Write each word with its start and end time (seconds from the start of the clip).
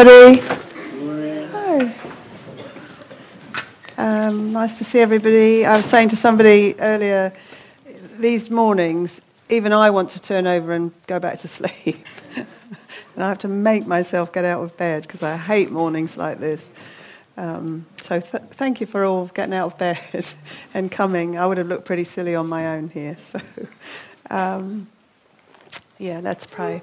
everybody. 0.00 0.40
Hi. 1.52 1.94
Um, 3.98 4.52
nice 4.52 4.78
to 4.78 4.84
see 4.84 4.98
everybody. 4.98 5.66
I 5.66 5.76
was 5.76 5.84
saying 5.84 6.08
to 6.10 6.16
somebody 6.16 6.74
earlier, 6.80 7.34
these 8.18 8.48
mornings, 8.48 9.20
even 9.50 9.74
I 9.74 9.90
want 9.90 10.08
to 10.10 10.20
turn 10.20 10.46
over 10.46 10.72
and 10.72 10.90
go 11.06 11.20
back 11.20 11.38
to 11.40 11.48
sleep. 11.58 11.98
and 12.34 13.22
I 13.22 13.28
have 13.28 13.40
to 13.40 13.48
make 13.48 13.86
myself 13.86 14.32
get 14.32 14.46
out 14.46 14.62
of 14.62 14.74
bed 14.78 15.02
because 15.02 15.22
I 15.22 15.36
hate 15.36 15.70
mornings 15.70 16.16
like 16.16 16.38
this. 16.40 16.70
Um, 17.36 17.84
so 18.00 18.20
th- 18.20 18.44
thank 18.52 18.80
you 18.80 18.86
for 18.86 19.04
all 19.04 19.26
getting 19.26 19.52
out 19.54 19.72
of 19.72 19.78
bed 19.78 20.32
and 20.74 20.90
coming. 20.90 21.36
I 21.36 21.46
would 21.46 21.58
have 21.58 21.68
looked 21.68 21.84
pretty 21.84 22.04
silly 22.04 22.34
on 22.34 22.48
my 22.48 22.68
own 22.68 22.88
here. 22.88 23.18
So, 23.28 23.40
um, 24.30 24.86
yeah, 25.98 26.20
let's 26.22 26.46
pray. 26.46 26.80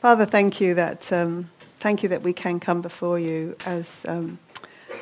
Father, 0.00 0.24
thank 0.24 0.60
you 0.60 0.74
that 0.74 1.12
um, 1.12 1.50
thank 1.86 2.02
you 2.02 2.08
that 2.08 2.22
we 2.24 2.32
can 2.32 2.58
come 2.58 2.82
before 2.82 3.16
you 3.16 3.54
as 3.64 4.04
um, 4.08 4.40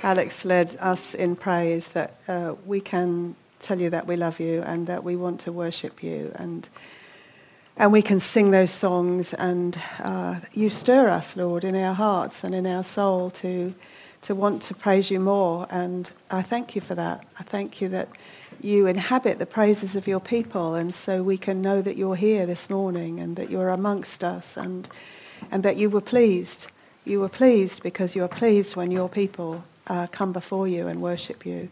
Alex 0.02 0.44
led 0.44 0.76
us 0.80 1.14
in 1.14 1.34
praise. 1.34 1.88
That 1.88 2.18
uh, 2.28 2.56
we 2.66 2.78
can 2.78 3.36
tell 3.58 3.80
you 3.80 3.88
that 3.88 4.06
we 4.06 4.16
love 4.16 4.38
you 4.38 4.60
and 4.60 4.86
that 4.86 5.02
we 5.02 5.16
want 5.16 5.40
to 5.40 5.50
worship 5.50 6.02
you 6.02 6.30
and 6.34 6.68
and 7.78 7.90
we 7.90 8.02
can 8.02 8.20
sing 8.20 8.50
those 8.50 8.70
songs 8.70 9.32
and 9.32 9.80
uh, 10.00 10.40
you 10.52 10.68
stir 10.68 11.08
us, 11.08 11.38
Lord, 11.38 11.64
in 11.64 11.74
our 11.74 11.94
hearts 11.94 12.44
and 12.44 12.54
in 12.54 12.66
our 12.66 12.84
soul 12.84 13.30
to 13.30 13.74
to 14.20 14.34
want 14.34 14.60
to 14.64 14.74
praise 14.74 15.10
you 15.10 15.20
more. 15.20 15.66
And 15.70 16.10
I 16.30 16.42
thank 16.42 16.74
you 16.74 16.82
for 16.82 16.94
that. 16.96 17.24
I 17.38 17.44
thank 17.44 17.80
you 17.80 17.88
that 17.88 18.10
you 18.60 18.86
inhabit 18.86 19.38
the 19.38 19.46
praises 19.46 19.96
of 19.96 20.06
your 20.06 20.20
people, 20.20 20.74
and 20.74 20.94
so 20.94 21.22
we 21.22 21.38
can 21.38 21.62
know 21.62 21.80
that 21.80 21.96
you're 21.96 22.14
here 22.14 22.44
this 22.44 22.68
morning 22.68 23.20
and 23.20 23.36
that 23.36 23.48
you're 23.48 23.70
amongst 23.70 24.22
us, 24.22 24.58
and 24.58 24.86
and 25.50 25.62
that 25.62 25.76
you 25.76 25.88
were 25.88 26.02
pleased. 26.02 26.66
You 27.04 27.20
were 27.20 27.28
pleased 27.28 27.82
because 27.82 28.16
you 28.16 28.24
are 28.24 28.28
pleased 28.28 28.76
when 28.76 28.90
your 28.90 29.08
people 29.10 29.62
uh, 29.88 30.06
come 30.06 30.32
before 30.32 30.66
you 30.66 30.88
and 30.88 31.02
worship 31.02 31.44
you. 31.44 31.68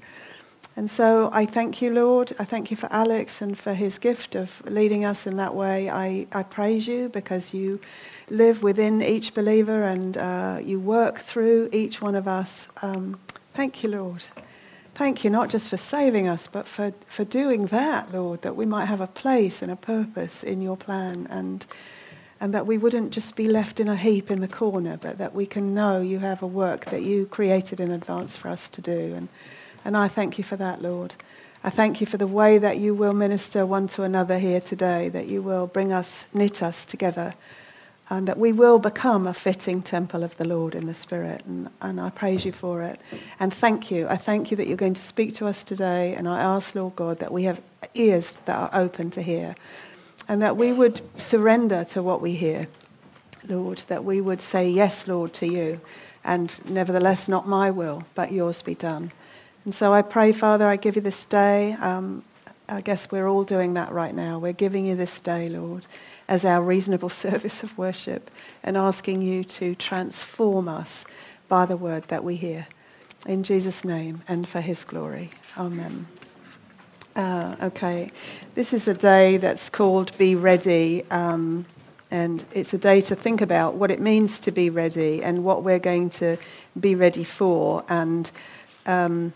And 0.76 0.90
so 0.90 1.30
I 1.32 1.46
thank 1.46 1.80
you, 1.82 1.90
Lord. 1.92 2.34
I 2.38 2.44
thank 2.44 2.70
you 2.70 2.76
for 2.76 2.90
Alex 2.92 3.40
and 3.42 3.58
for 3.58 3.72
his 3.72 3.98
gift 3.98 4.34
of 4.34 4.62
leading 4.66 5.04
us 5.04 5.26
in 5.26 5.36
that 5.36 5.54
way. 5.54 5.90
I, 5.90 6.26
I 6.32 6.42
praise 6.42 6.86
you 6.86 7.08
because 7.08 7.54
you 7.54 7.80
live 8.28 8.62
within 8.62 9.02
each 9.02 9.34
believer 9.34 9.84
and 9.84 10.16
uh, 10.16 10.60
you 10.62 10.78
work 10.78 11.18
through 11.18 11.70
each 11.72 12.00
one 12.00 12.14
of 12.14 12.28
us. 12.28 12.68
Um, 12.82 13.18
thank 13.54 13.82
you, 13.82 13.90
Lord. 13.90 14.24
Thank 14.94 15.24
you, 15.24 15.30
not 15.30 15.48
just 15.48 15.70
for 15.70 15.78
saving 15.78 16.28
us, 16.28 16.46
but 16.46 16.68
for, 16.68 16.92
for 17.06 17.24
doing 17.24 17.66
that, 17.66 18.12
Lord, 18.12 18.42
that 18.42 18.56
we 18.56 18.66
might 18.66 18.84
have 18.86 19.00
a 19.00 19.06
place 19.06 19.62
and 19.62 19.72
a 19.72 19.76
purpose 19.76 20.42
in 20.42 20.60
your 20.60 20.76
plan 20.76 21.26
and, 21.30 21.64
and 22.42 22.52
that 22.52 22.66
we 22.66 22.76
wouldn't 22.76 23.12
just 23.12 23.36
be 23.36 23.46
left 23.46 23.78
in 23.78 23.86
a 23.86 23.94
heap 23.94 24.28
in 24.28 24.40
the 24.40 24.48
corner, 24.48 24.98
but 25.00 25.16
that 25.18 25.32
we 25.32 25.46
can 25.46 25.74
know 25.74 26.00
you 26.00 26.18
have 26.18 26.42
a 26.42 26.46
work 26.46 26.86
that 26.86 27.04
you 27.04 27.24
created 27.26 27.78
in 27.78 27.92
advance 27.92 28.34
for 28.34 28.48
us 28.48 28.68
to 28.68 28.80
do. 28.80 29.14
And, 29.14 29.28
and 29.84 29.96
I 29.96 30.08
thank 30.08 30.38
you 30.38 30.42
for 30.42 30.56
that, 30.56 30.82
Lord. 30.82 31.14
I 31.62 31.70
thank 31.70 32.00
you 32.00 32.06
for 32.08 32.16
the 32.16 32.26
way 32.26 32.58
that 32.58 32.78
you 32.78 32.94
will 32.96 33.12
minister 33.12 33.64
one 33.64 33.86
to 33.88 34.02
another 34.02 34.40
here 34.40 34.60
today, 34.60 35.08
that 35.10 35.28
you 35.28 35.40
will 35.40 35.68
bring 35.68 35.92
us, 35.92 36.26
knit 36.34 36.64
us 36.64 36.84
together 36.84 37.34
and 38.10 38.26
that 38.26 38.38
we 38.38 38.50
will 38.50 38.80
become 38.80 39.28
a 39.28 39.32
fitting 39.32 39.80
temple 39.80 40.24
of 40.24 40.36
the 40.36 40.44
Lord 40.44 40.74
in 40.74 40.86
the 40.86 40.94
Spirit. 40.94 41.42
And, 41.46 41.70
and 41.80 42.00
I 42.00 42.10
praise 42.10 42.44
you 42.44 42.50
for 42.50 42.82
it. 42.82 43.00
And 43.38 43.54
thank 43.54 43.90
you. 43.90 44.08
I 44.08 44.16
thank 44.16 44.50
you 44.50 44.56
that 44.56 44.66
you're 44.66 44.76
going 44.76 44.94
to 44.94 45.02
speak 45.02 45.36
to 45.36 45.46
us 45.46 45.62
today. 45.62 46.14
And 46.14 46.28
I 46.28 46.40
ask, 46.40 46.74
Lord 46.74 46.96
God, 46.96 47.20
that 47.20 47.32
we 47.32 47.44
have 47.44 47.60
ears 47.94 48.32
that 48.46 48.58
are 48.58 48.70
open 48.72 49.12
to 49.12 49.22
hear 49.22 49.54
and 50.28 50.42
that 50.42 50.56
we 50.56 50.72
would 50.72 51.00
surrender 51.20 51.84
to 51.84 52.02
what 52.02 52.20
we 52.20 52.34
hear, 52.34 52.68
Lord, 53.48 53.78
that 53.88 54.04
we 54.04 54.20
would 54.20 54.40
say, 54.40 54.68
Yes, 54.68 55.08
Lord, 55.08 55.32
to 55.34 55.46
you. 55.46 55.80
And 56.24 56.52
nevertheless, 56.68 57.28
not 57.28 57.48
my 57.48 57.70
will, 57.70 58.04
but 58.14 58.30
yours 58.30 58.62
be 58.62 58.76
done. 58.76 59.10
And 59.64 59.74
so 59.74 59.92
I 59.92 60.02
pray, 60.02 60.32
Father, 60.32 60.68
I 60.68 60.76
give 60.76 60.94
you 60.94 61.02
this 61.02 61.24
day. 61.24 61.72
Um, 61.74 62.22
I 62.68 62.80
guess 62.80 63.10
we're 63.10 63.26
all 63.26 63.42
doing 63.42 63.74
that 63.74 63.90
right 63.90 64.14
now. 64.14 64.38
We're 64.38 64.52
giving 64.52 64.86
you 64.86 64.94
this 64.94 65.18
day, 65.18 65.48
Lord 65.48 65.86
as 66.32 66.46
our 66.46 66.62
reasonable 66.62 67.08
service 67.24 67.62
of 67.62 67.76
worship 67.76 68.30
and 68.62 68.76
asking 68.76 69.22
you 69.22 69.44
to 69.44 69.74
transform 69.74 70.66
us 70.68 71.04
by 71.48 71.66
the 71.66 71.76
word 71.76 72.04
that 72.04 72.24
we 72.24 72.36
hear. 72.36 72.66
In 73.26 73.42
Jesus' 73.42 73.84
name 73.84 74.22
and 74.26 74.48
for 74.48 74.60
his 74.60 74.82
glory. 74.82 75.30
Amen. 75.56 76.06
Uh, 77.14 77.56
okay, 77.60 78.10
this 78.54 78.72
is 78.72 78.88
a 78.88 78.94
day 78.94 79.36
that's 79.36 79.68
called 79.68 80.16
Be 80.16 80.34
Ready. 80.34 81.04
Um, 81.10 81.66
and 82.10 82.44
it's 82.52 82.72
a 82.72 82.78
day 82.78 83.02
to 83.02 83.14
think 83.14 83.42
about 83.42 83.74
what 83.74 83.90
it 83.90 84.00
means 84.00 84.40
to 84.40 84.50
be 84.50 84.70
ready 84.70 85.22
and 85.22 85.44
what 85.44 85.62
we're 85.62 85.78
going 85.78 86.08
to 86.10 86.38
be 86.78 86.94
ready 86.94 87.24
for. 87.24 87.84
And 87.88 88.30
um, 88.86 89.32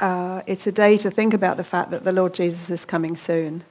uh, 0.00 0.42
it's 0.46 0.66
a 0.66 0.72
day 0.72 0.96
to 0.98 1.10
think 1.10 1.34
about 1.34 1.56
the 1.56 1.64
fact 1.64 1.90
that 1.92 2.04
the 2.04 2.12
Lord 2.12 2.34
Jesus 2.34 2.68
is 2.70 2.84
coming 2.84 3.16
soon. 3.16 3.62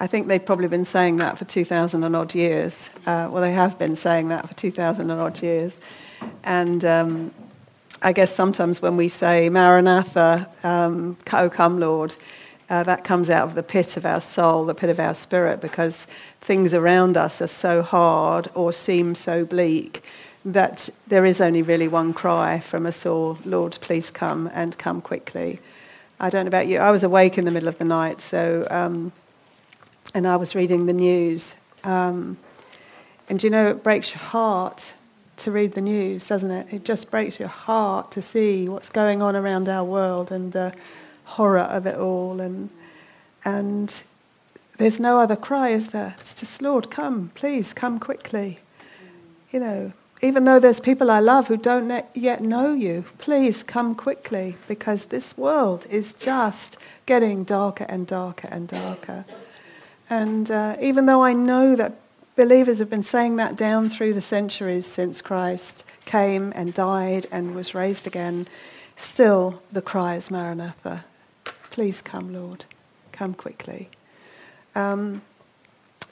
I 0.00 0.06
think 0.06 0.28
they've 0.28 0.44
probably 0.44 0.68
been 0.68 0.84
saying 0.84 1.16
that 1.16 1.36
for 1.36 1.44
2,000 1.44 2.04
and 2.04 2.16
odd 2.16 2.34
years. 2.34 2.88
Uh, 3.06 3.28
well, 3.30 3.42
they 3.42 3.52
have 3.52 3.78
been 3.78 3.96
saying 3.96 4.28
that 4.28 4.48
for 4.48 4.54
2,000 4.54 5.10
and 5.10 5.20
odd 5.20 5.42
years. 5.42 5.78
And 6.44 6.84
um, 6.84 7.34
I 8.02 8.12
guess 8.12 8.34
sometimes 8.34 8.80
when 8.80 8.96
we 8.96 9.08
say, 9.08 9.48
Maranatha, 9.48 10.48
um, 10.62 11.16
O 11.32 11.50
come, 11.50 11.80
Lord, 11.80 12.14
uh, 12.70 12.82
that 12.84 13.04
comes 13.04 13.30
out 13.30 13.48
of 13.48 13.54
the 13.54 13.62
pit 13.62 13.96
of 13.96 14.06
our 14.06 14.20
soul, 14.20 14.64
the 14.64 14.74
pit 14.74 14.90
of 14.90 15.00
our 15.00 15.14
spirit, 15.14 15.60
because 15.60 16.06
things 16.40 16.74
around 16.74 17.16
us 17.16 17.40
are 17.40 17.48
so 17.48 17.82
hard 17.82 18.48
or 18.54 18.72
seem 18.72 19.14
so 19.14 19.44
bleak 19.44 20.02
that 20.44 20.88
there 21.08 21.24
is 21.24 21.40
only 21.40 21.62
really 21.62 21.88
one 21.88 22.12
cry 22.12 22.60
from 22.60 22.86
us 22.86 23.04
all 23.04 23.38
Lord, 23.44 23.76
please 23.80 24.10
come 24.10 24.48
and 24.52 24.78
come 24.78 25.00
quickly. 25.00 25.58
I 26.20 26.30
don't 26.30 26.44
know 26.44 26.48
about 26.48 26.68
you. 26.68 26.78
I 26.78 26.90
was 26.90 27.04
awake 27.04 27.38
in 27.38 27.44
the 27.44 27.50
middle 27.50 27.68
of 27.68 27.78
the 27.78 27.84
night, 27.84 28.20
so. 28.20 28.66
Um, 28.70 29.12
and 30.14 30.26
I 30.26 30.36
was 30.36 30.54
reading 30.54 30.86
the 30.86 30.92
news. 30.92 31.54
Um, 31.84 32.38
and 33.28 33.42
you 33.42 33.50
know, 33.50 33.68
it 33.68 33.82
breaks 33.82 34.12
your 34.12 34.20
heart 34.20 34.94
to 35.38 35.50
read 35.50 35.72
the 35.72 35.80
news, 35.80 36.28
doesn't 36.28 36.50
it? 36.50 36.66
It 36.72 36.84
just 36.84 37.10
breaks 37.10 37.38
your 37.38 37.48
heart 37.48 38.10
to 38.12 38.22
see 38.22 38.68
what's 38.68 38.90
going 38.90 39.22
on 39.22 39.36
around 39.36 39.68
our 39.68 39.84
world 39.84 40.30
and 40.30 40.52
the 40.52 40.72
horror 41.24 41.60
of 41.60 41.86
it 41.86 41.96
all. 41.96 42.40
And, 42.40 42.70
and 43.44 44.02
there's 44.78 45.00
no 45.00 45.18
other 45.18 45.36
cry, 45.36 45.70
is 45.70 45.88
there? 45.88 46.16
It's 46.20 46.34
just, 46.34 46.62
Lord, 46.62 46.90
come, 46.90 47.30
please, 47.34 47.72
come 47.72 47.98
quickly. 47.98 48.58
You 49.50 49.60
know, 49.60 49.92
even 50.20 50.44
though 50.44 50.58
there's 50.58 50.80
people 50.80 51.10
I 51.10 51.20
love 51.20 51.48
who 51.48 51.56
don't 51.56 52.04
yet 52.14 52.42
know 52.42 52.74
you, 52.74 53.04
please 53.18 53.62
come 53.62 53.94
quickly 53.94 54.56
because 54.66 55.06
this 55.06 55.36
world 55.36 55.86
is 55.90 56.12
just 56.14 56.76
getting 57.06 57.44
darker 57.44 57.86
and 57.88 58.06
darker 58.06 58.48
and 58.50 58.66
darker. 58.66 59.24
And 60.10 60.50
uh, 60.50 60.76
even 60.80 61.06
though 61.06 61.22
I 61.22 61.34
know 61.34 61.76
that 61.76 61.94
believers 62.38 62.78
have 62.78 62.88
been 62.88 63.02
saying 63.02 63.34
that 63.34 63.56
down 63.56 63.88
through 63.88 64.14
the 64.14 64.20
centuries 64.20 64.86
since 64.86 65.20
Christ 65.20 65.82
came 66.04 66.52
and 66.54 66.72
died 66.72 67.26
and 67.32 67.52
was 67.52 67.74
raised 67.74 68.06
again, 68.06 68.46
still 68.94 69.60
the 69.72 69.82
cry 69.82 70.14
is 70.14 70.30
Maranatha. 70.30 71.04
Please 71.72 72.00
come, 72.00 72.32
Lord. 72.32 72.64
Come 73.10 73.34
quickly. 73.34 73.90
Um, 74.76 75.22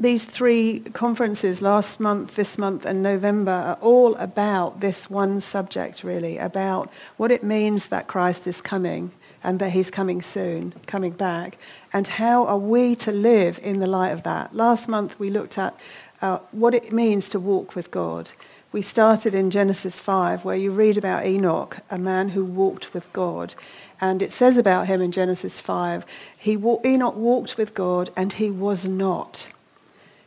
these 0.00 0.24
three 0.24 0.80
conferences, 0.92 1.62
last 1.62 2.00
month, 2.00 2.34
this 2.34 2.58
month, 2.58 2.84
and 2.84 3.04
November, 3.04 3.52
are 3.52 3.78
all 3.80 4.16
about 4.16 4.80
this 4.80 5.08
one 5.08 5.40
subject, 5.40 6.02
really, 6.02 6.38
about 6.38 6.92
what 7.18 7.30
it 7.30 7.44
means 7.44 7.86
that 7.86 8.08
Christ 8.08 8.48
is 8.48 8.60
coming 8.60 9.12
and 9.46 9.60
that 9.60 9.70
he's 9.70 9.92
coming 9.92 10.20
soon, 10.20 10.74
coming 10.86 11.12
back. 11.12 11.56
And 11.92 12.06
how 12.06 12.46
are 12.46 12.58
we 12.58 12.96
to 12.96 13.12
live 13.12 13.60
in 13.62 13.78
the 13.78 13.86
light 13.86 14.10
of 14.10 14.24
that? 14.24 14.54
Last 14.54 14.88
month 14.88 15.18
we 15.20 15.30
looked 15.30 15.56
at 15.56 15.78
uh, 16.22 16.38
what 16.52 16.74
it 16.74 16.92
means 16.92 17.28
to 17.30 17.40
walk 17.40 17.74
with 17.74 17.90
God. 17.90 18.32
We 18.72 18.82
started 18.82 19.34
in 19.34 19.50
Genesis 19.50 19.98
5, 19.98 20.44
where 20.44 20.56
you 20.56 20.70
read 20.70 20.98
about 20.98 21.24
Enoch, 21.24 21.78
a 21.90 21.98
man 21.98 22.30
who 22.30 22.44
walked 22.44 22.92
with 22.92 23.10
God. 23.12 23.54
And 24.00 24.20
it 24.20 24.32
says 24.32 24.56
about 24.56 24.86
him 24.86 25.00
in 25.00 25.12
Genesis 25.12 25.60
5 25.60 26.04
he, 26.38 26.52
Enoch 26.84 27.16
walked 27.16 27.56
with 27.56 27.74
God 27.74 28.10
and 28.16 28.34
he 28.34 28.50
was 28.50 28.84
not, 28.84 29.48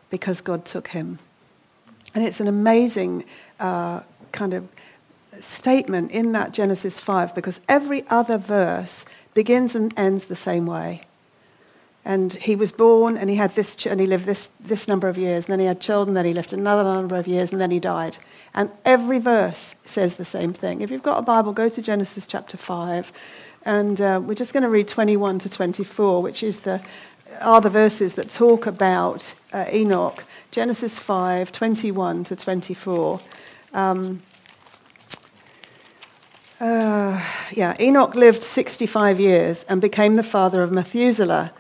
because 0.10 0.42
God 0.42 0.66
took 0.66 0.90
him. 0.90 1.20
And 2.16 2.26
it's 2.26 2.40
an 2.40 2.48
amazing 2.48 3.24
uh, 3.60 4.02
kind 4.32 4.54
of 4.54 4.68
statement 5.40 6.12
in 6.12 6.32
that 6.32 6.52
Genesis 6.52 7.00
5 7.00 7.36
because 7.36 7.60
every 7.70 8.06
other 8.10 8.38
verse 8.38 9.06
begins 9.34 9.76
and 9.76 9.94
ends 9.98 10.26
the 10.26 10.36
same 10.36 10.66
way. 10.66 11.04
And 12.06 12.34
he 12.34 12.56
was 12.56 12.72
born 12.72 13.18
and 13.18 13.30
he 13.30 13.36
had 13.36 13.56
this, 13.56 13.76
ch- 13.76 13.88
and 13.88 14.00
he 14.00 14.08
lived 14.08 14.26
this, 14.26 14.50
this 14.60 14.88
number 14.88 15.08
of 15.08 15.18
years, 15.18 15.46
and 15.46 15.52
then 15.52 15.60
he 15.60 15.66
had 15.66 15.80
children, 15.82 16.16
then 16.16 16.26
he 16.26 16.34
lived 16.34 16.54
another 16.54 16.84
number 16.84 17.18
of 17.18 17.28
years, 17.28 17.52
and 17.52 17.60
then 17.60 17.72
he 17.72 17.80
died. 17.80 18.18
And 18.54 18.72
every 18.86 19.20
verse 19.20 19.76
says 19.86 20.16
the 20.16 20.26
same 20.26 20.54
thing. 20.54 20.82
If 20.82 20.92
you've 20.92 21.04
got 21.04 21.20
a 21.20 21.22
Bible, 21.22 21.52
go 21.54 21.70
to 21.70 21.82
Genesis 21.82 22.26
chapter 22.26 22.58
5, 22.58 23.12
and 23.66 24.00
uh, 24.00 24.22
we're 24.24 24.34
just 24.34 24.54
going 24.54 24.64
to 24.64 24.70
read 24.70 24.88
21 24.88 25.40
to 25.40 25.50
24, 25.50 26.22
which 26.22 26.42
is 26.42 26.62
the, 26.62 26.82
are 27.42 27.62
the 27.62 27.70
verses 27.70 28.16
that 28.16 28.30
talk 28.30 28.66
about 28.66 29.34
uh, 29.54 29.66
Enoch. 29.72 30.24
Genesis 30.52 30.98
5, 30.98 31.52
21 31.52 32.24
to 32.24 32.36
24. 32.36 33.20
Um, 33.74 34.22
Uh, 36.60 37.24
yeah, 37.54 37.74
Enoch 37.80 38.16
lived 38.16 38.44
65 38.44 39.18
years 39.18 39.64
and 39.70 39.80
became 39.80 40.18
the 40.18 40.24
father 40.24 40.62
of 40.62 40.72
Methuselah. 40.72 41.54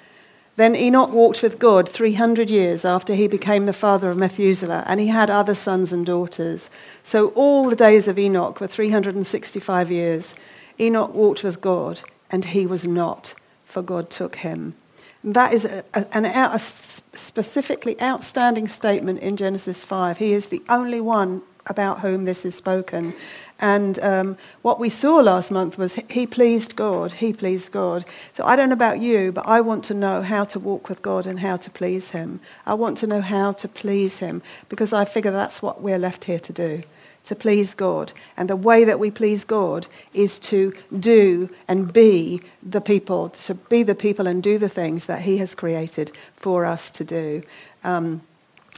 Then 0.59 0.75
Enoch 0.75 1.13
walked 1.13 1.41
with 1.41 1.57
God 1.57 1.88
300 1.88 2.50
years 2.50 2.83
after 2.83 3.13
he 3.13 3.29
became 3.29 3.65
the 3.65 3.71
father 3.71 4.09
of 4.09 4.17
Methuselah, 4.17 4.83
and 4.88 5.00
he 5.00 5.07
had 5.07 5.29
other 5.29 5.56
sons 5.56 5.94
and 5.94 6.06
daughters. 6.06 6.69
So 7.01 7.29
all 7.29 7.69
the 7.69 7.77
days 7.77 8.09
of 8.09 8.19
Enoch 8.19 8.59
were 8.59 8.67
365 8.67 9.89
years. 9.89 10.35
Enoch 10.77 11.13
walked 11.13 11.44
with 11.44 11.61
God, 11.61 12.01
and 12.29 12.44
he 12.44 12.65
was 12.65 12.83
not, 12.83 13.33
for 13.63 13.81
God 13.81 14.09
took 14.09 14.35
him. 14.35 14.75
That 15.23 15.53
is 15.53 15.63
a, 15.63 15.85
an, 16.11 16.25
a 16.25 16.59
specifically 16.59 17.95
outstanding 18.01 18.67
statement 18.67 19.19
in 19.19 19.38
Genesis 19.38 19.85
5. 19.85 20.17
He 20.17 20.33
is 20.33 20.47
the 20.47 20.61
only 20.67 21.00
one 21.00 21.41
about 21.67 22.01
whom 22.01 22.25
this 22.25 22.44
is 22.44 22.53
spoken. 22.53 23.13
And 23.59 24.00
um, 24.00 24.38
what 24.61 24.79
we 24.79 24.89
saw 24.89 25.15
last 25.17 25.51
month 25.51 25.77
was 25.77 25.95
he 26.09 26.25
pleased 26.25 26.75
God. 26.75 27.13
He 27.13 27.33
pleased 27.33 27.71
God. 27.71 28.06
So 28.33 28.45
I 28.45 28.56
don't 28.56 28.69
know 28.69 28.73
about 28.73 29.00
you, 29.00 29.31
but 29.31 29.45
I 29.45 29.61
want 29.61 29.83
to 29.85 29.94
know 29.94 30.21
how 30.21 30.45
to 30.45 30.59
walk 30.59 30.88
with 30.88 31.01
God 31.01 31.27
and 31.27 31.39
how 31.39 31.57
to 31.57 31.69
please 31.69 32.11
Him. 32.11 32.39
I 32.65 32.73
want 32.73 32.97
to 33.00 33.07
know 33.07 33.21
how 33.21 33.51
to 33.53 33.67
please 33.67 34.19
Him 34.19 34.41
because 34.69 34.94
I 34.94 35.03
figure 35.03 35.31
that's 35.31 35.61
what 35.61 35.81
we're 35.81 36.00
left 36.00 36.25
here 36.25 36.39
to 36.39 36.53
do 36.53 36.83
to 37.25 37.35
please 37.35 37.73
God. 37.73 38.11
And 38.38 38.50
the 38.50 38.56
way 38.56 38.83
that 38.85 39.00
we 39.00 39.11
please 39.11 39.44
God 39.44 39.85
is 40.13 40.39
to 40.39 40.73
do 41.00 41.50
and 41.67 41.91
be 41.91 42.41
the 42.63 42.81
people, 42.81 43.29
to 43.29 43.53
be 43.53 43.83
the 43.83 43.94
people 43.94 44.25
and 44.25 44.41
do 44.41 44.57
the 44.57 44.69
things 44.69 45.06
that 45.06 45.21
He 45.21 45.38
has 45.38 45.53
created 45.53 46.11
for 46.38 46.65
us 46.65 46.89
to 46.91 47.03
do. 47.03 47.44
Um, 47.83 48.21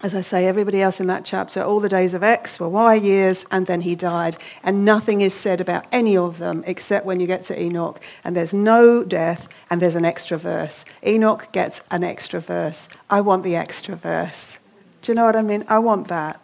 as 0.03 0.15
I 0.15 0.21
say, 0.21 0.47
everybody 0.47 0.81
else 0.81 0.99
in 0.99 1.07
that 1.07 1.25
chapter, 1.25 1.61
all 1.61 1.79
the 1.79 1.89
days 1.89 2.13
of 2.13 2.23
X 2.23 2.59
were 2.59 2.67
Y 2.67 2.95
years, 2.95 3.45
and 3.51 3.67
then 3.67 3.81
he 3.81 3.95
died. 3.95 4.35
And 4.63 4.83
nothing 4.83 5.21
is 5.21 5.33
said 5.33 5.61
about 5.61 5.85
any 5.91 6.17
of 6.17 6.39
them 6.39 6.63
except 6.65 7.05
when 7.05 7.19
you 7.19 7.27
get 7.27 7.43
to 7.43 7.61
Enoch, 7.61 8.01
and 8.23 8.35
there's 8.35 8.53
no 8.53 9.03
death, 9.03 9.47
and 9.69 9.81
there's 9.81 9.95
an 9.95 10.05
extra 10.05 10.37
verse. 10.37 10.85
Enoch 11.05 11.51
gets 11.51 11.81
an 11.91 12.03
extra 12.03 12.39
verse. 12.39 12.89
I 13.09 13.21
want 13.21 13.43
the 13.43 13.55
extra 13.55 13.95
verse. 13.95 14.57
Do 15.01 15.11
you 15.11 15.15
know 15.15 15.25
what 15.25 15.35
I 15.35 15.43
mean? 15.43 15.65
I 15.67 15.79
want 15.79 16.07
that. 16.07 16.41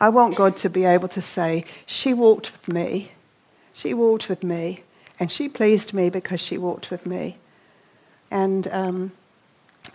I 0.00 0.08
want 0.08 0.36
God 0.36 0.56
to 0.58 0.70
be 0.70 0.84
able 0.84 1.08
to 1.08 1.22
say, 1.22 1.64
She 1.86 2.14
walked 2.14 2.52
with 2.52 2.68
me. 2.68 3.12
She 3.72 3.92
walked 3.92 4.28
with 4.28 4.44
me. 4.44 4.84
And 5.18 5.30
she 5.30 5.48
pleased 5.48 5.92
me 5.92 6.08
because 6.08 6.40
she 6.40 6.56
walked 6.56 6.90
with 6.90 7.04
me. 7.04 7.36
And, 8.30 8.66
um, 8.68 9.12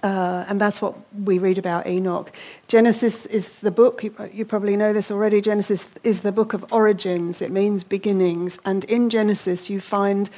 uh, 0.03 0.45
and 0.47 0.59
that's 0.59 0.81
what 0.81 0.95
we 1.23 1.37
read 1.37 1.57
about 1.57 1.87
Enoch. 1.87 2.31
Genesis 2.67 3.25
is 3.25 3.49
the 3.59 3.71
book, 3.71 4.03
you, 4.03 4.13
you 4.31 4.45
probably 4.45 4.75
know 4.75 4.93
this 4.93 5.11
already. 5.11 5.41
Genesis 5.41 5.87
is 6.03 6.19
the 6.19 6.31
book 6.31 6.53
of 6.53 6.65
origins, 6.71 7.41
it 7.41 7.51
means 7.51 7.83
beginnings. 7.83 8.59
And 8.65 8.83
in 8.85 9.09
Genesis, 9.09 9.69
you 9.69 9.81
find 9.81 10.29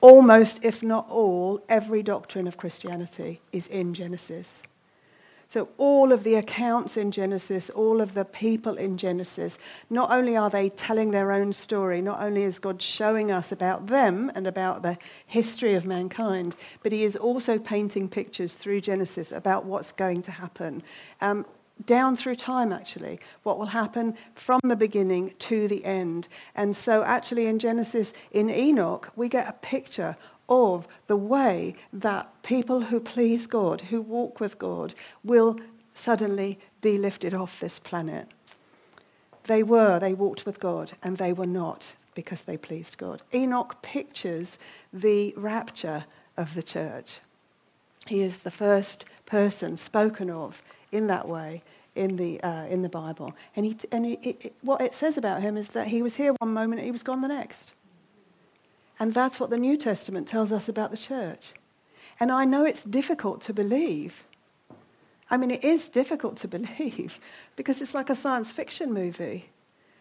almost, 0.00 0.58
if 0.62 0.82
not 0.82 1.08
all, 1.08 1.62
every 1.68 2.02
doctrine 2.02 2.46
of 2.46 2.56
Christianity 2.56 3.40
is 3.52 3.68
in 3.68 3.94
Genesis. 3.94 4.62
So, 5.54 5.68
all 5.78 6.10
of 6.10 6.24
the 6.24 6.34
accounts 6.34 6.96
in 6.96 7.12
Genesis, 7.12 7.70
all 7.70 8.00
of 8.00 8.14
the 8.14 8.24
people 8.24 8.74
in 8.74 8.98
Genesis, 8.98 9.56
not 9.88 10.10
only 10.10 10.36
are 10.36 10.50
they 10.50 10.68
telling 10.70 11.12
their 11.12 11.30
own 11.30 11.52
story, 11.52 12.02
not 12.02 12.20
only 12.20 12.42
is 12.42 12.58
God 12.58 12.82
showing 12.82 13.30
us 13.30 13.52
about 13.52 13.86
them 13.86 14.32
and 14.34 14.48
about 14.48 14.82
the 14.82 14.98
history 15.28 15.74
of 15.74 15.86
mankind, 15.86 16.56
but 16.82 16.90
He 16.90 17.04
is 17.04 17.14
also 17.14 17.56
painting 17.56 18.08
pictures 18.08 18.54
through 18.54 18.80
Genesis 18.80 19.30
about 19.30 19.64
what's 19.64 19.92
going 19.92 20.22
to 20.22 20.32
happen. 20.32 20.82
Um, 21.20 21.46
down 21.86 22.16
through 22.16 22.36
time, 22.36 22.72
actually, 22.72 23.20
what 23.44 23.56
will 23.56 23.66
happen 23.66 24.16
from 24.34 24.60
the 24.64 24.76
beginning 24.76 25.34
to 25.38 25.68
the 25.68 25.84
end. 25.84 26.26
And 26.56 26.74
so, 26.74 27.04
actually, 27.04 27.46
in 27.46 27.60
Genesis, 27.60 28.12
in 28.32 28.50
Enoch, 28.50 29.12
we 29.14 29.28
get 29.28 29.48
a 29.48 29.52
picture 29.52 30.16
of 30.48 30.86
the 31.06 31.16
way 31.16 31.74
that 31.92 32.42
people 32.42 32.80
who 32.80 33.00
please 33.00 33.46
God, 33.46 33.80
who 33.82 34.00
walk 34.00 34.40
with 34.40 34.58
God, 34.58 34.94
will 35.22 35.58
suddenly 35.94 36.58
be 36.80 36.98
lifted 36.98 37.34
off 37.34 37.60
this 37.60 37.78
planet. 37.78 38.28
They 39.44 39.62
were, 39.62 39.98
they 39.98 40.14
walked 40.14 40.46
with 40.46 40.60
God, 40.60 40.92
and 41.02 41.16
they 41.16 41.32
were 41.32 41.46
not 41.46 41.94
because 42.14 42.42
they 42.42 42.56
pleased 42.56 42.98
God. 42.98 43.22
Enoch 43.32 43.80
pictures 43.82 44.58
the 44.92 45.34
rapture 45.36 46.04
of 46.36 46.54
the 46.54 46.62
church. 46.62 47.18
He 48.06 48.22
is 48.22 48.38
the 48.38 48.50
first 48.50 49.04
person 49.26 49.76
spoken 49.76 50.30
of 50.30 50.62
in 50.92 51.06
that 51.08 51.26
way 51.28 51.62
in 51.94 52.16
the, 52.16 52.40
uh, 52.42 52.66
in 52.66 52.82
the 52.82 52.88
Bible. 52.88 53.34
And, 53.56 53.66
he, 53.66 53.76
and 53.92 54.04
he, 54.06 54.52
what 54.62 54.80
it 54.80 54.94
says 54.94 55.16
about 55.16 55.42
him 55.42 55.56
is 55.56 55.68
that 55.70 55.88
he 55.88 56.02
was 56.02 56.16
here 56.16 56.34
one 56.38 56.52
moment, 56.52 56.82
he 56.82 56.90
was 56.90 57.02
gone 57.02 57.20
the 57.20 57.28
next. 57.28 57.72
And 59.04 59.12
that's 59.12 59.38
what 59.38 59.50
the 59.50 59.58
New 59.58 59.76
Testament 59.76 60.26
tells 60.26 60.50
us 60.50 60.66
about 60.66 60.90
the 60.90 60.96
church. 60.96 61.52
And 62.18 62.32
I 62.32 62.46
know 62.46 62.64
it's 62.64 62.84
difficult 62.84 63.42
to 63.42 63.52
believe. 63.52 64.24
I 65.30 65.36
mean, 65.36 65.50
it 65.50 65.62
is 65.62 65.90
difficult 65.90 66.38
to 66.38 66.48
believe 66.56 67.20
because 67.54 67.82
it's 67.82 67.92
like 67.92 68.08
a 68.08 68.16
science 68.16 68.50
fiction 68.50 68.94
movie, 68.94 69.50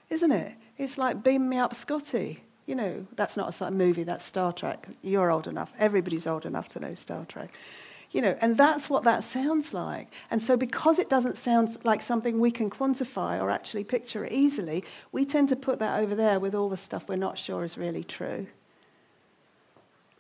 isn't 0.10 0.32
it? 0.32 0.56
It's 0.78 0.98
like 0.98 1.22
Beam 1.22 1.50
Me 1.50 1.58
Up 1.58 1.76
Scotty. 1.76 2.46
You 2.66 2.76
know, 2.76 3.06
that's 3.18 3.36
not 3.36 3.60
a 3.60 3.72
movie, 3.72 4.04
that's 4.04 4.24
Star 4.24 4.54
Trek. 4.54 4.88
You're 5.02 5.32
old 5.32 5.50
enough. 5.50 5.74
Everybody's 5.78 6.26
old 6.26 6.46
enough 6.46 6.70
to 6.70 6.80
know 6.80 6.96
Star 6.96 7.26
Trek. 7.26 7.54
You 8.12 8.22
know, 8.22 8.38
and 8.40 8.56
that's 8.56 8.90
what 8.90 9.04
that 9.04 9.26
sounds 9.26 9.74
like. 9.74 10.14
And 10.32 10.42
so, 10.42 10.56
because 10.56 10.98
it 10.98 11.10
doesn't 11.10 11.38
sound 11.38 11.78
like 11.84 12.02
something 12.02 12.40
we 12.40 12.52
can 12.52 12.70
quantify 12.70 13.42
or 13.42 13.50
actually 13.50 13.84
picture 13.84 14.26
easily, 14.32 14.86
we 15.12 15.26
tend 15.26 15.50
to 15.50 15.58
put 15.58 15.80
that 15.80 16.00
over 16.00 16.16
there 16.16 16.40
with 16.40 16.56
all 16.56 16.70
the 16.70 16.78
stuff 16.78 17.10
we're 17.10 17.18
not 17.18 17.38
sure 17.38 17.66
is 17.66 17.78
really 17.78 18.06
true. 18.06 18.48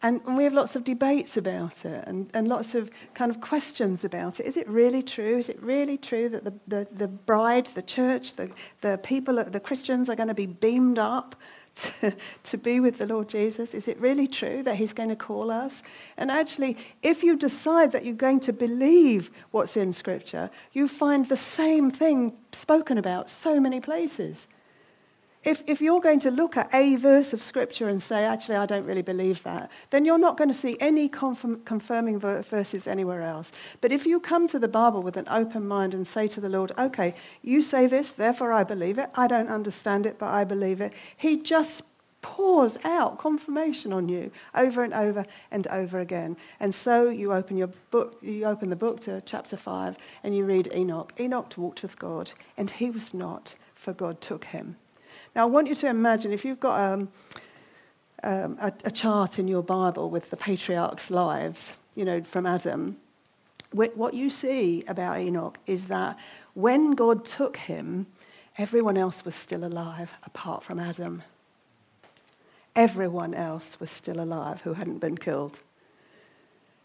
And, 0.03 0.21
we 0.35 0.43
have 0.43 0.53
lots 0.53 0.75
of 0.75 0.83
debates 0.83 1.37
about 1.37 1.85
it 1.85 2.03
and, 2.07 2.29
and 2.33 2.49
lots 2.49 2.75
of 2.75 2.91
kind 3.13 3.31
of 3.31 3.39
questions 3.39 4.03
about 4.03 4.41
it. 4.41 4.45
Is 4.45 4.57
it 4.57 4.67
really 4.67 5.01
true? 5.01 5.37
Is 5.37 5.47
it 5.47 5.61
really 5.63 5.97
true 5.97 6.27
that 6.27 6.43
the, 6.43 6.53
the, 6.67 6.87
the 6.91 7.07
bride, 7.07 7.67
the 7.67 7.81
church, 7.81 8.35
the, 8.35 8.51
the 8.81 8.99
people, 9.01 9.41
the 9.41 9.61
Christians 9.61 10.09
are 10.09 10.15
going 10.15 10.27
to 10.27 10.33
be 10.33 10.45
beamed 10.45 10.99
up 10.99 11.37
to, 11.75 12.13
to 12.43 12.57
be 12.57 12.81
with 12.81 12.97
the 12.97 13.07
Lord 13.07 13.29
Jesus? 13.29 13.73
Is 13.73 13.87
it 13.87 13.97
really 13.97 14.27
true 14.27 14.61
that 14.63 14.75
He's 14.75 14.91
going 14.91 15.07
to 15.07 15.15
call 15.15 15.49
us? 15.49 15.81
And 16.17 16.29
actually, 16.29 16.77
if 17.01 17.23
you 17.23 17.37
decide 17.37 17.93
that 17.93 18.03
you're 18.03 18.13
going 18.13 18.41
to 18.41 18.51
believe 18.51 19.31
what's 19.51 19.77
in 19.77 19.93
Scripture, 19.93 20.49
you 20.73 20.89
find 20.89 21.29
the 21.29 21.37
same 21.37 21.89
thing 21.89 22.33
spoken 22.51 22.97
about 22.97 23.29
so 23.29 23.57
many 23.57 23.79
places. 23.79 24.47
If, 25.43 25.61
if 25.67 25.81
you're 25.81 25.99
going 25.99 26.19
to 26.21 26.31
look 26.31 26.55
at 26.55 26.73
a 26.73 26.95
verse 26.95 27.33
of 27.33 27.41
Scripture 27.41 27.89
and 27.89 28.01
say, 28.01 28.23
actually, 28.23 28.55
I 28.55 28.65
don't 28.65 28.85
really 28.85 29.01
believe 29.01 29.43
that, 29.43 29.69
then 29.89 30.05
you're 30.05 30.17
not 30.17 30.37
going 30.37 30.47
to 30.47 30.53
see 30.55 30.77
any 30.79 31.09
confirm, 31.09 31.61
confirming 31.63 32.19
verses 32.19 32.87
anywhere 32.87 33.21
else. 33.21 33.51
But 33.81 33.91
if 33.91 34.05
you 34.05 34.19
come 34.19 34.47
to 34.47 34.59
the 34.59 34.69
Bible 34.69 35.01
with 35.01 35.17
an 35.17 35.27
open 35.29 35.67
mind 35.67 35.93
and 35.93 36.07
say 36.07 36.27
to 36.29 36.39
the 36.39 36.49
Lord, 36.49 36.71
okay, 36.77 37.13
you 37.41 37.61
say 37.61 37.87
this, 37.87 38.13
therefore 38.13 38.53
I 38.53 38.63
believe 38.63 38.97
it. 38.97 39.09
I 39.15 39.27
don't 39.27 39.49
understand 39.49 40.05
it, 40.05 40.17
but 40.17 40.29
I 40.29 40.45
believe 40.45 40.79
it. 40.79 40.93
He 41.17 41.41
just 41.41 41.83
pours 42.21 42.77
out 42.85 43.19
confirmation 43.19 43.91
on 43.91 44.07
you 44.07 44.31
over 44.55 44.83
and 44.83 44.93
over 44.93 45.25
and 45.51 45.67
over 45.67 45.99
again. 45.99 46.37
And 46.61 46.73
so 46.73 47.09
you 47.09 47.33
open 47.33 47.57
your 47.57 47.69
book, 47.91 48.17
you 48.21 48.45
open 48.45 48.69
the 48.69 48.77
book 48.77 49.01
to 49.01 49.21
chapter 49.25 49.57
5 49.57 49.97
and 50.23 50.35
you 50.35 50.45
read 50.45 50.71
Enoch. 50.73 51.13
Enoch 51.19 51.53
walked 51.57 51.83
with 51.83 51.99
God, 51.99 52.31
and 52.57 52.71
he 52.71 52.89
was 52.89 53.13
not, 53.13 53.55
for 53.75 53.93
God 53.93 54.21
took 54.21 54.45
him. 54.45 54.77
Now, 55.35 55.43
I 55.43 55.45
want 55.45 55.67
you 55.67 55.75
to 55.75 55.87
imagine 55.87 56.31
if 56.31 56.45
you've 56.45 56.59
got 56.59 56.79
um, 56.79 57.09
um, 58.23 58.57
a, 58.61 58.71
a, 58.85 58.91
chart 58.91 59.39
in 59.39 59.47
your 59.47 59.63
Bible 59.63 60.09
with 60.09 60.29
the 60.29 60.37
patriarchs' 60.37 61.09
lives, 61.09 61.73
you 61.95 62.05
know, 62.05 62.21
from 62.23 62.45
Adam, 62.45 62.97
what 63.71 64.13
you 64.13 64.29
see 64.29 64.83
about 64.87 65.17
Enoch 65.17 65.57
is 65.65 65.87
that 65.87 66.17
when 66.53 66.91
God 66.91 67.25
took 67.25 67.57
him, 67.57 68.05
everyone 68.57 68.97
else 68.97 69.25
was 69.25 69.33
still 69.33 69.65
alive 69.65 70.13
apart 70.23 70.63
from 70.63 70.79
Adam. 70.79 71.23
Everyone 72.75 73.33
else 73.33 73.79
was 73.79 73.89
still 73.89 74.19
alive 74.19 74.61
who 74.61 74.73
hadn't 74.73 74.99
been 74.99 75.17
killed. 75.17 75.59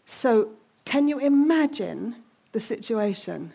So, 0.07 0.49
can 0.85 1.07
you 1.07 1.19
imagine 1.19 2.15
the 2.51 2.59
situation? 2.59 3.51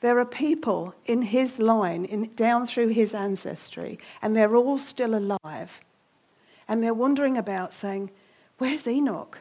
There 0.00 0.18
are 0.18 0.24
people 0.24 0.94
in 1.06 1.22
his 1.22 1.58
line, 1.58 2.04
in, 2.04 2.30
down 2.34 2.66
through 2.66 2.88
his 2.88 3.14
ancestry, 3.14 3.98
and 4.22 4.36
they're 4.36 4.54
all 4.54 4.78
still 4.78 5.14
alive. 5.14 5.80
And 6.68 6.82
they're 6.82 6.94
wandering 6.94 7.36
about 7.36 7.72
saying, 7.72 8.10
Where's 8.58 8.86
Enoch? 8.86 9.38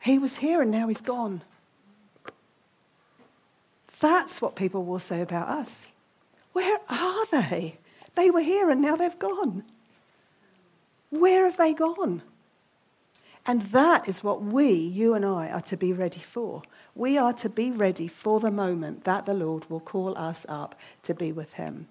He 0.00 0.18
was 0.18 0.36
here 0.36 0.62
and 0.62 0.70
now 0.70 0.88
he's 0.88 1.00
gone. 1.00 1.42
That's 4.00 4.40
what 4.40 4.56
people 4.56 4.84
will 4.84 4.98
say 4.98 5.20
about 5.20 5.48
us. 5.48 5.86
Where 6.52 6.78
are 6.88 7.26
they? 7.26 7.78
They 8.14 8.30
were 8.30 8.40
here 8.40 8.70
and 8.70 8.80
now 8.80 8.96
they've 8.96 9.18
gone. 9.18 9.64
Where 11.10 11.44
have 11.44 11.58
they 11.58 11.74
gone? 11.74 12.22
And 13.50 13.62
that 13.72 14.06
is 14.06 14.22
what 14.22 14.44
we, 14.44 14.70
you 14.70 15.14
and 15.14 15.24
I, 15.24 15.48
are 15.48 15.60
to 15.62 15.76
be 15.76 15.92
ready 15.92 16.20
for. 16.20 16.62
We 16.94 17.18
are 17.18 17.32
to 17.32 17.48
be 17.48 17.72
ready 17.72 18.06
for 18.06 18.38
the 18.38 18.52
moment 18.52 19.02
that 19.02 19.26
the 19.26 19.34
Lord 19.34 19.68
will 19.68 19.80
call 19.80 20.16
us 20.16 20.46
up 20.48 20.76
to 21.02 21.14
be 21.14 21.32
with 21.32 21.54
Him. 21.54 21.88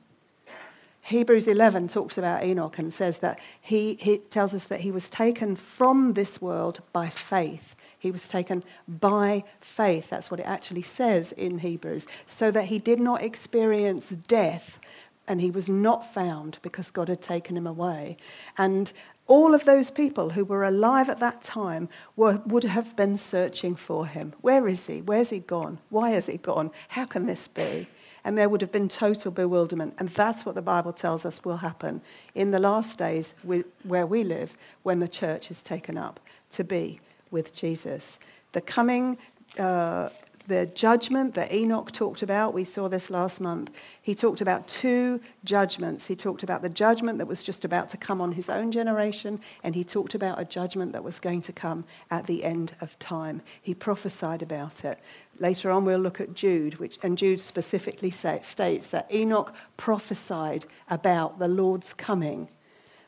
Hebrews 1.02 1.50
11 1.50 1.90
talks 1.90 2.18
about 2.18 2.46
Enoch 2.46 2.80
and 2.80 2.94
says 2.94 3.18
that 3.18 3.42
he, 3.60 3.96
he 4.00 4.20
tells 4.20 4.54
us 4.54 4.68
that 4.68 4.80
he 4.80 4.92
was 4.92 5.10
taken 5.10 5.58
from 5.58 6.14
this 6.14 6.42
world 6.42 6.80
by 6.94 7.10
faith. 7.10 7.76
He 7.98 8.10
was 8.10 8.26
taken 8.26 8.64
by 8.88 9.44
faith. 9.60 10.10
That's 10.10 10.32
what 10.32 10.40
it 10.40 10.46
actually 10.46 10.84
says 10.84 11.34
in 11.34 11.60
Hebrews. 11.60 12.08
So 12.26 12.52
that 12.52 12.68
he 12.68 12.80
did 12.80 13.02
not 13.02 13.22
experience 13.22 14.12
death 14.12 14.80
and 15.28 15.40
he 15.40 15.52
was 15.52 15.70
not 15.70 16.12
found 16.12 16.58
because 16.64 16.90
God 16.90 17.08
had 17.08 17.22
taken 17.22 17.56
him 17.56 17.68
away. 17.68 18.18
And 18.58 18.92
all 19.30 19.54
of 19.54 19.64
those 19.66 19.92
people 19.92 20.32
who 20.32 20.44
were 20.44 20.64
alive 20.64 21.08
at 21.08 21.20
that 21.20 21.44
time 21.44 21.88
were, 22.16 22.42
would 22.48 22.64
have 22.64 22.96
been 22.96 23.16
searching 23.16 23.76
for 23.76 24.08
him. 24.08 24.34
Where 24.42 24.68
is 24.68 24.88
he? 24.88 25.02
Where's 25.02 25.30
he 25.30 25.38
gone? 25.40 25.78
Why 25.90 26.10
has 26.10 26.26
he 26.26 26.38
gone? 26.38 26.72
How 26.88 27.06
can 27.06 27.28
this 27.28 27.48
be? 27.48 27.88
And 28.26 28.36
there 28.36 28.50
would 28.50 28.60
have 28.62 28.72
been 28.72 28.90
total 28.90 29.32
bewilderment. 29.32 29.94
And 30.00 30.10
that's 30.10 30.48
what 30.48 30.56
the 30.56 30.64
Bible 30.64 30.92
tells 30.92 31.26
us 31.26 31.46
will 31.46 31.58
happen 31.58 32.02
in 32.34 32.50
the 32.50 32.60
last 32.60 32.98
days 32.98 33.36
where 33.44 34.08
we 34.08 34.24
live 34.24 34.58
when 34.82 35.00
the 35.00 35.08
church 35.08 35.52
is 35.52 35.62
taken 35.62 35.96
up 35.96 36.20
to 36.52 36.64
be 36.64 37.00
with 37.30 37.54
Jesus. 37.54 38.18
The 38.54 38.62
coming 38.62 39.16
uh, 39.60 40.10
the 40.48 40.66
judgment 40.68 41.34
that 41.36 41.52
Enoch 41.52 41.92
talked 41.92 42.22
about, 42.22 42.54
we 42.54 42.64
saw 42.64 42.88
this 42.88 43.10
last 43.10 43.40
month. 43.40 43.72
He 44.02 44.16
talked 44.16 44.42
about 44.42 44.68
two 44.68 45.22
judgments. 45.44 46.08
He 46.08 46.16
talked 46.16 46.44
about 46.44 46.62
the 46.62 46.70
judgment 46.70 47.18
that 47.20 47.28
was 47.28 47.44
just 47.44 47.66
about 47.66 47.90
to 47.92 47.98
come 47.98 48.22
on 48.22 48.32
his 48.32 48.50
own 48.50 48.72
generation, 48.72 49.40
and 49.64 49.76
he 49.76 49.84
talked 49.84 50.16
about 50.16 50.40
a 50.40 50.46
judgment 50.46 50.92
that 50.94 51.04
was 51.04 51.20
going 51.20 51.42
to 51.42 51.54
come 51.54 51.86
at 52.10 52.26
the 52.26 52.44
end 52.44 52.74
of 52.82 52.98
time. 53.00 53.42
He 53.62 53.74
prophesied 53.74 54.42
about 54.42 54.84
it. 54.84 55.00
Later 55.40 55.72
on, 55.72 55.86
we'll 55.86 56.00
look 56.00 56.20
at 56.20 56.34
Jude, 56.34 56.80
which, 56.80 56.98
and 57.04 57.18
Jude 57.18 57.42
specifically 57.42 58.12
say, 58.12 58.40
states 58.42 58.88
that 58.88 59.14
Enoch 59.14 59.54
prophesied 59.78 60.66
about 60.90 61.40
the 61.40 61.48
Lord's 61.48 61.94
coming 61.94 62.50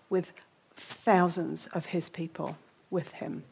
with 0.09 0.31
thousands 0.75 1.67
of 1.73 1.87
his 1.87 2.09
people 2.09 2.57
with 2.89 3.11
him. 3.13 3.43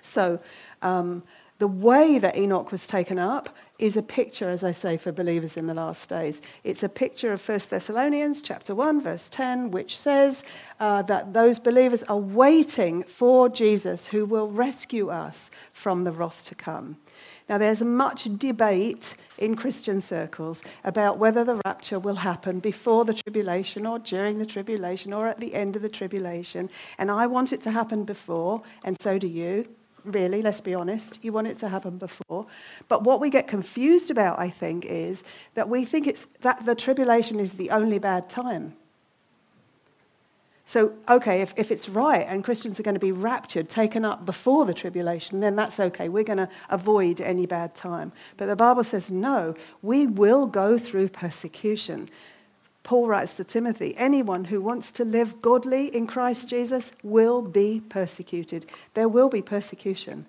So, 0.00 0.40
um, 0.82 1.22
the 1.60 1.68
way 1.68 2.18
that 2.18 2.38
Enoch 2.38 2.72
was 2.72 2.86
taken 2.86 3.18
up 3.18 3.54
is 3.78 3.94
a 3.94 4.02
picture, 4.02 4.48
as 4.48 4.64
I 4.64 4.72
say, 4.72 4.96
for 4.96 5.12
believers 5.12 5.58
in 5.58 5.66
the 5.66 5.74
last 5.74 6.08
days. 6.08 6.40
It's 6.64 6.82
a 6.82 6.88
picture 6.88 7.34
of 7.34 7.46
1 7.46 7.60
Thessalonians 7.68 8.40
chapter 8.40 8.74
1, 8.74 9.02
verse 9.02 9.28
10, 9.28 9.70
which 9.70 9.98
says 9.98 10.42
uh, 10.80 11.02
that 11.02 11.34
those 11.34 11.58
believers 11.58 12.02
are 12.04 12.16
waiting 12.16 13.02
for 13.02 13.50
Jesus 13.50 14.06
who 14.06 14.24
will 14.24 14.48
rescue 14.48 15.10
us 15.10 15.50
from 15.74 16.04
the 16.04 16.12
wrath 16.12 16.46
to 16.46 16.54
come. 16.54 16.96
Now, 17.46 17.58
there's 17.58 17.82
much 17.82 18.24
debate 18.38 19.14
in 19.36 19.54
Christian 19.54 20.00
circles 20.00 20.62
about 20.84 21.18
whether 21.18 21.44
the 21.44 21.60
rapture 21.66 21.98
will 21.98 22.16
happen 22.16 22.60
before 22.60 23.04
the 23.04 23.14
tribulation 23.14 23.86
or 23.86 23.98
during 23.98 24.38
the 24.38 24.46
tribulation 24.46 25.12
or 25.12 25.26
at 25.26 25.40
the 25.40 25.54
end 25.54 25.76
of 25.76 25.82
the 25.82 25.88
tribulation. 25.90 26.70
And 26.96 27.10
I 27.10 27.26
want 27.26 27.52
it 27.52 27.60
to 27.62 27.70
happen 27.70 28.04
before, 28.04 28.62
and 28.82 28.96
so 28.98 29.18
do 29.18 29.26
you 29.26 29.68
really, 30.04 30.42
let's 30.42 30.60
be 30.60 30.74
honest. 30.74 31.18
You 31.22 31.32
want 31.32 31.46
it 31.46 31.58
to 31.58 31.68
happen 31.68 31.98
before. 31.98 32.46
But 32.88 33.04
what 33.04 33.20
we 33.20 33.30
get 33.30 33.46
confused 33.46 34.10
about, 34.10 34.38
I 34.38 34.48
think, 34.48 34.84
is 34.84 35.22
that 35.54 35.68
we 35.68 35.84
think 35.84 36.06
it's 36.06 36.26
that 36.40 36.64
the 36.66 36.74
tribulation 36.74 37.40
is 37.40 37.54
the 37.54 37.70
only 37.70 37.98
bad 37.98 38.28
time. 38.30 38.74
So, 40.70 40.92
okay, 41.08 41.40
if, 41.40 41.52
if 41.56 41.72
it's 41.72 41.88
right 41.88 42.24
and 42.28 42.44
Christians 42.44 42.78
are 42.78 42.84
going 42.84 42.94
to 42.94 43.00
be 43.00 43.10
raptured, 43.10 43.68
taken 43.68 44.04
up 44.04 44.24
before 44.24 44.64
the 44.64 44.72
tribulation, 44.72 45.40
then 45.40 45.56
that's 45.56 45.80
okay. 45.80 46.08
We're 46.08 46.22
going 46.22 46.38
to 46.38 46.48
avoid 46.68 47.20
any 47.20 47.44
bad 47.44 47.74
time. 47.74 48.12
But 48.36 48.46
the 48.46 48.54
Bible 48.54 48.84
says, 48.84 49.10
no, 49.10 49.56
we 49.82 50.06
will 50.06 50.46
go 50.46 50.78
through 50.78 51.08
persecution. 51.08 52.08
Paul 52.82 53.06
writes 53.08 53.34
to 53.34 53.44
Timothy 53.44 53.94
anyone 53.96 54.44
who 54.44 54.60
wants 54.60 54.90
to 54.92 55.04
live 55.04 55.42
godly 55.42 55.94
in 55.94 56.06
Christ 56.06 56.48
Jesus 56.48 56.92
will 57.02 57.42
be 57.42 57.82
persecuted. 57.88 58.66
There 58.94 59.08
will 59.08 59.28
be 59.28 59.42
persecution. 59.42 60.26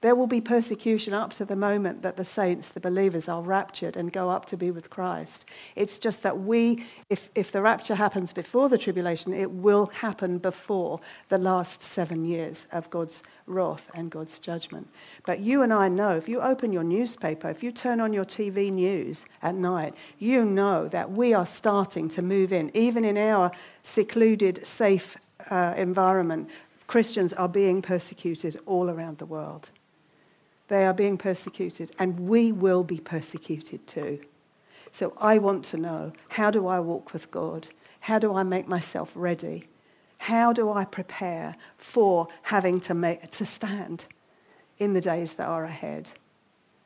There 0.00 0.14
will 0.14 0.28
be 0.28 0.40
persecution 0.40 1.12
up 1.12 1.32
to 1.34 1.44
the 1.44 1.56
moment 1.56 2.02
that 2.02 2.16
the 2.16 2.24
saints, 2.24 2.68
the 2.68 2.78
believers, 2.78 3.28
are 3.28 3.42
raptured 3.42 3.96
and 3.96 4.12
go 4.12 4.30
up 4.30 4.44
to 4.46 4.56
be 4.56 4.70
with 4.70 4.90
Christ. 4.90 5.44
It's 5.74 5.98
just 5.98 6.22
that 6.22 6.38
we, 6.38 6.86
if, 7.10 7.28
if 7.34 7.50
the 7.50 7.62
rapture 7.62 7.96
happens 7.96 8.32
before 8.32 8.68
the 8.68 8.78
tribulation, 8.78 9.32
it 9.32 9.50
will 9.50 9.86
happen 9.86 10.38
before 10.38 11.00
the 11.30 11.38
last 11.38 11.82
seven 11.82 12.24
years 12.24 12.68
of 12.70 12.88
God's 12.90 13.24
wrath 13.46 13.90
and 13.92 14.08
God's 14.08 14.38
judgment. 14.38 14.88
But 15.26 15.40
you 15.40 15.62
and 15.62 15.72
I 15.72 15.88
know, 15.88 16.12
if 16.12 16.28
you 16.28 16.40
open 16.42 16.72
your 16.72 16.84
newspaper, 16.84 17.50
if 17.50 17.64
you 17.64 17.72
turn 17.72 18.00
on 18.00 18.12
your 18.12 18.24
TV 18.24 18.70
news 18.70 19.26
at 19.42 19.56
night, 19.56 19.94
you 20.20 20.44
know 20.44 20.86
that 20.88 21.10
we 21.10 21.34
are 21.34 21.46
starting 21.46 22.08
to 22.10 22.22
move 22.22 22.52
in, 22.52 22.70
even 22.72 23.04
in 23.04 23.18
our 23.18 23.50
secluded, 23.82 24.64
safe 24.64 25.16
uh, 25.50 25.74
environment. 25.76 26.50
Christians 26.86 27.32
are 27.32 27.48
being 27.48 27.82
persecuted 27.82 28.60
all 28.64 28.90
around 28.90 29.18
the 29.18 29.26
world. 29.26 29.70
They 30.68 30.86
are 30.86 30.94
being 30.94 31.16
persecuted, 31.16 31.90
and 31.98 32.20
we 32.20 32.52
will 32.52 32.84
be 32.84 33.00
persecuted 33.00 33.86
too. 33.86 34.20
So 34.92 35.14
I 35.18 35.38
want 35.38 35.64
to 35.66 35.76
know 35.76 36.12
how 36.28 36.50
do 36.50 36.66
I 36.66 36.80
walk 36.80 37.12
with 37.12 37.30
God? 37.30 37.68
How 38.00 38.18
do 38.18 38.34
I 38.34 38.42
make 38.42 38.68
myself 38.68 39.12
ready? 39.14 39.66
How 40.18 40.52
do 40.52 40.70
I 40.70 40.84
prepare 40.84 41.56
for 41.76 42.28
having 42.42 42.80
to, 42.80 42.94
make, 42.94 43.30
to 43.30 43.46
stand 43.46 44.04
in 44.78 44.92
the 44.94 45.00
days 45.00 45.34
that 45.34 45.46
are 45.46 45.64
ahead? 45.64 46.10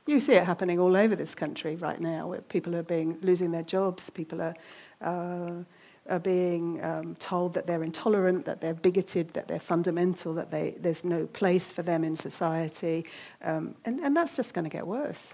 You 0.07 0.21
see 0.21 0.35
it 0.35 0.45
happening 0.45 0.79
all 0.81 0.97
over 0.97 1.15
this 1.15 1.35
country 1.35 1.77
right 1.77 2.01
now, 2.01 2.27
where 2.29 2.41
people 2.41 2.75
are 2.75 2.83
being, 2.83 3.19
losing 3.23 3.53
their 3.53 3.63
jobs, 3.63 4.11
people 4.11 4.43
are 4.43 4.55
uh, 5.01 5.63
are 6.09 6.19
being 6.19 6.83
um, 6.83 7.15
told 7.17 7.55
that 7.55 7.67
they're 7.67 7.85
intolerant, 7.85 8.45
that 8.45 8.61
they're 8.61 8.75
bigoted, 8.75 9.33
that 9.35 9.47
they're 9.47 9.61
fundamental, 9.61 10.35
that 10.35 10.51
they, 10.51 10.75
there's 10.81 11.05
no 11.05 11.27
place 11.27 11.71
for 11.71 11.83
them 11.83 12.03
in 12.03 12.17
society. 12.17 13.07
Um, 13.43 13.75
and, 13.85 14.01
and 14.01 14.17
that's 14.17 14.35
just 14.35 14.53
going 14.53 14.65
to 14.65 14.71
get 14.71 14.87
worse. 14.87 15.31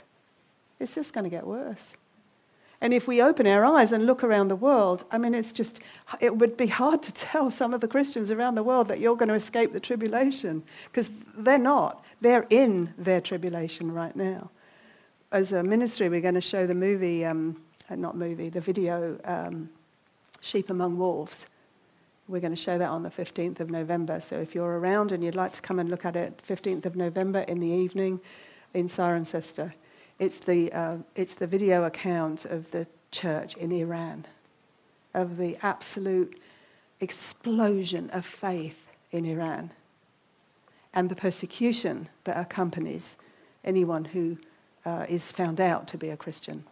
It's 0.78 0.94
just 0.94 1.12
going 1.14 1.24
to 1.24 1.30
get 1.30 1.46
worse. 1.46 1.94
And 2.80 2.94
if 2.94 3.08
we 3.08 3.20
open 3.20 3.46
our 3.46 3.64
eyes 3.64 3.90
and 3.90 4.06
look 4.06 4.22
around 4.22 4.48
the 4.48 4.56
world, 4.56 5.04
I 5.10 5.18
mean, 5.18 5.34
it's 5.34 5.50
just, 5.50 5.80
it 6.20 6.36
would 6.36 6.56
be 6.56 6.68
hard 6.68 7.02
to 7.02 7.12
tell 7.12 7.50
some 7.50 7.74
of 7.74 7.80
the 7.80 7.88
Christians 7.88 8.30
around 8.30 8.54
the 8.54 8.62
world 8.62 8.88
that 8.88 9.00
you're 9.00 9.16
going 9.16 9.30
to 9.30 9.34
escape 9.34 9.72
the 9.72 9.80
tribulation 9.80 10.62
because 10.84 11.10
they're 11.36 11.58
not. 11.58 12.04
They're 12.20 12.46
in 12.50 12.94
their 12.96 13.20
tribulation 13.20 13.92
right 13.92 14.14
now. 14.14 14.50
As 15.32 15.50
a 15.52 15.62
ministry, 15.62 16.08
we're 16.08 16.20
going 16.20 16.34
to 16.34 16.40
show 16.40 16.66
the 16.66 16.74
movie, 16.74 17.24
um, 17.24 17.60
uh, 17.90 17.96
not 17.96 18.16
movie, 18.16 18.48
the 18.48 18.60
video 18.60 19.18
um, 19.24 19.68
Sheep 20.40 20.70
Among 20.70 20.98
Wolves. 20.98 21.46
We're 22.28 22.40
going 22.40 22.54
to 22.54 22.60
show 22.60 22.78
that 22.78 22.88
on 22.88 23.02
the 23.02 23.10
15th 23.10 23.60
of 23.60 23.70
November. 23.70 24.20
So 24.20 24.36
if 24.36 24.54
you're 24.54 24.78
around 24.78 25.12
and 25.12 25.24
you'd 25.24 25.34
like 25.34 25.52
to 25.52 25.62
come 25.62 25.78
and 25.78 25.88
look 25.88 26.04
at 26.04 26.16
it, 26.16 26.42
15th 26.46 26.84
of 26.84 26.94
November 26.96 27.40
in 27.40 27.60
the 27.60 27.68
evening 27.68 28.20
in 28.74 28.86
Cirencester. 28.86 29.72
It's 30.18 30.38
the, 30.38 30.72
uh, 30.72 30.96
it's 31.14 31.34
the 31.34 31.46
video 31.46 31.84
account 31.84 32.44
of 32.44 32.70
the 32.70 32.86
church 33.10 33.56
in 33.56 33.72
Iran, 33.72 34.26
of 35.14 35.36
the 35.36 35.56
absolute 35.62 36.40
explosion 37.00 38.10
of 38.10 38.26
faith 38.26 38.86
in 39.12 39.24
Iran 39.24 39.70
and 40.92 41.08
the 41.08 41.14
persecution 41.14 42.08
that 42.24 42.38
accompanies 42.38 43.16
anyone 43.64 44.04
who 44.04 44.36
uh, 44.84 45.06
is 45.08 45.30
found 45.30 45.60
out 45.60 45.86
to 45.88 45.98
be 45.98 46.10
a 46.10 46.16
Christian. 46.16 46.64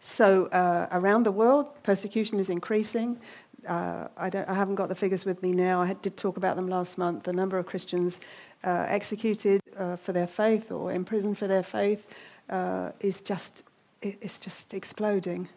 So 0.00 0.46
uh, 0.46 0.86
around 0.92 1.24
the 1.24 1.32
world, 1.32 1.66
persecution 1.82 2.38
is 2.38 2.50
increasing. 2.50 3.18
Uh, 3.66 4.08
I, 4.16 4.30
I, 4.46 4.54
haven't 4.54 4.76
got 4.76 4.88
the 4.88 4.94
figures 4.94 5.24
with 5.24 5.42
me 5.42 5.52
now. 5.52 5.82
I 5.82 5.92
did 5.94 6.16
talk 6.16 6.36
about 6.36 6.56
them 6.56 6.68
last 6.68 6.96
month. 6.96 7.24
The 7.24 7.32
number 7.32 7.58
of 7.58 7.66
Christians 7.66 8.20
uh, 8.64 8.86
executed 8.88 9.60
uh, 9.76 9.96
for 9.96 10.12
their 10.12 10.28
faith 10.28 10.70
or 10.70 10.92
imprisoned 10.92 11.36
for 11.36 11.48
their 11.48 11.64
faith 11.64 12.06
uh, 12.48 12.92
is 13.00 13.20
just 13.20 13.64
it's 14.00 14.38
just 14.38 14.74
exploding. 14.74 15.48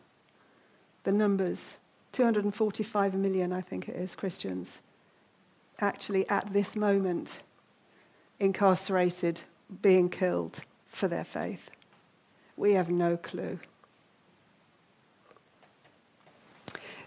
The 1.03 1.12
numbers, 1.12 1.74
245 2.12 3.13
million, 3.13 3.53
I 3.53 3.62
think 3.62 3.88
it 3.88 3.95
is, 3.95 4.15
Christians, 4.15 4.79
actually 5.79 6.27
at 6.27 6.51
this 6.51 6.75
moment 6.75 7.41
incarcerated, 8.39 9.41
being 9.83 10.10
killed 10.10 10.60
for 10.88 11.07
their 11.07 11.24
faith. 11.24 11.69
We 12.57 12.74
have 12.74 12.89
no 12.89 13.15
clue. 13.15 13.60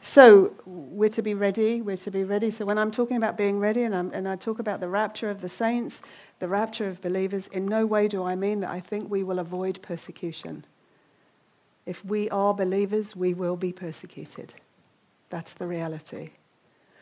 So 0.05 0.53
we're 0.67 1.09
to 1.09 1.23
be 1.23 1.33
ready. 1.33 1.81
We're 1.81 1.97
to 1.97 2.11
be 2.11 2.25
ready. 2.25 2.51
So 2.51 2.67
when 2.67 2.77
I'm 2.77 2.91
talking 2.91 3.17
about 3.17 3.39
being 3.39 3.59
ready 3.59 3.85
and, 3.85 3.95
and, 3.95 4.29
i 4.29 4.37
talk 4.37 4.59
about 4.59 4.81
the 4.81 4.89
rapture 4.89 5.31
of 5.31 5.41
the 5.41 5.49
saints, 5.49 6.03
the 6.41 6.47
rapture 6.47 6.87
of 6.87 7.01
believers, 7.01 7.49
in 7.49 7.65
no 7.65 7.87
way 7.87 8.07
do 8.07 8.23
I 8.23 8.37
mean 8.37 8.61
that 8.61 8.71
I 8.71 8.81
think 8.81 9.11
we 9.11 9.23
will 9.23 9.39
avoid 9.39 9.81
persecution. 9.81 10.67
If 11.87 12.05
we 12.05 12.29
are 12.29 12.53
believers, 12.53 13.17
we 13.17 13.33
will 13.33 13.57
be 13.57 13.73
persecuted. 13.73 14.53
That's 15.31 15.55
the 15.55 15.67
reality. 15.67 16.33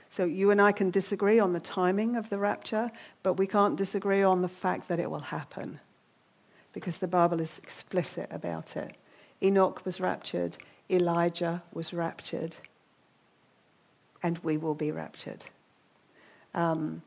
So 0.08 0.24
you 0.24 0.52
and 0.52 0.62
I 0.62 0.70
can 0.70 0.90
disagree 0.90 1.40
on 1.40 1.52
the 1.52 1.60
timing 1.60 2.14
of 2.14 2.30
the 2.30 2.38
rapture, 2.38 2.88
but 3.24 3.34
we 3.34 3.48
can't 3.48 3.74
disagree 3.74 4.22
on 4.22 4.42
the 4.42 4.48
fact 4.48 4.86
that 4.86 5.00
it 5.00 5.10
will 5.10 5.18
happen 5.18 5.80
because 6.72 6.98
the 6.98 7.08
Bible 7.08 7.40
is 7.40 7.58
explicit 7.58 8.28
about 8.30 8.76
it. 8.76 8.94
Enoch 9.42 9.84
was 9.84 9.98
raptured, 9.98 10.56
Elijah 10.88 11.64
was 11.74 11.92
raptured. 11.92 12.54
And 14.22 14.38
we 14.38 14.56
will 14.56 14.74
be 14.74 14.90
raptured. 14.90 15.44
Um, 16.54 17.02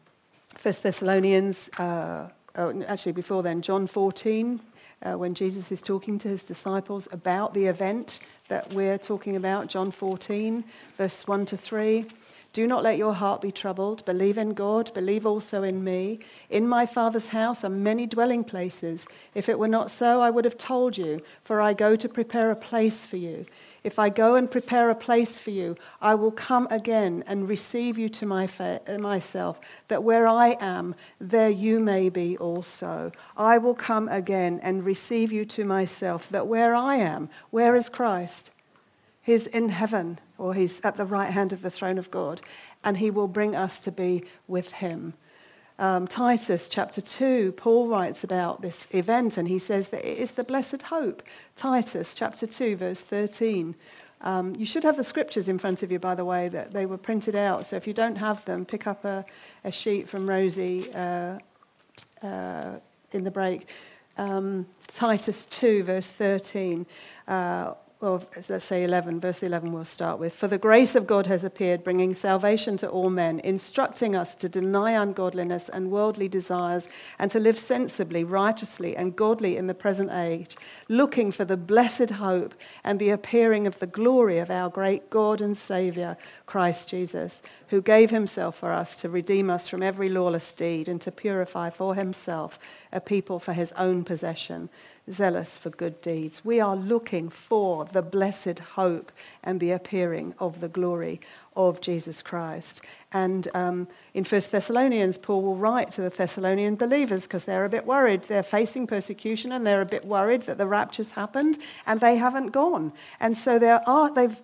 First 0.57 0.83
Thessalonians, 0.83 1.69
uh, 1.77 2.29
oh, 2.55 2.83
actually 2.87 3.11
before 3.11 3.43
then, 3.43 3.61
John 3.61 3.87
14, 3.87 4.59
uh, 5.03 5.13
when 5.13 5.33
Jesus 5.33 5.71
is 5.71 5.81
talking 5.81 6.17
to 6.19 6.27
his 6.27 6.43
disciples 6.43 7.07
about 7.11 7.53
the 7.53 7.65
event 7.65 8.19
that 8.47 8.71
we're 8.73 8.97
talking 8.97 9.35
about, 9.35 9.67
John 9.67 9.91
14, 9.91 10.63
verse 10.97 11.27
1 11.27 11.45
to 11.47 11.57
3. 11.57 12.05
Do 12.55 12.65
not 12.65 12.83
let 12.83 12.97
your 12.97 13.13
heart 13.13 13.41
be 13.41 13.51
troubled. 13.51 14.05
Believe 14.05 14.37
in 14.37 14.53
God. 14.53 14.93
Believe 14.93 15.25
also 15.25 15.61
in 15.63 15.83
me. 15.83 16.19
In 16.49 16.69
my 16.69 16.85
Father's 16.85 17.27
house 17.27 17.65
are 17.65 17.69
many 17.69 18.05
dwelling 18.05 18.45
places. 18.45 19.05
If 19.33 19.49
it 19.49 19.59
were 19.59 19.67
not 19.67 19.91
so, 19.91 20.21
I 20.21 20.29
would 20.29 20.45
have 20.45 20.57
told 20.57 20.97
you, 20.97 21.21
for 21.43 21.59
I 21.59 21.73
go 21.73 21.97
to 21.97 22.07
prepare 22.07 22.51
a 22.51 22.55
place 22.55 23.05
for 23.05 23.17
you. 23.17 23.45
If 23.83 23.99
I 23.99 24.07
go 24.07 24.35
and 24.35 24.49
prepare 24.49 24.89
a 24.89 24.95
place 24.95 25.37
for 25.37 25.51
you, 25.51 25.75
I 26.01 26.15
will 26.15 26.31
come 26.31 26.65
again 26.71 27.25
and 27.27 27.49
receive 27.49 27.97
you 27.97 28.07
to 28.07 28.25
my 28.25 28.47
fa- 28.47 28.79
myself, 29.01 29.59
that 29.89 30.05
where 30.05 30.25
I 30.25 30.55
am, 30.61 30.95
there 31.19 31.49
you 31.49 31.81
may 31.81 32.07
be 32.07 32.37
also. 32.37 33.11
I 33.35 33.57
will 33.57 33.75
come 33.75 34.07
again 34.07 34.61
and 34.63 34.85
receive 34.85 35.33
you 35.33 35.43
to 35.43 35.65
myself, 35.65 36.29
that 36.29 36.47
where 36.47 36.73
I 36.73 36.95
am, 36.95 37.27
where 37.49 37.75
is 37.75 37.89
Christ? 37.89 38.51
He's 39.25 39.47
in 39.47 39.69
heaven, 39.69 40.19
or 40.37 40.53
he's 40.53 40.79
at 40.81 40.97
the 40.97 41.05
right 41.05 41.31
hand 41.31 41.51
of 41.51 41.63
the 41.63 41.71
throne 41.71 41.97
of 41.97 42.11
God, 42.11 42.41
and 42.83 42.95
he 42.95 43.09
will 43.09 43.27
bring 43.27 43.55
us 43.55 43.79
to 43.81 43.91
be 43.91 44.23
with 44.47 44.71
him. 44.71 45.15
Um, 45.79 46.07
Titus 46.07 46.67
chapter 46.67 47.01
2, 47.01 47.53
Paul 47.57 47.87
writes 47.87 48.23
about 48.23 48.61
this 48.61 48.87
event, 48.91 49.37
and 49.37 49.47
he 49.47 49.57
says 49.57 49.89
that 49.89 50.05
it 50.05 50.19
is 50.19 50.33
the 50.33 50.43
blessed 50.43 50.83
hope. 50.83 51.23
Titus 51.55 52.13
chapter 52.13 52.45
2, 52.45 52.75
verse 52.75 53.01
13. 53.01 53.73
Um, 54.21 54.55
you 54.55 54.65
should 54.65 54.83
have 54.83 54.95
the 54.95 55.03
scriptures 55.03 55.49
in 55.49 55.57
front 55.57 55.81
of 55.81 55.91
you, 55.91 55.97
by 55.97 56.13
the 56.13 56.23
way, 56.23 56.47
that 56.49 56.71
they 56.71 56.85
were 56.85 56.97
printed 56.97 57.35
out. 57.35 57.65
So 57.65 57.75
if 57.75 57.87
you 57.87 57.93
don't 57.93 58.17
have 58.17 58.45
them, 58.45 58.63
pick 58.63 58.85
up 58.85 59.03
a, 59.05 59.25
a 59.63 59.71
sheet 59.71 60.07
from 60.07 60.29
Rosie 60.29 60.93
uh, 60.93 61.39
uh, 62.21 62.75
in 63.11 63.23
the 63.23 63.31
break. 63.31 63.67
Um, 64.19 64.67
Titus 64.87 65.47
2, 65.47 65.83
verse 65.83 66.11
13. 66.11 66.85
Uh, 67.27 67.73
of, 68.05 68.25
let's 68.49 68.63
say 68.63 68.83
11, 68.83 69.19
verse 69.19 69.43
11 69.43 69.71
we'll 69.71 69.85
start 69.85 70.19
with. 70.19 70.33
For 70.33 70.47
the 70.47 70.57
grace 70.57 70.95
of 70.95 71.07
God 71.07 71.27
has 71.27 71.43
appeared, 71.43 71.83
bringing 71.83 72.13
salvation 72.13 72.77
to 72.77 72.87
all 72.87 73.09
men, 73.09 73.39
instructing 73.39 74.15
us 74.15 74.35
to 74.35 74.47
deny 74.47 74.91
ungodliness 74.91 75.69
and 75.69 75.91
worldly 75.91 76.27
desires, 76.27 76.87
and 77.19 77.31
to 77.31 77.39
live 77.39 77.57
sensibly, 77.57 78.23
righteously, 78.23 78.95
and 78.95 79.15
godly 79.15 79.57
in 79.57 79.67
the 79.67 79.73
present 79.73 80.11
age, 80.11 80.55
looking 80.87 81.31
for 81.31 81.45
the 81.45 81.57
blessed 81.57 82.11
hope 82.11 82.53
and 82.83 82.99
the 82.99 83.09
appearing 83.09 83.67
of 83.67 83.79
the 83.79 83.87
glory 83.87 84.37
of 84.37 84.51
our 84.51 84.69
great 84.69 85.09
God 85.09 85.41
and 85.41 85.57
Saviour, 85.57 86.17
Christ 86.45 86.87
Jesus, 86.87 87.41
who 87.69 87.81
gave 87.81 88.11
himself 88.11 88.57
for 88.57 88.71
us 88.71 88.97
to 88.97 89.09
redeem 89.09 89.49
us 89.49 89.67
from 89.67 89.81
every 89.81 90.09
lawless 90.09 90.53
deed 90.53 90.87
and 90.87 91.01
to 91.01 91.11
purify 91.11 91.69
for 91.69 91.95
himself 91.95 92.59
a 92.91 93.01
people 93.01 93.39
for 93.39 93.53
his 93.53 93.71
own 93.73 94.03
possession 94.03 94.69
zealous 95.11 95.57
for 95.57 95.69
good 95.69 96.01
deeds. 96.01 96.43
We 96.43 96.59
are 96.59 96.75
looking 96.75 97.29
for 97.29 97.85
the 97.85 98.01
blessed 98.01 98.59
hope 98.59 99.11
and 99.43 99.59
the 99.59 99.71
appearing 99.71 100.33
of 100.39 100.61
the 100.61 100.69
glory 100.69 101.21
of 101.55 101.81
Jesus 101.81 102.21
Christ. 102.21 102.81
And 103.11 103.47
um, 103.53 103.87
in 104.13 104.25
1 104.25 104.41
Thessalonians, 104.51 105.17
Paul 105.17 105.41
will 105.41 105.55
write 105.55 105.89
to 105.91 106.01
the 106.01 106.09
Thessalonian 106.09 106.75
believers 106.75 107.23
because 107.23 107.45
they're 107.45 107.63
a 107.63 107.69
bit 107.69 107.85
worried. 107.85 108.23
They're 108.23 108.43
facing 108.43 108.87
persecution 108.87 109.53
and 109.53 109.65
they're 109.65 109.81
a 109.81 109.85
bit 109.85 110.05
worried 110.05 110.41
that 110.43 110.57
the 110.57 110.67
rapture's 110.67 111.11
happened 111.11 111.57
and 111.87 112.01
they 112.01 112.17
haven't 112.17 112.49
gone. 112.49 112.91
And 113.21 113.37
so 113.37 113.57
they're, 113.57 113.81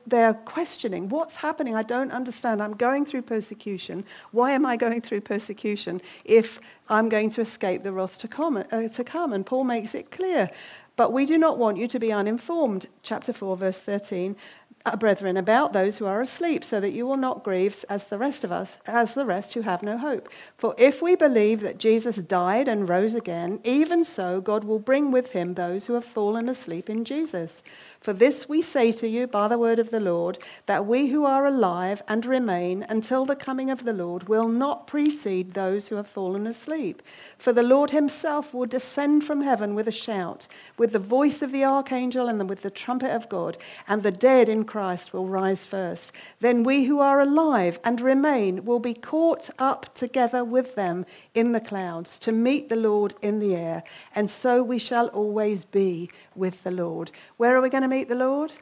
they're 0.08 0.34
questioning 0.34 1.10
what's 1.10 1.36
happening? 1.36 1.75
I 1.75 1.84
don't 1.84 2.12
understand. 2.12 2.63
I'm 2.63 2.75
going 2.75 3.06
through 3.06 3.24
persecution. 3.24 4.06
Why 4.32 4.52
am 4.52 4.65
I 4.65 4.78
going 4.78 5.02
through 5.02 5.21
persecution 5.21 6.02
if 6.24 6.60
I'm 6.89 7.10
going 7.10 7.30
to 7.32 7.41
escape 7.41 7.84
the 7.84 7.91
wrath 7.91 8.17
to 8.19 8.28
come? 8.28 8.63
Uh, 8.71 8.88
to 8.88 9.04
come? 9.04 9.34
And 9.34 9.45
Paul 9.45 9.65
makes 9.65 9.95
it 9.95 10.12
clear. 10.12 10.50
But 10.95 11.13
we 11.13 11.26
do 11.26 11.38
not 11.38 11.58
want 11.58 11.78
you 11.78 11.88
to 11.88 12.00
be 12.00 12.12
uninformed. 12.12 12.88
Chapter 13.02 13.34
4, 13.34 13.58
verse 13.58 13.82
13 13.82 14.36
uh, 14.36 14.36
Uh, 14.84 14.96
brethren, 14.96 15.38
about 15.38 15.74
those 15.74 15.98
who 15.98 16.06
are 16.06 16.22
asleep, 16.22 16.63
so 16.63 16.80
that 16.80 16.91
you 16.91 17.06
will 17.06 17.17
not 17.17 17.44
grieve 17.44 17.86
as 17.89 18.06
the 18.06 18.17
rest 18.17 18.44
of 18.44 18.52
us, 18.52 18.78
as 18.88 19.13
the 19.13 19.26
rest 19.26 19.54
who 19.54 19.62
have 19.62 19.84
no 19.84 19.98
hope. 19.98 20.28
For 20.58 20.74
if 20.78 21.02
we 21.02 21.15
believe 21.15 21.62
that 21.62 21.78
Jesus 21.78 22.15
died 22.17 22.67
and 22.67 22.89
rose 22.89 23.13
again, 23.13 23.60
even 23.63 24.04
so 24.04 24.41
God 24.41 24.63
will 24.63 24.80
bring 24.80 25.12
with 25.12 25.32
him 25.32 25.54
those 25.54 25.86
who 25.86 25.94
have 25.94 26.06
fallen 26.06 26.50
asleep 26.50 26.89
in 26.89 27.06
Jesus. 27.06 27.62
For 28.01 28.13
this 28.13 28.49
we 28.49 28.63
say 28.63 28.91
to 28.93 29.07
you 29.07 29.27
by 29.27 29.47
the 29.47 29.59
word 29.59 29.77
of 29.77 29.91
the 29.91 29.99
Lord, 29.99 30.39
that 30.65 30.87
we 30.87 31.09
who 31.09 31.23
are 31.23 31.45
alive 31.45 32.01
and 32.07 32.25
remain 32.25 32.83
until 32.89 33.25
the 33.25 33.35
coming 33.35 33.69
of 33.69 33.85
the 33.85 33.93
Lord 33.93 34.27
will 34.27 34.47
not 34.47 34.87
precede 34.87 35.53
those 35.53 35.87
who 35.87 35.97
have 35.97 36.07
fallen 36.07 36.47
asleep. 36.47 37.03
For 37.37 37.53
the 37.53 37.61
Lord 37.61 37.91
himself 37.91 38.55
will 38.55 38.65
descend 38.65 39.23
from 39.23 39.41
heaven 39.41 39.75
with 39.75 39.87
a 39.87 39.91
shout, 39.91 40.47
with 40.79 40.93
the 40.93 40.99
voice 40.99 41.43
of 41.43 41.51
the 41.51 41.63
archangel 41.63 42.27
and 42.27 42.49
with 42.49 42.63
the 42.63 42.71
trumpet 42.71 43.11
of 43.15 43.29
God, 43.29 43.59
and 43.87 44.01
the 44.01 44.11
dead 44.11 44.49
in 44.49 44.65
Christ 44.65 45.13
will 45.13 45.27
rise 45.27 45.63
first. 45.63 46.11
Then 46.39 46.63
we 46.63 46.85
who 46.85 46.99
are 46.99 47.21
alive 47.21 47.79
and 47.83 48.01
remain 48.01 48.65
will 48.65 48.79
be 48.79 48.95
caught 48.95 49.51
up 49.59 49.93
together 49.93 50.43
with 50.43 50.73
them 50.73 51.05
in 51.35 51.51
the 51.51 51.61
clouds 51.61 52.17
to 52.19 52.31
meet 52.31 52.67
the 52.67 52.75
Lord 52.75 53.13
in 53.21 53.37
the 53.37 53.55
air, 53.55 53.83
and 54.15 54.27
so 54.27 54.63
we 54.63 54.79
shall 54.79 55.09
always 55.09 55.65
be 55.65 56.09
with 56.35 56.63
the 56.63 56.71
Lord. 56.71 57.11
Where 57.37 57.55
are 57.55 57.61
we 57.61 57.69
going 57.69 57.83
to 57.83 57.90
meet 57.91 58.08
the 58.08 58.15
Lord? 58.15 58.56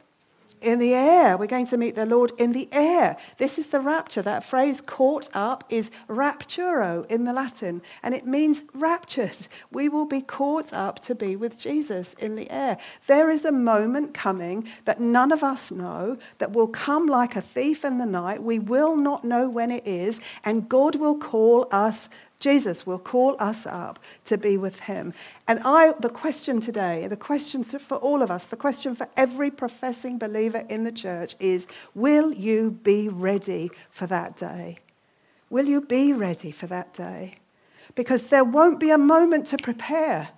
In 0.60 0.78
the 0.78 0.92
air. 0.92 1.38
We're 1.38 1.46
going 1.46 1.68
to 1.68 1.78
meet 1.78 1.94
the 1.94 2.04
Lord 2.04 2.32
in 2.36 2.52
the 2.52 2.68
air. 2.70 3.16
This 3.38 3.58
is 3.58 3.68
the 3.68 3.80
rapture. 3.80 4.20
That 4.20 4.44
phrase 4.44 4.82
caught 4.82 5.30
up 5.32 5.64
is 5.70 5.90
rapturo 6.06 7.06
in 7.06 7.24
the 7.24 7.32
Latin, 7.32 7.80
and 8.02 8.14
it 8.14 8.26
means 8.26 8.64
raptured. 8.74 9.46
We 9.70 9.88
will 9.88 10.04
be 10.04 10.20
caught 10.20 10.70
up 10.74 11.00
to 11.04 11.14
be 11.14 11.34
with 11.34 11.58
Jesus 11.58 12.12
in 12.14 12.36
the 12.36 12.50
air. 12.50 12.76
There 13.06 13.30
is 13.30 13.46
a 13.46 13.52
moment 13.52 14.12
coming 14.12 14.68
that 14.84 15.00
none 15.00 15.32
of 15.32 15.42
us 15.42 15.70
know 15.70 16.18
that 16.36 16.52
will 16.52 16.68
come 16.68 17.06
like 17.06 17.36
a 17.36 17.40
thief 17.40 17.82
in 17.82 17.96
the 17.96 18.04
night. 18.04 18.42
We 18.42 18.58
will 18.58 18.96
not 18.96 19.24
know 19.24 19.48
when 19.48 19.70
it 19.70 19.86
is, 19.86 20.20
and 20.44 20.68
God 20.68 20.96
will 20.96 21.16
call 21.16 21.68
us 21.70 22.10
Jesus 22.40 22.86
will 22.86 22.98
call 22.98 23.36
us 23.38 23.66
up 23.66 23.98
to 24.24 24.38
be 24.38 24.56
with 24.56 24.80
him. 24.80 25.12
And 25.46 25.60
I, 25.64 25.92
the 26.00 26.08
question 26.08 26.58
today, 26.58 27.06
the 27.06 27.16
question 27.16 27.62
for 27.62 27.96
all 27.96 28.22
of 28.22 28.30
us, 28.30 28.46
the 28.46 28.56
question 28.56 28.96
for 28.96 29.08
every 29.16 29.50
professing 29.50 30.18
believer 30.18 30.64
in 30.68 30.84
the 30.84 30.92
church 30.92 31.36
is 31.38 31.66
will 31.94 32.32
you 32.32 32.72
be 32.82 33.08
ready 33.08 33.70
for 33.90 34.06
that 34.06 34.36
day? 34.36 34.78
Will 35.50 35.66
you 35.66 35.82
be 35.82 36.12
ready 36.12 36.50
for 36.50 36.66
that 36.68 36.94
day? 36.94 37.36
Because 37.94 38.24
there 38.24 38.44
won't 38.44 38.80
be 38.80 38.90
a 38.90 38.98
moment 38.98 39.46
to 39.48 39.58
prepare. 39.58 40.30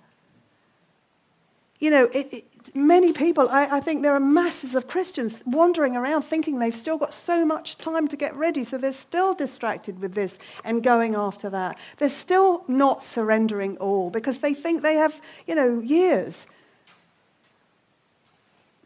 You 1.79 1.89
know, 1.89 2.05
it, 2.05 2.33
it, 2.33 2.45
many 2.73 3.13
people, 3.13 3.49
I, 3.49 3.77
I, 3.77 3.79
think 3.79 4.03
there 4.03 4.15
are 4.15 4.19
masses 4.19 4.75
of 4.75 4.87
Christians 4.87 5.41
wandering 5.45 5.95
around 5.95 6.23
thinking 6.23 6.59
they've 6.59 6.75
still 6.75 6.97
got 6.97 7.13
so 7.13 7.45
much 7.45 7.77
time 7.77 8.07
to 8.07 8.15
get 8.15 8.35
ready, 8.35 8.63
so 8.63 8.77
they're 8.77 8.93
still 8.93 9.33
distracted 9.33 9.99
with 9.99 10.13
this 10.13 10.39
and 10.63 10.83
going 10.83 11.15
after 11.15 11.49
that. 11.49 11.79
They're 11.97 12.09
still 12.09 12.63
not 12.67 13.03
surrendering 13.03 13.77
all 13.77 14.09
because 14.09 14.39
they 14.39 14.53
think 14.53 14.81
they 14.81 14.95
have, 14.95 15.19
you 15.47 15.55
know, 15.55 15.79
years. 15.79 16.47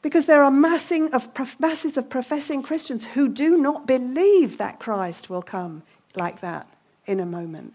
Because 0.02 0.26
there 0.26 0.44
are 0.44 0.52
massing 0.52 1.14
of, 1.14 1.30
masses 1.60 1.98
of 1.98 2.10
professing 2.10 2.64
Christians 2.64 3.04
who 3.06 3.28
do 3.28 3.58
not 3.58 3.86
believe 3.86 4.58
that 4.58 4.80
Christ 4.80 5.30
will 5.30 5.42
come 5.42 5.84
like 6.16 6.42
that 6.42 6.68
in 7.06 7.20
a 7.20 7.26
moment. 7.26 7.74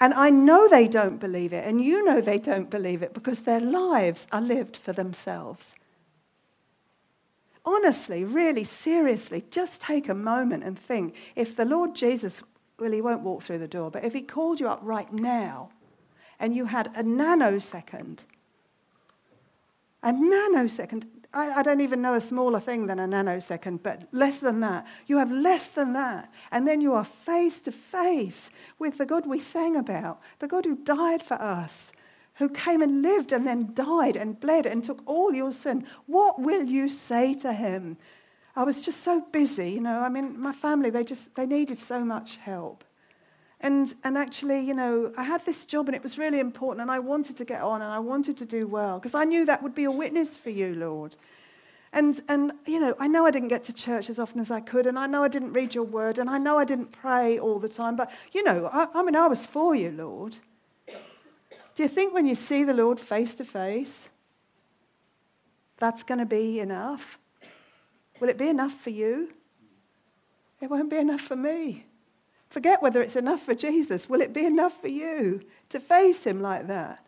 And 0.00 0.14
I 0.14 0.30
know 0.30 0.68
they 0.68 0.86
don't 0.86 1.18
believe 1.18 1.52
it, 1.52 1.64
and 1.66 1.82
you 1.82 2.04
know 2.04 2.20
they 2.20 2.38
don't 2.38 2.70
believe 2.70 3.02
it 3.02 3.14
because 3.14 3.40
their 3.40 3.60
lives 3.60 4.26
are 4.30 4.40
lived 4.40 4.76
for 4.76 4.92
themselves. 4.92 5.74
Honestly, 7.64 8.24
really, 8.24 8.64
seriously, 8.64 9.44
just 9.50 9.80
take 9.80 10.08
a 10.08 10.14
moment 10.14 10.64
and 10.64 10.78
think 10.78 11.14
if 11.34 11.54
the 11.54 11.64
Lord 11.64 11.94
Jesus, 11.94 12.42
well, 12.78 12.92
he 12.92 13.00
won't 13.00 13.22
walk 13.22 13.42
through 13.42 13.58
the 13.58 13.68
door, 13.68 13.90
but 13.90 14.04
if 14.04 14.12
he 14.12 14.22
called 14.22 14.60
you 14.60 14.68
up 14.68 14.80
right 14.82 15.12
now 15.12 15.70
and 16.38 16.54
you 16.54 16.66
had 16.66 16.86
a 16.96 17.02
nanosecond, 17.02 18.20
a 20.02 20.12
nanosecond, 20.12 21.04
I, 21.32 21.60
I, 21.60 21.62
don't 21.62 21.82
even 21.82 22.00
know 22.00 22.14
a 22.14 22.20
smaller 22.20 22.58
thing 22.58 22.86
than 22.86 22.98
a 22.98 23.06
nanosecond, 23.06 23.82
but 23.82 24.08
less 24.12 24.40
than 24.40 24.60
that. 24.60 24.86
You 25.06 25.18
have 25.18 25.30
less 25.30 25.66
than 25.66 25.92
that. 25.92 26.32
And 26.50 26.66
then 26.66 26.80
you 26.80 26.94
are 26.94 27.04
face 27.04 27.58
to 27.60 27.72
face 27.72 28.50
with 28.78 28.96
the 28.96 29.06
God 29.06 29.26
we 29.26 29.38
sang 29.38 29.76
about, 29.76 30.20
the 30.38 30.48
God 30.48 30.64
who 30.64 30.76
died 30.76 31.22
for 31.22 31.34
us, 31.34 31.92
who 32.34 32.48
came 32.48 32.80
and 32.80 33.02
lived 33.02 33.32
and 33.32 33.46
then 33.46 33.74
died 33.74 34.16
and 34.16 34.40
bled 34.40 34.64
and 34.64 34.82
took 34.82 35.02
all 35.04 35.34
your 35.34 35.52
sin. 35.52 35.86
What 36.06 36.40
will 36.40 36.64
you 36.64 36.88
say 36.88 37.34
to 37.34 37.52
him? 37.52 37.98
I 38.56 38.64
was 38.64 38.80
just 38.80 39.04
so 39.04 39.20
busy, 39.20 39.72
you 39.72 39.80
know. 39.80 40.00
I 40.00 40.08
mean, 40.08 40.40
my 40.40 40.52
family, 40.52 40.90
they 40.90 41.04
just 41.04 41.34
they 41.34 41.46
needed 41.46 41.78
so 41.78 42.04
much 42.04 42.36
help. 42.36 42.84
And, 43.60 43.92
and 44.04 44.16
actually, 44.16 44.60
you 44.60 44.74
know, 44.74 45.12
I 45.16 45.24
had 45.24 45.44
this 45.44 45.64
job 45.64 45.88
and 45.88 45.96
it 45.96 46.02
was 46.02 46.16
really 46.16 46.38
important 46.38 46.82
and 46.82 46.90
I 46.90 47.00
wanted 47.00 47.36
to 47.38 47.44
get 47.44 47.60
on 47.60 47.82
and 47.82 47.92
I 47.92 47.98
wanted 47.98 48.36
to 48.36 48.44
do 48.44 48.68
well 48.68 48.98
because 48.98 49.14
I 49.14 49.24
knew 49.24 49.44
that 49.46 49.62
would 49.62 49.74
be 49.74 49.84
a 49.84 49.90
witness 49.90 50.36
for 50.36 50.50
you, 50.50 50.74
Lord. 50.74 51.16
And, 51.92 52.20
and, 52.28 52.52
you 52.66 52.78
know, 52.80 52.94
I 53.00 53.08
know 53.08 53.24
I 53.26 53.30
didn't 53.30 53.48
get 53.48 53.64
to 53.64 53.72
church 53.72 54.10
as 54.10 54.18
often 54.18 54.40
as 54.40 54.50
I 54.50 54.60
could, 54.60 54.86
and 54.86 54.98
I 54.98 55.06
know 55.06 55.22
I 55.22 55.28
didn't 55.28 55.54
read 55.54 55.74
your 55.74 55.84
word, 55.84 56.18
and 56.18 56.28
I 56.28 56.36
know 56.36 56.58
I 56.58 56.64
didn't 56.64 56.92
pray 56.92 57.38
all 57.38 57.58
the 57.58 57.68
time, 57.68 57.96
but, 57.96 58.10
you 58.32 58.42
know, 58.44 58.68
I, 58.70 58.88
I 58.92 59.02
mean, 59.02 59.16
I 59.16 59.26
was 59.26 59.46
for 59.46 59.74
you, 59.74 59.90
Lord. 59.90 60.36
Do 61.74 61.82
you 61.82 61.88
think 61.88 62.12
when 62.12 62.26
you 62.26 62.34
see 62.34 62.64
the 62.64 62.74
Lord 62.74 63.00
face 63.00 63.34
to 63.36 63.44
face, 63.44 64.08
that's 65.78 66.02
going 66.02 66.18
to 66.18 66.26
be 66.26 66.60
enough? 66.60 67.18
Will 68.20 68.28
it 68.28 68.36
be 68.36 68.48
enough 68.48 68.74
for 68.74 68.90
you? 68.90 69.30
It 70.60 70.68
won't 70.68 70.90
be 70.90 70.96
enough 70.98 71.20
for 71.20 71.36
me. 71.36 71.86
Forget 72.50 72.82
whether 72.82 73.02
it's 73.02 73.16
enough 73.16 73.42
for 73.42 73.54
Jesus. 73.54 74.08
Will 74.08 74.20
it 74.20 74.32
be 74.32 74.44
enough 74.44 74.80
for 74.80 74.88
you 74.88 75.42
to 75.68 75.80
face 75.80 76.24
him 76.24 76.40
like 76.40 76.66
that? 76.66 77.04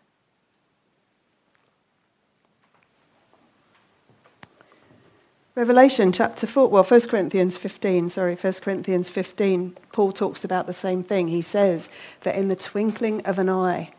Revelation 5.56 6.12
chapter 6.12 6.46
4, 6.46 6.68
well, 6.68 6.84
1 6.84 7.00
Corinthians 7.08 7.58
15, 7.58 8.08
sorry, 8.10 8.36
1 8.36 8.52
Corinthians 8.62 9.10
15, 9.10 9.76
Paul 9.92 10.12
talks 10.12 10.44
about 10.44 10.66
the 10.66 10.72
same 10.72 11.02
thing. 11.02 11.28
He 11.28 11.42
says 11.42 11.88
that 12.22 12.36
in 12.36 12.48
the 12.48 12.56
twinkling 12.56 13.20
of 13.26 13.38
an 13.38 13.48
eye, 13.48 13.90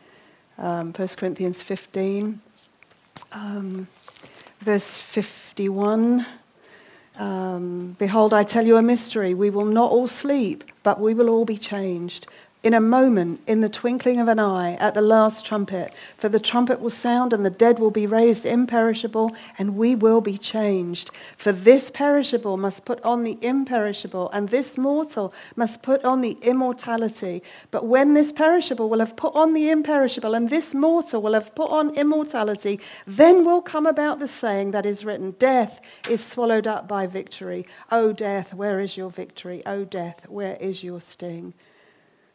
um, 0.57 0.93
1 0.93 1.07
Corinthians 1.09 1.61
15, 1.61 2.41
um, 3.33 3.87
verse 4.61 4.97
51, 4.97 6.25
um, 7.21 7.95
Behold, 7.99 8.33
I 8.33 8.43
tell 8.43 8.65
you 8.65 8.77
a 8.77 8.81
mystery. 8.81 9.33
We 9.33 9.49
will 9.49 9.65
not 9.65 9.91
all 9.91 10.07
sleep, 10.07 10.63
but 10.83 10.99
we 10.99 11.13
will 11.13 11.29
all 11.29 11.45
be 11.45 11.57
changed 11.57 12.27
in 12.63 12.75
a 12.75 12.81
moment, 12.81 13.41
in 13.47 13.61
the 13.61 13.69
twinkling 13.69 14.19
of 14.19 14.27
an 14.27 14.37
eye, 14.37 14.73
at 14.73 14.93
the 14.93 15.01
last 15.01 15.43
trumpet. 15.43 15.91
For 16.17 16.29
the 16.29 16.39
trumpet 16.39 16.79
will 16.79 16.91
sound, 16.91 17.33
and 17.33 17.43
the 17.43 17.49
dead 17.49 17.79
will 17.79 17.89
be 17.89 18.05
raised 18.05 18.45
imperishable, 18.45 19.35
and 19.57 19.75
we 19.75 19.95
will 19.95 20.21
be 20.21 20.37
changed. 20.37 21.09
For 21.37 21.51
this 21.51 21.89
perishable 21.89 22.57
must 22.57 22.85
put 22.85 23.01
on 23.01 23.23
the 23.23 23.39
imperishable, 23.41 24.29
and 24.29 24.49
this 24.49 24.77
mortal 24.77 25.33
must 25.55 25.81
put 25.81 26.05
on 26.05 26.21
the 26.21 26.37
immortality. 26.43 27.41
But 27.71 27.87
when 27.87 28.13
this 28.13 28.31
perishable 28.31 28.89
will 28.89 28.99
have 28.99 29.15
put 29.15 29.33
on 29.33 29.53
the 29.53 29.71
imperishable, 29.71 30.35
and 30.35 30.47
this 30.47 30.75
mortal 30.75 31.19
will 31.19 31.33
have 31.33 31.55
put 31.55 31.71
on 31.71 31.95
immortality, 31.95 32.79
then 33.07 33.43
will 33.43 33.63
come 33.63 33.87
about 33.87 34.19
the 34.19 34.27
saying 34.27 34.69
that 34.71 34.85
is 34.85 35.03
written 35.03 35.31
Death 35.39 35.81
is 36.07 36.23
swallowed 36.23 36.67
up 36.67 36.87
by 36.87 37.07
victory. 37.07 37.65
O 37.91 38.13
death, 38.13 38.53
where 38.53 38.79
is 38.79 38.97
your 38.97 39.09
victory? 39.09 39.63
O 39.65 39.83
death, 39.83 40.29
where 40.29 40.57
is 40.57 40.83
your 40.83 41.01
sting? 41.01 41.55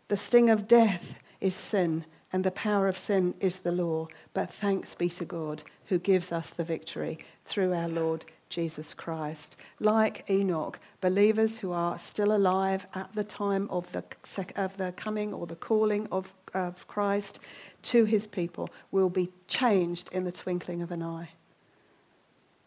The 0.08 0.16
sting 0.16 0.50
of 0.50 0.68
death 0.68 1.16
is 1.40 1.54
sin, 1.54 2.04
and 2.32 2.44
the 2.44 2.50
power 2.50 2.86
of 2.88 2.98
sin 2.98 3.34
is 3.40 3.60
the 3.60 3.72
law. 3.72 4.08
But 4.34 4.50
thanks 4.50 4.94
be 4.94 5.08
to 5.10 5.24
God 5.24 5.62
who 5.86 5.98
gives 5.98 6.32
us 6.32 6.50
the 6.50 6.64
victory 6.64 7.18
through 7.44 7.72
our 7.72 7.88
Lord 7.88 8.24
Jesus 8.48 8.94
Christ. 8.94 9.56
Like 9.80 10.28
Enoch, 10.30 10.78
believers 11.00 11.58
who 11.58 11.72
are 11.72 11.98
still 11.98 12.36
alive 12.36 12.86
at 12.94 13.12
the 13.14 13.24
time 13.24 13.68
of 13.70 13.90
the, 13.92 14.04
of 14.56 14.76
the 14.76 14.92
coming 14.92 15.34
or 15.34 15.46
the 15.46 15.56
calling 15.56 16.06
of, 16.12 16.32
of 16.54 16.86
Christ 16.86 17.40
to 17.82 18.04
his 18.04 18.26
people 18.26 18.70
will 18.92 19.10
be 19.10 19.30
changed 19.48 20.08
in 20.12 20.24
the 20.24 20.32
twinkling 20.32 20.82
of 20.82 20.92
an 20.92 21.02
eye. 21.02 21.30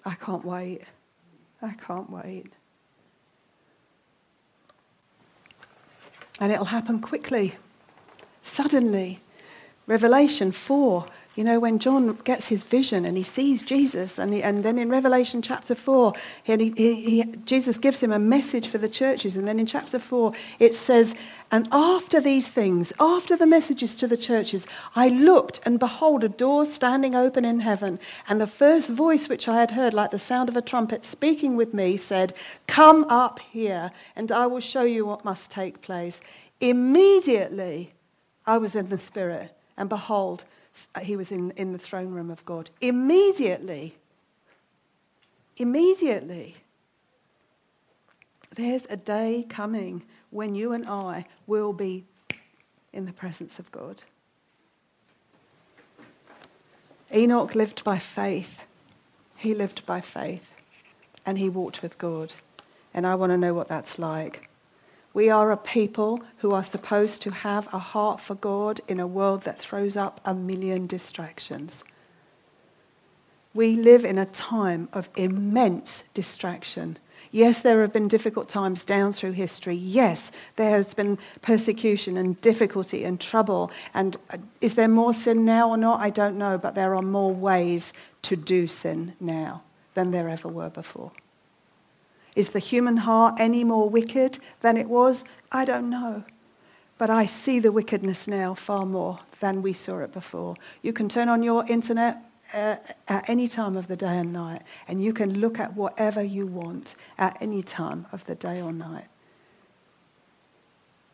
I 0.05 0.15
can't 0.15 0.45
wait. 0.45 0.81
I 1.61 1.73
can't 1.73 2.09
wait. 2.09 2.53
And 6.39 6.51
it'll 6.51 6.65
happen 6.65 6.99
quickly, 6.99 7.55
suddenly. 8.41 9.19
Revelation 9.87 10.51
4, 10.51 11.05
you 11.39 11.45
know, 11.45 11.57
when 11.57 11.79
John 11.79 12.15
gets 12.25 12.49
his 12.49 12.63
vision 12.63 13.05
and 13.05 13.15
he 13.15 13.23
sees 13.23 13.61
Jesus, 13.61 14.19
and, 14.19 14.33
he, 14.33 14.43
and 14.43 14.61
then 14.61 14.77
in 14.77 14.89
Revelation 14.89 15.41
chapter 15.41 15.73
4, 15.73 16.11
he, 16.43 16.73
he, 16.75 17.23
Jesus 17.45 17.77
gives 17.77 18.01
him 18.01 18.11
a 18.11 18.19
message 18.19 18.67
for 18.67 18.77
the 18.77 18.89
churches. 18.89 19.37
And 19.37 19.47
then 19.47 19.57
in 19.57 19.65
chapter 19.65 19.99
4, 19.99 20.33
it 20.59 20.75
says, 20.75 21.15
And 21.49 21.69
after 21.71 22.19
these 22.19 22.49
things, 22.49 22.91
after 22.99 23.37
the 23.37 23.45
messages 23.45 23.95
to 23.95 24.05
the 24.05 24.17
churches, 24.17 24.67
I 24.97 25.07
looked, 25.07 25.61
and 25.63 25.79
behold, 25.79 26.25
a 26.25 26.27
door 26.27 26.65
standing 26.65 27.15
open 27.15 27.45
in 27.45 27.61
heaven. 27.61 27.99
And 28.27 28.41
the 28.41 28.45
first 28.45 28.89
voice 28.89 29.29
which 29.29 29.47
I 29.47 29.61
had 29.61 29.71
heard, 29.71 29.93
like 29.93 30.11
the 30.11 30.19
sound 30.19 30.49
of 30.49 30.57
a 30.57 30.61
trumpet, 30.61 31.05
speaking 31.05 31.55
with 31.55 31.73
me, 31.73 31.95
said, 31.95 32.35
Come 32.67 33.05
up 33.05 33.39
here, 33.39 33.91
and 34.13 34.29
I 34.29 34.45
will 34.45 34.59
show 34.59 34.83
you 34.83 35.05
what 35.05 35.23
must 35.23 35.51
take 35.51 35.81
place. 35.81 36.19
Immediately, 36.59 37.93
I 38.45 38.57
was 38.57 38.75
in 38.75 38.89
the 38.89 38.99
Spirit, 38.99 39.55
and 39.77 39.87
behold, 39.87 40.43
he 41.01 41.15
was 41.15 41.31
in, 41.31 41.51
in 41.51 41.71
the 41.73 41.79
throne 41.79 42.11
room 42.11 42.29
of 42.29 42.45
God. 42.45 42.69
Immediately, 42.81 43.95
immediately, 45.57 46.57
there's 48.55 48.85
a 48.89 48.97
day 48.97 49.45
coming 49.47 50.03
when 50.31 50.55
you 50.55 50.73
and 50.73 50.87
I 50.87 51.25
will 51.47 51.73
be 51.73 52.05
in 52.93 53.05
the 53.05 53.13
presence 53.13 53.59
of 53.59 53.71
God. 53.71 54.03
Enoch 57.13 57.55
lived 57.55 57.83
by 57.83 57.97
faith. 57.97 58.61
He 59.35 59.53
lived 59.53 59.85
by 59.85 60.01
faith 60.01 60.53
and 61.25 61.37
he 61.37 61.49
walked 61.49 61.81
with 61.81 61.97
God. 61.97 62.33
And 62.93 63.05
I 63.05 63.15
want 63.15 63.31
to 63.31 63.37
know 63.37 63.53
what 63.53 63.67
that's 63.67 63.99
like. 63.99 64.48
We 65.13 65.29
are 65.29 65.51
a 65.51 65.57
people 65.57 66.21
who 66.37 66.53
are 66.53 66.63
supposed 66.63 67.21
to 67.23 67.31
have 67.31 67.67
a 67.73 67.79
heart 67.79 68.21
for 68.21 68.35
God 68.35 68.81
in 68.87 68.99
a 68.99 69.07
world 69.07 69.43
that 69.43 69.59
throws 69.59 69.97
up 69.97 70.21
a 70.23 70.33
million 70.33 70.87
distractions. 70.87 71.83
We 73.53 73.75
live 73.75 74.05
in 74.05 74.17
a 74.19 74.25
time 74.25 74.87
of 74.93 75.09
immense 75.15 76.03
distraction. 76.13 76.97
Yes, 77.31 77.61
there 77.61 77.81
have 77.81 77.91
been 77.91 78.07
difficult 78.07 78.49
times 78.49 78.85
down 78.85 79.13
through 79.13 79.31
history. 79.31 79.75
Yes, 79.75 80.31
there 80.55 80.69
has 80.71 80.93
been 80.93 81.17
persecution 81.41 82.15
and 82.17 82.39
difficulty 82.41 83.03
and 83.03 83.19
trouble. 83.19 83.71
And 83.93 84.17
uh, 84.29 84.37
is 84.61 84.75
there 84.75 84.87
more 84.87 85.13
sin 85.13 85.45
now 85.45 85.69
or 85.69 85.77
not? 85.77 85.99
I 85.99 86.11
don't 86.11 86.37
know, 86.37 86.57
but 86.57 86.75
there 86.75 86.95
are 86.95 87.01
more 87.01 87.33
ways 87.33 87.93
to 88.23 88.35
do 88.35 88.67
sin 88.67 89.13
now 89.19 89.63
than 89.95 90.11
there 90.11 90.29
ever 90.29 90.47
were 90.47 90.69
before. 90.69 91.11
Is 92.39 92.51
the 92.51 92.59
human 92.59 92.95
heart 92.95 93.35
any 93.37 93.65
more 93.65 93.89
wicked 93.89 94.39
than 94.61 94.77
it 94.77 94.87
was? 94.87 95.25
I 95.51 95.65
don't 95.65 95.89
know. 95.89 96.23
But 96.97 97.09
I 97.09 97.25
see 97.25 97.59
the 97.59 97.73
wickedness 97.73 98.29
now 98.29 98.53
far 98.53 98.85
more 98.85 99.19
than 99.41 99.61
we 99.61 99.73
saw 99.73 99.99
it 99.99 100.13
before. 100.13 100.55
You 100.81 100.93
can 100.93 101.09
turn 101.09 101.27
on 101.27 101.43
your 101.43 101.65
internet 101.67 102.15
uh, 102.53 102.77
at 103.09 103.29
any 103.29 103.49
time 103.49 103.75
of 103.75 103.87
the 103.87 103.97
day 103.97 104.17
and 104.17 104.31
night, 104.31 104.61
and 104.87 105.03
you 105.03 105.11
can 105.11 105.41
look 105.41 105.59
at 105.59 105.75
whatever 105.75 106.23
you 106.23 106.47
want 106.47 106.95
at 107.17 107.35
any 107.41 107.61
time 107.61 108.07
of 108.13 108.25
the 108.25 108.35
day 108.35 108.61
or 108.61 108.71
night. 108.71 109.07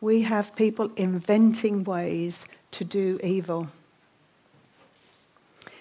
We 0.00 0.22
have 0.22 0.54
people 0.54 0.92
inventing 0.94 1.82
ways 1.82 2.46
to 2.70 2.84
do 2.84 3.18
evil. 3.20 3.66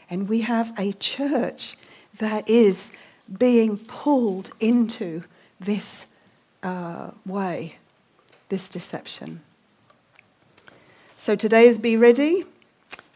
And 0.10 0.28
we 0.28 0.42
have 0.42 0.74
a 0.76 0.94
church 0.94 1.78
that 2.18 2.50
is 2.50 2.92
being 3.38 3.78
pulled 3.78 4.50
into 4.60 5.24
this 5.60 6.06
uh, 6.64 7.12
way, 7.26 7.78
this 8.50 8.70
deception. 8.70 9.42
So 11.18 11.36
today 11.36 11.66
is 11.68 11.78
be 11.78 11.98
ready. 11.98 12.46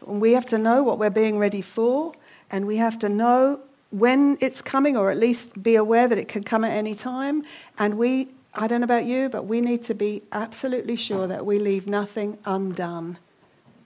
We 0.04 0.32
have 0.32 0.46
to 0.46 0.58
know 0.58 0.82
what 0.82 0.98
we're 0.98 1.10
being 1.10 1.38
ready 1.38 1.60
for, 1.60 2.14
and 2.50 2.66
we 2.66 2.76
have 2.76 2.98
to 3.00 3.08
know 3.08 3.60
when 3.90 4.38
it's 4.40 4.62
coming, 4.62 4.96
or 4.96 5.10
at 5.10 5.16
least 5.16 5.62
be 5.62 5.74
aware 5.74 6.08
that 6.08 6.18
it 6.18 6.28
can 6.28 6.42
come 6.42 6.64
at 6.64 6.72
any 6.72 6.94
time. 6.94 7.44
And 7.78 7.98
we, 7.98 8.28
I 8.54 8.66
don't 8.66 8.80
know 8.80 8.84
about 8.84 9.04
you, 9.04 9.28
but 9.28 9.46
we 9.46 9.60
need 9.60 9.82
to 9.82 9.94
be 9.94 10.22
absolutely 10.32 10.96
sure 10.96 11.26
that 11.26 11.44
we 11.44 11.58
leave 11.58 11.86
nothing 11.86 12.38
undone 12.44 13.18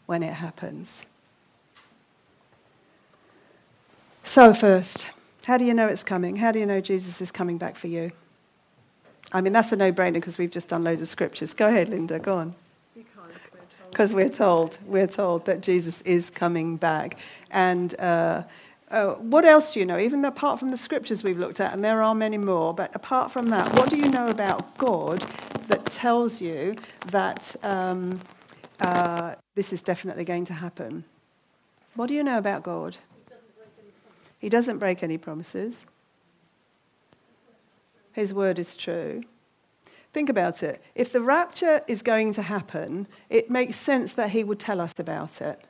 when 0.06 0.22
it 0.22 0.34
happens. 0.34 1.04
So, 4.22 4.54
first, 4.54 5.06
how 5.44 5.58
do 5.58 5.64
you 5.64 5.74
know 5.74 5.86
it's 5.86 6.04
coming? 6.04 6.36
How 6.36 6.52
do 6.52 6.58
you 6.58 6.66
know 6.66 6.80
Jesus 6.80 7.20
is 7.20 7.30
coming 7.30 7.58
back 7.58 7.76
for 7.76 7.88
you? 7.88 8.12
I 9.34 9.40
mean, 9.40 9.52
that's 9.52 9.72
a 9.72 9.76
no 9.76 9.92
brainer 9.92 10.14
because 10.14 10.38
we've 10.38 10.52
just 10.52 10.68
done 10.68 10.84
loads 10.84 11.02
of 11.02 11.08
scriptures. 11.08 11.54
Go 11.54 11.66
ahead, 11.66 11.88
Linda, 11.88 12.20
go 12.20 12.36
on. 12.36 12.54
Because 13.90 14.12
we're 14.12 14.28
told, 14.28 14.78
we're 14.86 15.08
told 15.08 15.44
that 15.46 15.60
Jesus 15.60 16.02
is 16.02 16.30
coming 16.30 16.76
back. 16.76 17.18
And 17.50 17.98
uh, 18.00 18.44
uh, 18.92 19.14
what 19.14 19.44
else 19.44 19.72
do 19.72 19.80
you 19.80 19.86
know? 19.86 19.98
Even 19.98 20.24
apart 20.24 20.60
from 20.60 20.70
the 20.70 20.78
scriptures 20.78 21.24
we've 21.24 21.38
looked 21.38 21.58
at, 21.58 21.72
and 21.72 21.84
there 21.84 22.00
are 22.00 22.14
many 22.14 22.38
more, 22.38 22.72
but 22.72 22.94
apart 22.94 23.32
from 23.32 23.48
that, 23.48 23.76
what 23.76 23.90
do 23.90 23.96
you 23.96 24.08
know 24.08 24.28
about 24.28 24.76
God 24.78 25.20
that 25.66 25.84
tells 25.86 26.40
you 26.40 26.76
that 27.08 27.56
um, 27.64 28.20
uh, 28.80 29.34
this 29.56 29.72
is 29.72 29.82
definitely 29.82 30.24
going 30.24 30.44
to 30.44 30.54
happen? 30.54 31.04
What 31.96 32.06
do 32.06 32.14
you 32.14 32.22
know 32.22 32.38
about 32.38 32.62
God? 32.62 32.96
He 34.38 34.48
doesn't 34.48 34.78
break 34.78 35.02
any 35.02 35.18
promises. 35.18 35.84
His 38.14 38.32
word 38.32 38.58
is 38.58 38.76
true. 38.76 39.22
Think 40.12 40.28
about 40.28 40.62
it. 40.62 40.82
If 40.94 41.12
the 41.12 41.20
rapture 41.20 41.82
is 41.86 42.00
going 42.00 42.32
to 42.34 42.42
happen, 42.42 43.06
it 43.28 43.50
makes 43.50 43.76
sense 43.76 44.12
that 44.14 44.30
he 44.30 44.44
would 44.44 44.60
tell 44.60 44.80
us 44.80 44.94
about 44.98 45.42
it. 45.42 45.60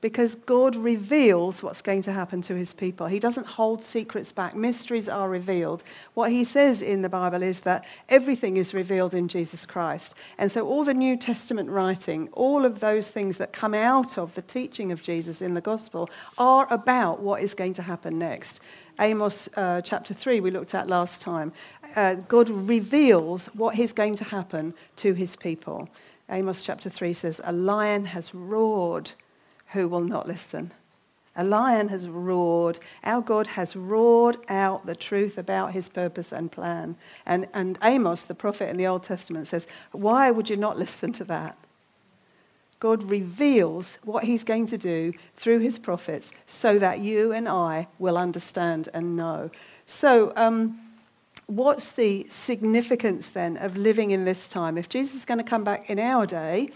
because 0.00 0.34
God 0.34 0.76
reveals 0.76 1.62
what's 1.62 1.82
going 1.82 2.02
to 2.02 2.12
happen 2.12 2.40
to 2.42 2.54
his 2.54 2.72
people. 2.72 3.06
He 3.06 3.18
doesn't 3.18 3.46
hold 3.46 3.84
secrets 3.84 4.32
back. 4.32 4.56
Mysteries 4.56 5.08
are 5.08 5.28
revealed. 5.28 5.82
What 6.14 6.32
he 6.32 6.44
says 6.44 6.80
in 6.80 7.02
the 7.02 7.08
Bible 7.08 7.42
is 7.42 7.60
that 7.60 7.86
everything 8.08 8.56
is 8.56 8.72
revealed 8.72 9.12
in 9.12 9.28
Jesus 9.28 9.66
Christ. 9.66 10.14
And 10.38 10.50
so 10.50 10.66
all 10.66 10.84
the 10.84 10.94
New 10.94 11.16
Testament 11.16 11.68
writing, 11.68 12.28
all 12.32 12.64
of 12.64 12.80
those 12.80 13.08
things 13.08 13.36
that 13.36 13.52
come 13.52 13.74
out 13.74 14.16
of 14.16 14.34
the 14.34 14.42
teaching 14.42 14.90
of 14.90 15.02
Jesus 15.02 15.42
in 15.42 15.54
the 15.54 15.60
gospel 15.60 16.08
are 16.38 16.66
about 16.70 17.20
what 17.20 17.42
is 17.42 17.54
going 17.54 17.74
to 17.74 17.82
happen 17.82 18.18
next. 18.18 18.60
Amos 19.00 19.48
uh, 19.56 19.80
chapter 19.80 20.12
3, 20.12 20.40
we 20.40 20.50
looked 20.50 20.74
at 20.74 20.86
last 20.86 21.22
time. 21.22 21.52
Uh, 21.96 22.14
God 22.14 22.50
reveals 22.50 23.46
what 23.46 23.78
is 23.78 23.92
going 23.92 24.14
to 24.16 24.24
happen 24.24 24.74
to 24.96 25.14
his 25.14 25.36
people. 25.36 25.88
Amos 26.30 26.62
chapter 26.62 26.90
3 26.90 27.12
says, 27.14 27.40
A 27.44 27.52
lion 27.52 28.04
has 28.04 28.34
roared 28.34 29.12
who 29.68 29.88
will 29.88 30.02
not 30.02 30.28
listen. 30.28 30.72
A 31.36 31.44
lion 31.44 31.88
has 31.88 32.08
roared. 32.08 32.78
Our 33.02 33.22
God 33.22 33.46
has 33.48 33.74
roared 33.74 34.36
out 34.48 34.84
the 34.84 34.96
truth 34.96 35.38
about 35.38 35.72
his 35.72 35.88
purpose 35.88 36.32
and 36.32 36.52
plan. 36.52 36.96
And, 37.24 37.48
and 37.54 37.78
Amos, 37.82 38.24
the 38.24 38.34
prophet 38.34 38.68
in 38.68 38.76
the 38.76 38.86
Old 38.86 39.04
Testament, 39.04 39.46
says, 39.46 39.66
Why 39.92 40.30
would 40.30 40.50
you 40.50 40.56
not 40.56 40.78
listen 40.78 41.12
to 41.14 41.24
that? 41.24 41.56
God 42.80 43.02
reveals 43.02 43.98
what 44.02 44.24
he's 44.24 44.42
going 44.42 44.66
to 44.66 44.78
do 44.78 45.12
through 45.36 45.58
his 45.58 45.78
prophets 45.78 46.32
so 46.46 46.78
that 46.78 47.00
you 47.00 47.30
and 47.30 47.46
I 47.46 47.86
will 47.98 48.16
understand 48.16 48.88
and 48.94 49.16
know. 49.16 49.50
So, 49.86 50.32
um, 50.34 50.80
what's 51.46 51.92
the 51.92 52.26
significance 52.30 53.28
then 53.28 53.58
of 53.58 53.76
living 53.76 54.12
in 54.12 54.24
this 54.24 54.48
time? 54.48 54.78
If 54.78 54.88
Jesus 54.88 55.14
is 55.14 55.24
going 55.26 55.38
to 55.38 55.44
come 55.44 55.62
back 55.62 55.90
in 55.90 55.98
our 55.98 56.26
day, 56.26 56.70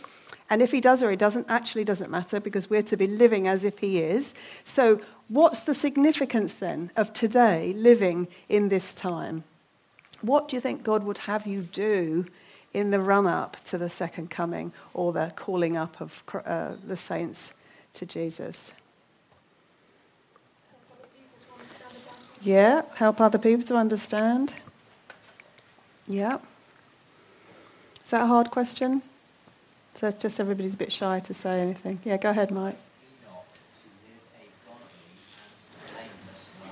and 0.50 0.60
if 0.60 0.72
he 0.72 0.80
does 0.80 1.02
or 1.02 1.10
he 1.10 1.16
doesn't, 1.16 1.46
actually 1.48 1.84
doesn't 1.84 2.10
matter 2.10 2.38
because 2.38 2.68
we're 2.68 2.82
to 2.82 2.96
be 2.98 3.06
living 3.06 3.48
as 3.48 3.64
if 3.64 3.78
he 3.78 4.00
is. 4.00 4.34
So, 4.64 5.00
what's 5.28 5.60
the 5.60 5.74
significance 5.74 6.52
then 6.52 6.90
of 6.96 7.14
today 7.14 7.72
living 7.72 8.28
in 8.50 8.68
this 8.68 8.92
time? 8.92 9.44
What 10.20 10.48
do 10.48 10.56
you 10.56 10.60
think 10.60 10.82
God 10.82 11.04
would 11.04 11.18
have 11.18 11.46
you 11.46 11.62
do 11.62 12.26
in 12.74 12.90
the 12.90 13.00
run 13.00 13.26
up 13.26 13.56
to 13.64 13.78
the 13.78 13.88
second 13.88 14.28
coming 14.30 14.72
or 14.92 15.12
the 15.12 15.32
calling 15.37 15.76
up 15.76 16.00
of 16.00 16.22
uh, 16.44 16.72
the 16.87 16.96
saints 16.96 17.54
to 17.94 18.04
Jesus? 18.04 18.72
Yeah, 22.42 22.82
help 22.96 23.20
other 23.22 23.38
people 23.38 23.66
to 23.68 23.76
understand. 23.76 24.52
Yeah. 26.06 26.38
Is 28.04 28.10
that 28.10 28.24
a 28.24 28.26
hard 28.26 28.50
question? 28.50 29.00
So 29.94 30.10
just 30.10 30.38
everybody's 30.40 30.74
a 30.74 30.76
bit 30.76 30.92
shy 30.92 31.20
to 31.20 31.32
say 31.32 31.60
anything. 31.60 32.00
Yeah, 32.04 32.18
go 32.18 32.30
ahead, 32.30 32.50
Mike. 32.50 32.76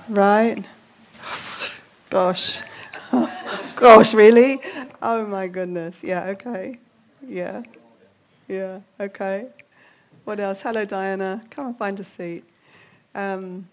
Right. 0.09 0.63
Gosh. 2.09 2.59
Gosh, 3.83 4.13
really? 4.13 4.61
Oh 5.01 5.25
my 5.27 5.47
goodness. 5.49 5.99
Yeah, 6.01 6.23
okay. 6.27 6.79
Yeah. 7.27 7.63
Yeah, 8.47 8.79
okay. 8.97 9.47
What 10.23 10.39
else? 10.39 10.61
Hello, 10.61 10.85
Diana. 10.85 11.43
Come 11.51 11.67
and 11.67 11.77
find 11.77 11.99
a 11.99 12.05
seat. 12.05 12.45
Um, 13.13 13.67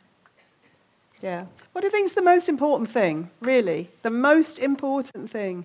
yeah. 1.22 1.46
What 1.70 1.82
do 1.82 1.86
you 1.86 1.92
think 1.92 2.06
is 2.06 2.14
the 2.14 2.22
most 2.22 2.48
important 2.48 2.90
thing, 2.90 3.30
really? 3.40 3.88
The 4.02 4.10
most 4.10 4.58
important 4.58 5.30
thing? 5.30 5.64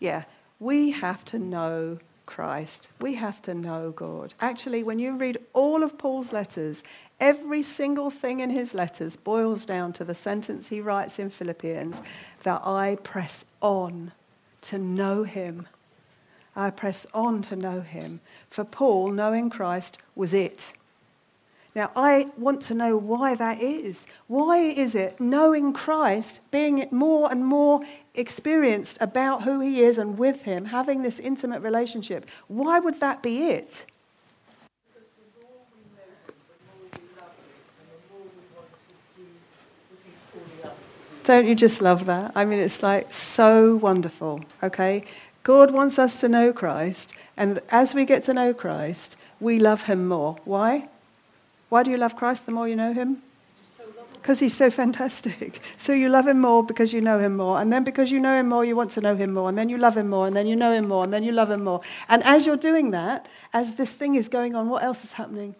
Yeah 0.00 0.24
we 0.60 0.90
have 0.92 1.24
to 1.26 1.38
know 1.38 1.98
Christ. 2.26 2.88
We 3.00 3.14
have 3.14 3.40
to 3.42 3.54
know 3.54 3.90
God. 3.90 4.34
Actually, 4.40 4.82
when 4.82 4.98
you 4.98 5.16
read 5.16 5.38
all 5.52 5.82
of 5.82 5.98
Paul's 5.98 6.32
letters, 6.32 6.82
every 7.20 7.62
single 7.62 8.10
thing 8.10 8.40
in 8.40 8.50
his 8.50 8.74
letters 8.74 9.16
boils 9.16 9.64
down 9.64 9.92
to 9.94 10.04
the 10.04 10.14
sentence 10.14 10.68
he 10.68 10.80
writes 10.80 11.18
in 11.18 11.30
Philippians 11.30 12.00
that 12.42 12.62
I 12.64 12.98
press 13.02 13.44
on 13.60 14.12
to 14.62 14.78
know 14.78 15.24
him. 15.24 15.66
I 16.56 16.70
press 16.70 17.06
on 17.12 17.42
to 17.42 17.56
know 17.56 17.80
him. 17.80 18.20
For 18.48 18.64
Paul, 18.64 19.10
knowing 19.10 19.50
Christ 19.50 19.98
was 20.14 20.32
it. 20.32 20.72
Now, 21.74 21.90
I 21.96 22.28
want 22.38 22.60
to 22.62 22.74
know 22.74 22.96
why 22.96 23.34
that 23.34 23.60
is. 23.60 24.06
Why 24.28 24.58
is 24.58 24.94
it 24.94 25.18
knowing 25.18 25.72
Christ, 25.72 26.40
being 26.52 26.86
more 26.92 27.30
and 27.32 27.44
more 27.44 27.82
experienced 28.14 28.98
about 29.00 29.42
who 29.42 29.58
he 29.58 29.82
is 29.82 29.98
and 29.98 30.16
with 30.16 30.42
him, 30.42 30.66
having 30.66 31.02
this 31.02 31.18
intimate 31.18 31.62
relationship, 31.62 32.26
why 32.46 32.78
would 32.78 33.00
that 33.00 33.22
be 33.22 33.48
it? 33.48 33.86
Don't 41.24 41.46
you 41.48 41.54
just 41.56 41.82
love 41.82 42.04
that? 42.06 42.32
I 42.36 42.44
mean, 42.44 42.60
it's 42.60 42.82
like 42.82 43.12
so 43.12 43.76
wonderful, 43.76 44.44
okay? 44.62 45.04
God 45.42 45.72
wants 45.72 45.98
us 45.98 46.20
to 46.20 46.28
know 46.28 46.52
Christ, 46.52 47.14
and 47.36 47.60
as 47.70 47.94
we 47.94 48.04
get 48.04 48.24
to 48.24 48.34
know 48.34 48.54
Christ, 48.54 49.16
we 49.40 49.58
love 49.58 49.82
him 49.84 50.06
more. 50.06 50.36
Why? 50.44 50.88
Why 51.74 51.82
do 51.82 51.90
you 51.90 51.96
love 51.96 52.14
Christ 52.14 52.46
the 52.46 52.52
more 52.52 52.68
you 52.68 52.76
know 52.76 52.92
him? 52.92 53.20
Because 54.12 54.38
he's 54.38 54.56
so 54.56 54.70
fantastic. 54.70 55.60
So 55.76 55.92
you 55.92 56.08
love 56.08 56.28
him 56.28 56.40
more 56.40 56.62
because 56.62 56.92
you 56.92 57.00
know 57.00 57.18
him 57.18 57.36
more. 57.36 57.60
And 57.60 57.72
then 57.72 57.82
because 57.82 58.12
you 58.12 58.20
know 58.20 58.36
him 58.36 58.48
more, 58.48 58.64
you 58.64 58.76
want 58.76 58.92
to 58.92 59.00
know 59.00 59.16
him 59.16 59.34
more. 59.34 59.48
And 59.48 59.58
then 59.58 59.68
you 59.68 59.76
love 59.76 59.96
him 59.96 60.08
more. 60.08 60.28
And 60.28 60.36
then 60.36 60.46
you 60.46 60.54
know 60.54 60.72
him 60.72 60.86
more. 60.86 61.02
And 61.02 61.12
then 61.12 61.24
you 61.24 61.32
love 61.32 61.50
him 61.50 61.64
more. 61.64 61.80
And 62.08 62.22
as 62.22 62.46
you're 62.46 62.62
doing 62.70 62.92
that, 62.92 63.26
as 63.52 63.74
this 63.74 63.92
thing 63.92 64.14
is 64.14 64.28
going 64.28 64.54
on, 64.54 64.68
what 64.68 64.84
else 64.84 65.02
is 65.02 65.14
happening? 65.14 65.56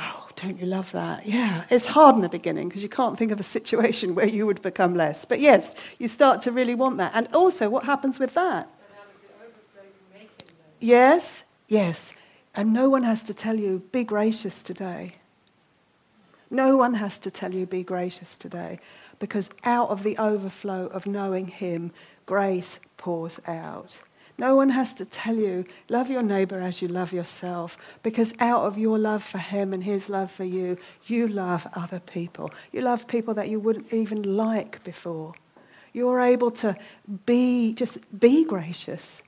Oh, 0.00 0.28
don't 0.34 0.58
you 0.58 0.66
love 0.66 0.90
that? 0.90 1.24
Yeah, 1.24 1.62
it's 1.70 1.86
hard 1.86 2.16
in 2.16 2.22
the 2.22 2.28
beginning 2.28 2.70
because 2.70 2.82
you 2.82 2.88
can't 2.88 3.16
think 3.16 3.30
of 3.30 3.38
a 3.38 3.44
situation 3.44 4.14
where 4.16 4.26
you 4.26 4.46
would 4.46 4.62
become 4.62 4.96
less. 4.96 5.24
But 5.24 5.38
yes, 5.38 5.76
you 6.00 6.08
start 6.08 6.42
to 6.42 6.50
really 6.50 6.74
want 6.74 6.96
that. 6.96 7.12
And 7.14 7.28
also, 7.32 7.70
what 7.70 7.84
happens 7.84 8.18
with 8.18 8.34
that? 8.34 8.68
Yes, 10.80 11.44
yes. 11.68 12.12
And 12.60 12.74
no 12.74 12.90
one 12.90 13.04
has 13.04 13.22
to 13.22 13.32
tell 13.32 13.58
you, 13.58 13.82
be 13.90 14.04
gracious 14.04 14.62
today. 14.62 15.14
No 16.50 16.76
one 16.76 16.92
has 16.92 17.16
to 17.20 17.30
tell 17.30 17.54
you, 17.54 17.64
be 17.64 17.82
gracious 17.82 18.36
today. 18.36 18.80
Because 19.18 19.48
out 19.64 19.88
of 19.88 20.02
the 20.02 20.18
overflow 20.18 20.88
of 20.88 21.06
knowing 21.06 21.46
Him, 21.46 21.90
grace 22.26 22.78
pours 22.98 23.40
out. 23.46 24.02
No 24.36 24.56
one 24.56 24.68
has 24.68 24.92
to 24.96 25.06
tell 25.06 25.36
you, 25.36 25.64
love 25.88 26.10
your 26.10 26.22
neighbor 26.22 26.60
as 26.60 26.82
you 26.82 26.88
love 26.88 27.14
yourself, 27.14 27.78
because 28.02 28.34
out 28.40 28.64
of 28.64 28.76
your 28.76 28.98
love 28.98 29.22
for 29.24 29.38
him 29.38 29.72
and 29.72 29.82
his 29.82 30.10
love 30.10 30.30
for 30.30 30.44
you, 30.44 30.76
you 31.06 31.28
love 31.28 31.66
other 31.74 32.00
people. 32.00 32.50
You 32.72 32.82
love 32.82 33.08
people 33.08 33.32
that 33.34 33.48
you 33.48 33.58
wouldn't 33.58 33.90
even 33.90 34.36
like 34.36 34.84
before. 34.84 35.32
You're 35.94 36.20
able 36.20 36.50
to 36.50 36.76
be, 37.24 37.72
just 37.72 37.98
be 38.20 38.44
gracious. 38.44 39.22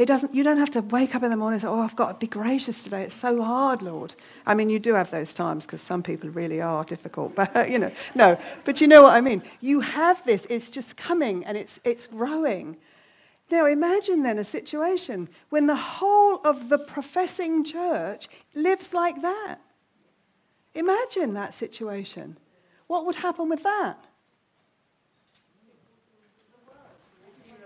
It 0.00 0.06
doesn't, 0.06 0.34
you 0.34 0.42
don't 0.42 0.56
have 0.56 0.70
to 0.70 0.80
wake 0.80 1.14
up 1.14 1.22
in 1.24 1.30
the 1.30 1.36
morning 1.36 1.56
and 1.56 1.60
say, 1.60 1.68
Oh, 1.68 1.78
I've 1.78 1.94
got 1.94 2.08
to 2.08 2.14
be 2.14 2.26
gracious 2.26 2.82
today. 2.82 3.02
It's 3.02 3.14
so 3.14 3.42
hard, 3.42 3.82
Lord. 3.82 4.14
I 4.46 4.54
mean, 4.54 4.70
you 4.70 4.78
do 4.78 4.94
have 4.94 5.10
those 5.10 5.34
times 5.34 5.66
because 5.66 5.82
some 5.82 6.02
people 6.02 6.30
really 6.30 6.62
are 6.62 6.84
difficult, 6.84 7.34
but 7.54 7.70
you 7.70 7.78
know, 7.78 7.92
no. 8.14 8.38
But 8.64 8.80
you 8.80 8.86
know 8.86 9.02
what 9.02 9.12
I 9.12 9.20
mean? 9.20 9.42
You 9.60 9.80
have 9.80 10.24
this, 10.24 10.46
it's 10.48 10.70
just 10.70 10.96
coming 10.96 11.44
and 11.44 11.54
it's, 11.54 11.78
it's 11.84 12.06
growing. 12.06 12.78
Now, 13.50 13.66
imagine 13.66 14.22
then 14.22 14.38
a 14.38 14.44
situation 14.44 15.28
when 15.50 15.66
the 15.66 15.76
whole 15.76 16.36
of 16.44 16.70
the 16.70 16.78
professing 16.78 17.62
church 17.62 18.30
lives 18.54 18.94
like 18.94 19.20
that. 19.20 19.58
Imagine 20.74 21.34
that 21.34 21.52
situation. 21.52 22.38
What 22.86 23.04
would 23.04 23.16
happen 23.16 23.50
with 23.50 23.62
that? 23.64 24.02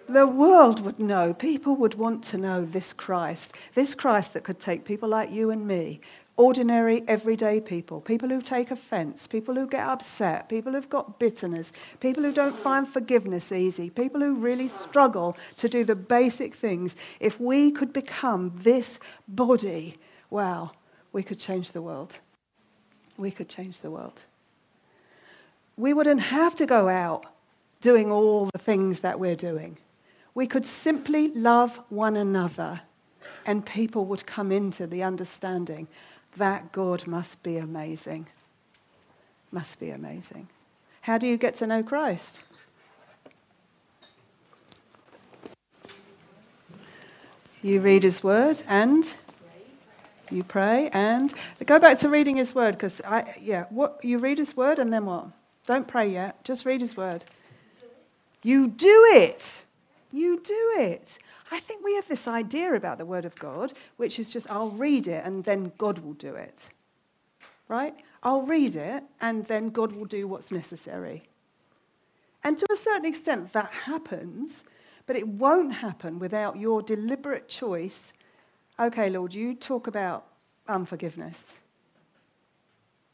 The 0.08 0.26
world 0.26 0.80
would 0.80 0.98
know, 0.98 1.34
people 1.34 1.76
would 1.76 1.94
want 1.94 2.22
to 2.24 2.38
know 2.38 2.64
this 2.64 2.92
Christ, 2.92 3.54
this 3.74 3.94
Christ 3.94 4.32
that 4.32 4.44
could 4.44 4.60
take 4.60 4.84
people 4.84 5.08
like 5.08 5.30
you 5.30 5.50
and 5.50 5.66
me, 5.66 6.00
ordinary, 6.36 7.02
everyday 7.06 7.60
people, 7.60 8.00
people 8.00 8.28
who 8.28 8.42
take 8.42 8.70
offense, 8.70 9.26
people 9.26 9.54
who 9.54 9.66
get 9.66 9.86
upset, 9.86 10.48
people 10.48 10.72
who've 10.72 10.88
got 10.88 11.18
bitterness, 11.18 11.72
people 12.00 12.22
who 12.22 12.32
don't 12.32 12.56
find 12.56 12.88
forgiveness 12.88 13.52
easy, 13.52 13.88
people 13.90 14.20
who 14.20 14.34
really 14.34 14.68
struggle 14.68 15.36
to 15.56 15.68
do 15.68 15.84
the 15.84 15.94
basic 15.94 16.54
things. 16.54 16.96
If 17.20 17.40
we 17.40 17.70
could 17.70 17.92
become 17.92 18.52
this 18.56 18.98
body, 19.28 19.96
wow, 20.30 20.72
we 21.12 21.22
could 21.22 21.38
change 21.38 21.70
the 21.70 21.82
world. 21.82 22.18
We 23.16 23.30
could 23.30 23.48
change 23.48 23.80
the 23.80 23.90
world. 23.90 24.22
We 25.76 25.92
wouldn't 25.92 26.20
have 26.20 26.56
to 26.56 26.66
go 26.66 26.88
out 26.88 27.26
doing 27.80 28.10
all 28.10 28.46
the 28.52 28.58
things 28.58 29.00
that 29.00 29.20
we're 29.20 29.36
doing. 29.36 29.76
We 30.34 30.46
could 30.46 30.66
simply 30.66 31.28
love 31.28 31.80
one 31.88 32.16
another, 32.16 32.80
and 33.46 33.64
people 33.64 34.04
would 34.06 34.26
come 34.26 34.50
into 34.50 34.86
the 34.86 35.02
understanding 35.02 35.86
that 36.36 36.72
God 36.72 37.06
must 37.06 37.42
be 37.42 37.56
amazing. 37.56 38.26
Must 39.52 39.78
be 39.78 39.90
amazing. 39.90 40.48
How 41.02 41.18
do 41.18 41.26
you 41.26 41.36
get 41.36 41.54
to 41.56 41.66
know 41.66 41.82
Christ? 41.82 42.38
You 47.62 47.80
read 47.80 48.02
his 48.02 48.22
word 48.22 48.62
and 48.68 49.06
you 50.30 50.42
pray 50.42 50.90
and 50.92 51.32
go 51.64 51.78
back 51.78 51.98
to 52.00 52.08
reading 52.08 52.36
his 52.36 52.54
word 52.54 52.72
because 52.72 53.00
I 53.06 53.36
yeah, 53.40 53.64
what 53.70 54.04
you 54.04 54.18
read 54.18 54.38
his 54.38 54.56
word 54.56 54.78
and 54.78 54.92
then 54.92 55.06
what? 55.06 55.28
Don't 55.66 55.86
pray 55.86 56.08
yet. 56.08 56.44
Just 56.44 56.66
read 56.66 56.80
his 56.80 56.96
word. 56.96 57.24
You 58.42 58.68
do 58.68 59.06
it. 59.12 59.62
You 60.14 60.38
do 60.38 60.74
it. 60.76 61.18
I 61.50 61.58
think 61.58 61.84
we 61.84 61.96
have 61.96 62.06
this 62.06 62.28
idea 62.28 62.74
about 62.74 62.98
the 62.98 63.04
word 63.04 63.24
of 63.24 63.34
God, 63.34 63.72
which 63.96 64.20
is 64.20 64.30
just 64.30 64.48
I'll 64.48 64.70
read 64.70 65.08
it 65.08 65.24
and 65.26 65.42
then 65.42 65.72
God 65.76 65.98
will 65.98 66.12
do 66.12 66.36
it. 66.36 66.68
Right? 67.66 67.96
I'll 68.22 68.42
read 68.42 68.76
it 68.76 69.02
and 69.20 69.44
then 69.46 69.70
God 69.70 69.90
will 69.90 70.04
do 70.04 70.28
what's 70.28 70.52
necessary. 70.52 71.24
And 72.44 72.56
to 72.56 72.66
a 72.72 72.76
certain 72.76 73.06
extent, 73.06 73.52
that 73.54 73.72
happens, 73.72 74.62
but 75.06 75.16
it 75.16 75.26
won't 75.26 75.72
happen 75.72 76.20
without 76.20 76.60
your 76.60 76.80
deliberate 76.80 77.48
choice. 77.48 78.12
Okay, 78.78 79.10
Lord, 79.10 79.34
you 79.34 79.52
talk 79.56 79.88
about 79.88 80.26
unforgiveness. 80.68 81.44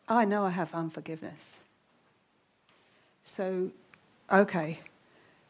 I 0.07 0.27
know 0.27 0.45
I 0.45 0.51
have 0.51 0.75
unforgiveness. 0.75 1.49
So, 3.25 3.71
okay, 4.31 4.81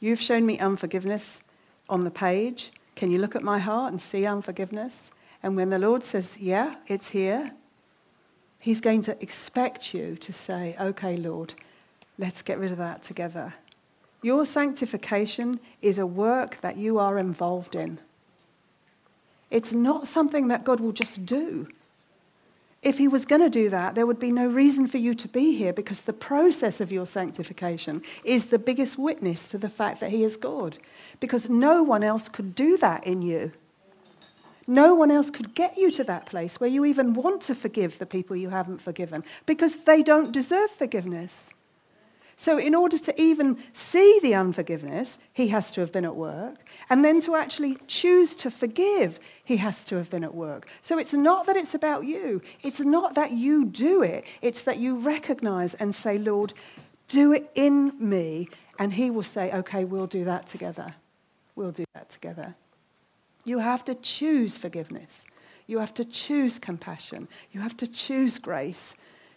you've 0.01 0.21
shown 0.21 0.45
me 0.47 0.59
unforgiveness 0.59 1.41
on 1.89 2.05
the 2.05 2.11
page. 2.11 2.73
Can 2.97 3.11
you 3.11 3.19
look 3.19 3.37
at 3.37 3.43
my 3.43 3.59
heart 3.59 3.93
and 3.93 4.01
see 4.01 4.27
unforgiveness? 4.27 5.11
And 5.43 5.57
when 5.57 5.71
the 5.71 5.79
Lord 5.79 6.03
says, 6.03 6.39
Yeah, 6.39 6.77
it's 6.87 7.11
here, 7.11 7.53
He's 8.59 8.81
going 8.81 9.03
to 9.03 9.23
expect 9.23 9.95
you 9.95 10.17
to 10.17 10.33
say, 10.33 10.77
Okay, 10.81 11.17
Lord, 11.17 11.55
let's 12.19 12.43
get 12.43 12.59
rid 12.59 12.73
of 12.73 12.79
that 12.79 13.03
together. 13.03 13.55
Your 14.23 14.45
sanctification 14.45 15.61
is 15.81 15.99
a 15.99 16.07
work 16.07 16.61
that 16.61 16.77
you 16.77 16.99
are 16.99 17.19
involved 17.19 17.75
in. 17.75 17.99
It's 19.51 19.73
not 19.73 20.07
something 20.07 20.49
that 20.49 20.65
God 20.65 20.79
will 20.81 20.93
just 20.93 21.25
do. 21.25 21.69
If 22.83 22.97
he 22.97 23.09
was 23.09 23.27
going 23.27 23.43
to 23.43 23.51
do 23.51 23.69
that, 23.69 23.95
there 23.95 24.07
would 24.07 24.19
be 24.19 24.33
no 24.33 24.47
reason 24.47 24.87
for 24.87 24.97
you 24.97 25.15
to 25.15 25.29
be 25.29 25.55
here 25.55 25.73
because 25.73 26.01
the 26.01 26.15
process 26.15 26.81
of 26.81 26.91
your 26.91 27.07
sanctification 27.07 28.03
is 28.25 28.47
the 28.47 28.59
biggest 28.59 28.97
witness 28.97 29.51
to 29.51 29.59
the 29.59 29.69
fact 29.69 30.01
that 30.01 30.11
he 30.11 30.25
is 30.25 30.39
God. 30.39 30.79
Because 31.21 31.51
no 31.51 31.83
one 31.83 32.03
else 32.03 32.31
could 32.31 32.55
do 32.55 32.79
that 32.79 33.07
in 33.07 33.21
you. 33.21 33.53
No 34.67 34.95
one 34.95 35.11
else 35.11 35.31
could 35.31 35.55
get 35.55 35.77
you 35.77 35.91
to 35.91 36.05
that 36.05 36.27
place 36.27 36.59
where 36.59 36.71
you 36.71 36.87
even 36.87 37.13
want 37.13 37.43
to 37.43 37.55
forgive 37.55 37.99
the 37.99 38.07
people 38.07 38.37
you 38.37 38.49
haven't 38.49 38.81
forgiven 38.81 39.25
because 39.45 39.85
they 39.85 40.03
don't 40.03 40.33
deserve 40.33 40.71
forgiveness. 40.71 41.51
So, 42.41 42.57
in 42.57 42.75
order 42.75 42.97
to 42.97 43.21
even 43.21 43.59
see 43.75 44.19
the 44.23 44.35
unforgiveness, 44.35 45.19
he 45.35 45.49
has 45.49 45.71
to 45.73 45.83
have 45.83 45.93
been 45.93 46.07
at 46.07 46.17
work. 46.17 46.57
And 46.89 47.05
then 47.05 47.21
to 47.21 47.37
actually 47.37 47.77
choose 47.87 48.35
to 48.37 48.51
forgive, 48.51 49.21
he 49.45 49.59
has 49.59 49.85
to 49.85 49.97
have 49.97 50.09
been 50.09 50.25
at 50.25 50.35
work. 50.35 50.67
So, 50.81 50.97
it's 50.97 51.13
not 51.13 51.45
that 51.45 51.57
it's 51.59 51.75
about 51.75 52.07
you. 52.07 52.41
It's 52.63 52.81
not 52.81 53.15
that 53.17 53.33
you 53.33 53.67
do 53.67 54.03
it. 54.03 54.25
It's 54.41 54.63
that 54.63 54.79
you 54.79 54.97
recognize 54.97 55.75
and 55.75 55.95
say, 55.95 56.17
Lord, 56.17 56.55
do 57.09 57.35
it 57.35 57.51
in 57.57 57.93
me. 58.01 58.49
And 58.79 58.91
he 58.91 59.11
will 59.11 59.23
say, 59.23 59.53
okay, 59.53 59.85
we'll 59.85 60.07
do 60.07 60.25
that 60.25 60.49
together. 60.49 60.95
We'll 61.57 61.73
do 61.73 61.85
that 61.93 62.09
together. 62.09 62.55
You 63.45 63.59
have 63.59 63.85
to 63.85 63.95
choose 63.95 64.57
forgiveness. 64.57 65.27
You 65.67 65.79
have 65.79 65.93
to 65.93 66.07
choose 66.07 66.59
compassion. 66.59 67.29
You 67.53 67.61
have 67.61 67.77
to 67.77 67.87
choose 67.87 68.39
grace. 68.39 68.95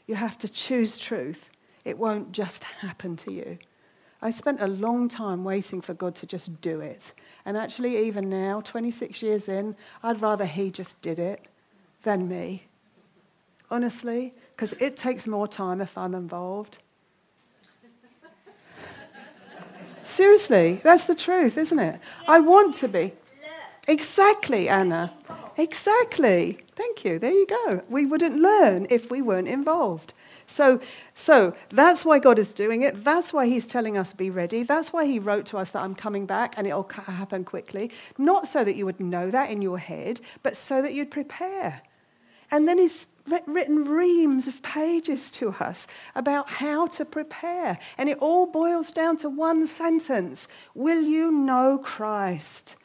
You 0.08 0.16
have 0.16 0.38
to 0.38 0.48
choose 0.48 0.98
truth. 0.98 1.50
It 1.86 1.98
won't 1.98 2.32
just 2.32 2.64
happen 2.64 3.18
to 3.18 3.32
you. 3.32 3.58
I 4.22 4.32
spent 4.32 4.62
a 4.62 4.68
long 4.68 5.10
time 5.10 5.44
waiting 5.44 5.82
for 5.82 5.94
God 5.94 6.16
to 6.16 6.26
just 6.26 6.62
do 6.62 6.80
it. 6.80 7.12
And 7.46 7.58
actually, 7.58 7.98
even 8.08 8.30
now, 8.30 8.62
26 8.62 9.22
years 9.22 9.50
in, 9.50 9.76
I'd 10.02 10.22
rather 10.22 10.46
He 10.46 10.72
just 10.72 11.02
did 11.02 11.20
it 11.20 11.42
than 12.04 12.30
me. 12.30 12.64
Honestly, 13.70 14.34
because 14.56 14.74
it 14.74 14.96
takes 14.96 15.28
more 15.28 15.48
time 15.48 15.82
if 15.82 15.98
I'm 15.98 16.16
involved. 16.16 16.78
Seriously, 20.06 20.80
that's 20.84 21.04
the 21.04 21.16
truth, 21.16 21.58
isn't 21.58 21.80
it? 21.80 22.00
I 22.28 22.40
want 22.40 22.76
to 22.76 22.88
be. 22.88 23.14
Exactly, 23.88 24.70
Anna. 24.70 25.14
Exactly. 25.58 26.58
Thank 26.76 27.04
you. 27.04 27.20
There 27.20 27.32
you 27.32 27.46
go. 27.46 27.84
We 27.90 28.06
wouldn't 28.06 28.38
learn 28.38 28.88
if 28.90 29.12
we 29.12 29.22
weren't 29.22 29.48
involved. 29.48 30.14
So, 30.48 30.80
so 31.16 31.56
that's 31.70 32.06
why 32.06 32.20
God 32.20 32.40
is 32.40 32.50
doing 32.50 32.82
it. 32.82 33.04
That's 33.04 33.34
why 33.34 33.48
He's 33.48 33.68
telling 33.68 33.98
us 33.98 34.14
be 34.14 34.30
ready. 34.30 34.64
That's 34.64 34.94
why 34.94 35.06
He 35.06 35.20
wrote 35.20 35.46
to 35.48 35.58
us 35.58 35.72
that 35.72 35.84
I'm 35.84 35.96
coming 35.96 36.26
back 36.26 36.56
and 36.58 36.66
it'll 36.66 36.90
happen 36.90 37.44
quickly. 37.44 37.92
Not 38.18 38.48
so 38.48 38.64
that 38.64 38.76
you 38.76 38.86
would 38.86 39.00
know 39.00 39.30
that 39.32 39.50
in 39.50 39.62
your 39.62 39.80
head, 39.80 40.22
but 40.44 40.56
so 40.58 40.82
that 40.82 40.94
you'd 40.94 41.12
prepare. 41.12 41.82
And 42.52 42.68
then 42.68 42.78
He's 42.78 43.08
written 43.46 43.86
reams 43.86 44.48
of 44.48 44.62
pages 44.64 45.32
to 45.32 45.56
us 45.60 45.88
about 46.16 46.50
how 46.50 46.88
to 46.88 47.06
prepare. 47.06 47.78
And 47.98 48.10
it 48.10 48.18
all 48.20 48.46
boils 48.46 48.92
down 48.92 49.18
to 49.18 49.30
one 49.30 49.68
sentence 49.68 50.48
Will 50.74 51.02
you 51.02 51.32
know 51.32 51.80
Christ? 51.80 52.76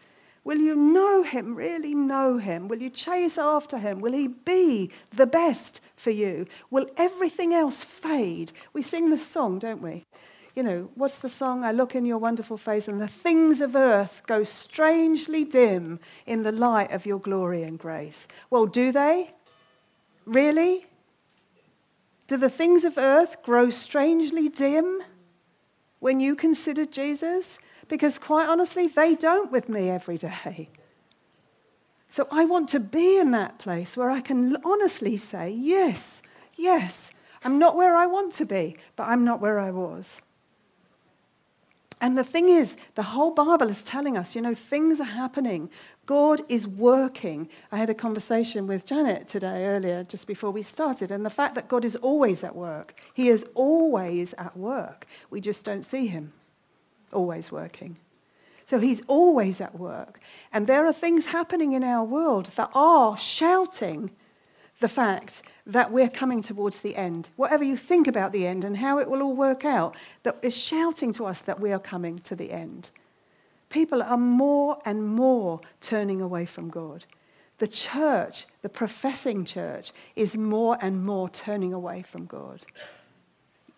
Will 0.49 0.61
you 0.61 0.75
know 0.77 1.23
him, 1.25 1.55
really 1.55 1.95
know 1.95 2.39
him? 2.39 2.69
Will 2.69 2.81
you 2.81 2.89
chase 2.89 3.37
after 3.37 3.77
him? 3.77 4.01
Will 4.01 4.15
he 4.15 4.29
be 4.29 4.91
the 5.15 5.27
best 5.27 5.83
for 5.95 6.11
you? 6.11 6.47
Will 6.71 6.87
everything 6.97 7.53
else 7.53 7.85
fade? 7.85 8.53
We 8.73 8.81
sing 8.81 9.11
the 9.11 9.19
song, 9.19 9.59
don't 9.59 9.83
we? 9.83 10.07
You 10.57 10.63
know, 10.63 10.91
what's 10.95 11.19
the 11.19 11.29
song? 11.29 11.65
I 11.65 11.73
look 11.73 11.95
in 11.95 12.07
your 12.07 12.17
wonderful 12.17 12.57
face, 12.57 12.89
and 12.89 12.99
the 12.99 13.09
things 13.09 13.61
of 13.61 13.77
earth 13.77 14.23
go 14.27 14.43
strangely 14.43 15.45
dim 15.45 16.01
in 16.25 16.45
the 16.45 16.53
light 16.53 16.93
of 16.93 17.05
your 17.05 17.21
glory 17.21 17.63
and 17.63 17.79
grace. 17.79 18.27
Well, 18.49 18.65
do 18.65 18.91
they? 18.91 19.35
Really? 20.25 20.87
Do 22.27 22.39
the 22.39 22.49
things 22.49 22.85
of 22.85 22.97
earth 22.97 23.43
grow 23.43 23.69
strangely 23.69 24.49
dim 24.49 25.03
when 25.99 26.21
you 26.21 26.35
consider 26.35 26.87
Jesus? 26.87 27.59
Because 27.89 28.19
quite 28.19 28.49
honestly, 28.49 28.87
they 28.87 29.15
don't 29.15 29.51
with 29.51 29.69
me 29.69 29.89
every 29.89 30.19
day. 30.19 30.69
So 32.09 32.27
I 32.31 32.45
want 32.45 32.69
to 32.71 32.81
be 32.81 33.19
in 33.19 33.33
that 33.33 33.59
place 33.59 33.97
where 33.97 34.11
I 34.11 34.21
can 34.21 34.57
honestly 34.65 35.17
say, 35.17 35.51
yes, 35.51 36.23
yes, 36.57 37.11
I'm 37.45 37.59
not 37.59 37.77
where 37.77 37.97
I 37.97 38.07
want 38.07 38.35
to 38.35 38.47
be, 38.47 38.77
but 38.97 39.05
I'm 39.05 39.25
not 39.25 39.41
where 39.41 39.59
I 39.59 39.71
was. 39.71 40.21
And 42.01 42.17
the 42.17 42.25
thing 42.25 42.49
is, 42.49 42.77
the 42.95 43.03
whole 43.03 43.33
Bible 43.33 43.69
is 43.69 43.83
telling 43.83 44.17
us, 44.17 44.37
you 44.37 44.41
know, 44.41 44.55
things 44.55 45.01
are 45.01 45.05
happening. 45.05 45.69
God 46.07 46.43
is 46.49 46.67
working. 46.67 47.49
I 47.73 47.77
had 47.77 47.91
a 47.91 47.95
conversation 47.95 48.69
with 48.69 48.87
Janet 48.87 49.27
today 49.27 49.67
earlier, 49.67 50.05
just 50.05 50.29
before 50.29 50.53
we 50.53 50.63
started, 50.63 51.11
and 51.11 51.27
the 51.27 51.31
fact 51.31 51.57
that 51.57 51.67
God 51.67 51.85
is 51.85 51.97
always 51.97 52.45
at 52.45 52.55
work. 52.55 52.95
He 53.15 53.29
is 53.29 53.45
always 53.55 54.33
at 54.39 54.57
work. 54.57 55.07
We 55.29 55.41
just 55.41 55.65
don't 55.65 55.85
see 55.85 56.07
him 56.07 56.33
always 57.13 57.51
working. 57.53 57.97
So 58.67 58.79
he's 58.79 59.01
always 59.07 59.61
at 59.61 59.79
work. 59.79 60.21
And 60.53 60.67
there 60.67 60.87
are 60.87 60.93
things 60.93 61.27
happening 61.27 61.73
in 61.73 61.83
our 61.83 62.05
world 62.05 62.47
that 62.57 62.71
are 62.75 63.17
shouting 63.17 64.11
the 64.81 64.89
fact 64.89 65.43
that 65.67 65.91
we're 65.91 66.09
coming 66.09 66.43
towards 66.43 66.81
the 66.81 66.95
end. 66.95 67.31
Whatever 67.37 67.65
you 67.65 67.77
think 67.77 68.07
about 68.07 68.33
the 68.33 68.47
end 68.47 68.65
and 68.65 68.77
how 68.77 68.99
it 68.99 69.09
will 69.09 69.23
all 69.23 69.35
work 69.35 69.65
out, 69.65 69.97
that 70.23 70.39
is 70.43 70.57
shouting 70.57 71.13
to 71.15 71.27
us 71.27 71.41
that 71.43 71.61
we 71.61 71.73
are 71.73 71.79
coming 71.79 72.19
to 72.21 72.37
the 72.37 72.53
end. 72.53 72.91
People 73.69 74.03
are 74.03 74.19
more 74.19 74.79
and 74.85 75.07
more 75.07 75.61
turning 75.81 76.23
away 76.23 76.47
from 76.47 76.71
God. 76.71 77.05
The 77.59 77.69
church, 77.69 78.47
the 78.63 78.69
professing 78.69 79.45
church, 79.45 79.93
is 80.15 80.37
more 80.37 80.79
and 80.81 81.05
more 81.05 81.29
turning 81.29 81.73
away 81.73 82.03
from 82.03 82.27
God. 82.27 82.65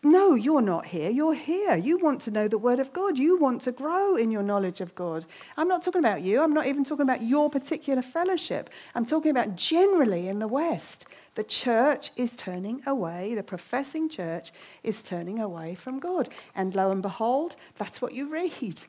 No, 0.02 0.34
you're 0.34 0.62
not 0.62 0.86
here. 0.86 1.10
You're 1.10 1.34
here. 1.34 1.76
You 1.76 1.98
want 1.98 2.22
to 2.22 2.30
know 2.30 2.48
the 2.48 2.56
Word 2.56 2.78
of 2.78 2.90
God. 2.92 3.18
You 3.18 3.36
want 3.36 3.60
to 3.62 3.72
grow 3.72 4.16
in 4.16 4.30
your 4.30 4.42
knowledge 4.42 4.80
of 4.80 4.94
God. 4.94 5.26
I'm 5.58 5.68
not 5.68 5.82
talking 5.82 5.98
about 5.98 6.22
you. 6.22 6.40
I'm 6.40 6.54
not 6.54 6.66
even 6.66 6.84
talking 6.84 7.02
about 7.02 7.22
your 7.22 7.50
particular 7.50 8.00
fellowship. 8.00 8.70
I'm 8.94 9.04
talking 9.04 9.30
about 9.30 9.56
generally 9.56 10.28
in 10.28 10.38
the 10.38 10.48
West. 10.48 11.04
The 11.34 11.44
church 11.44 12.12
is 12.16 12.32
turning 12.32 12.82
away, 12.86 13.34
the 13.34 13.42
professing 13.42 14.08
church 14.08 14.52
is 14.82 15.02
turning 15.02 15.38
away 15.38 15.74
from 15.74 15.98
God. 15.98 16.30
And 16.54 16.74
lo 16.74 16.90
and 16.90 17.02
behold, 17.02 17.56
that's 17.76 18.00
what 18.00 18.14
you 18.14 18.26
read. 18.26 18.80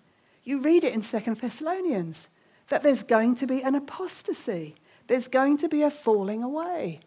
You 0.44 0.60
read 0.60 0.86
it 0.86 0.94
in 0.94 1.02
Second 1.02 1.38
Thessalonians 1.38 2.30
that 2.70 2.84
there's 2.84 3.04
going 3.04 3.36
to 3.36 3.48
be 3.48 3.62
an 3.62 3.76
apostasy, 3.76 4.76
there's 5.08 5.28
going 5.28 5.58
to 5.58 5.68
be 5.68 5.82
a 5.82 5.92
falling 5.92 6.42
away. 6.42 7.02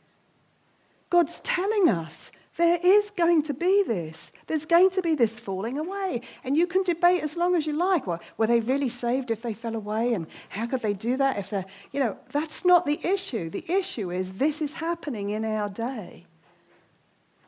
God's 1.09 1.40
telling 1.40 1.88
us 1.88 2.30
there 2.57 2.78
is 2.82 3.11
going 3.11 3.42
to 3.44 3.55
be 3.55 3.82
this. 3.86 4.30
There's 4.46 4.66
going 4.66 4.90
to 4.90 5.02
be 5.02 5.14
this 5.14 5.38
falling 5.38 5.78
away. 5.78 6.20
And 6.44 6.57
you 6.57 6.66
can 6.66 6.82
debate 6.84 7.22
as 7.22 7.36
long 7.36 7.57
as 7.57 7.66
you 7.66 7.72
like. 7.72 8.07
Well, 8.07 8.20
were 8.36 8.46
they 8.46 8.61
really 8.61 8.88
saved 8.88 9.30
if 9.30 9.42
they 9.42 9.55
fell 9.55 9.74
away? 9.74 10.14
And 10.14 10.26
how 10.50 10.66
could 10.66 10.82
they 10.82 10.94
do 10.94 11.16
that 11.16 11.38
if 11.38 11.50
they're, 11.50 11.66
you 11.92 12.00
know, 12.00 12.16
that's 12.30 12.64
not 12.64 12.86
the 12.86 13.00
issue. 13.05 13.50
The 13.50 13.64
issue 13.68 14.12
is 14.12 14.32
this 14.32 14.62
is 14.62 14.74
happening 14.74 15.30
in 15.30 15.44
our 15.44 15.68
day. 15.68 16.26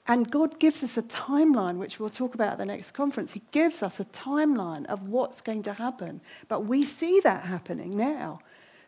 And 0.08 0.30
God 0.30 0.58
gives 0.58 0.82
us 0.84 0.96
a 0.96 1.02
timeline, 1.02 1.78
which 1.78 1.98
we'll 1.98 2.10
talk 2.10 2.34
about 2.34 2.52
at 2.52 2.58
the 2.58 2.66
next 2.66 2.92
conference. 2.92 3.32
He 3.32 3.42
gives 3.50 3.82
us 3.82 3.98
a 3.98 4.04
timeline 4.06 4.86
of 4.86 5.08
what's 5.08 5.40
going 5.40 5.62
to 5.64 5.72
happen. 5.72 6.20
But 6.48 6.64
we 6.66 6.84
see 6.84 7.20
that 7.20 7.46
happening 7.46 7.96
now. 7.96 8.40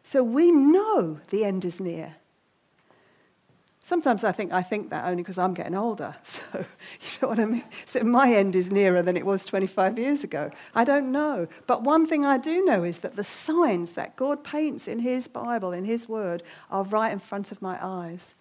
So 0.04 0.22
we 0.22 0.50
know 0.52 1.20
the 1.30 1.44
end 1.44 1.64
is 1.64 1.80
near. 1.80 2.16
Sometimes 3.88 4.22
I 4.22 4.32
think 4.32 4.52
I 4.52 4.60
think 4.60 4.90
that 4.90 5.06
only 5.06 5.22
because 5.22 5.38
I'm 5.38 5.54
getting 5.54 5.74
older. 5.74 6.14
So, 6.24 6.58
you 6.58 7.18
know 7.22 7.28
what 7.28 7.40
I 7.40 7.46
mean? 7.46 7.64
So 7.86 8.00
my 8.00 8.30
end 8.34 8.54
is 8.54 8.70
nearer 8.70 9.00
than 9.00 9.16
it 9.16 9.24
was 9.24 9.46
25 9.46 9.98
years 9.98 10.22
ago. 10.22 10.50
I 10.74 10.84
don't 10.84 11.10
know. 11.10 11.48
But 11.66 11.84
one 11.84 12.06
thing 12.06 12.26
I 12.26 12.36
do 12.36 12.62
know 12.62 12.84
is 12.84 12.98
that 12.98 13.16
the 13.16 13.24
signs 13.24 13.92
that 13.92 14.14
God 14.14 14.44
paints 14.44 14.88
in 14.88 14.98
His 14.98 15.26
Bible, 15.26 15.72
in 15.72 15.86
His 15.86 16.06
Word, 16.06 16.42
are 16.70 16.82
right 16.84 17.10
in 17.10 17.18
front 17.18 17.50
of 17.50 17.62
my 17.62 17.78
eyes. 17.82 18.34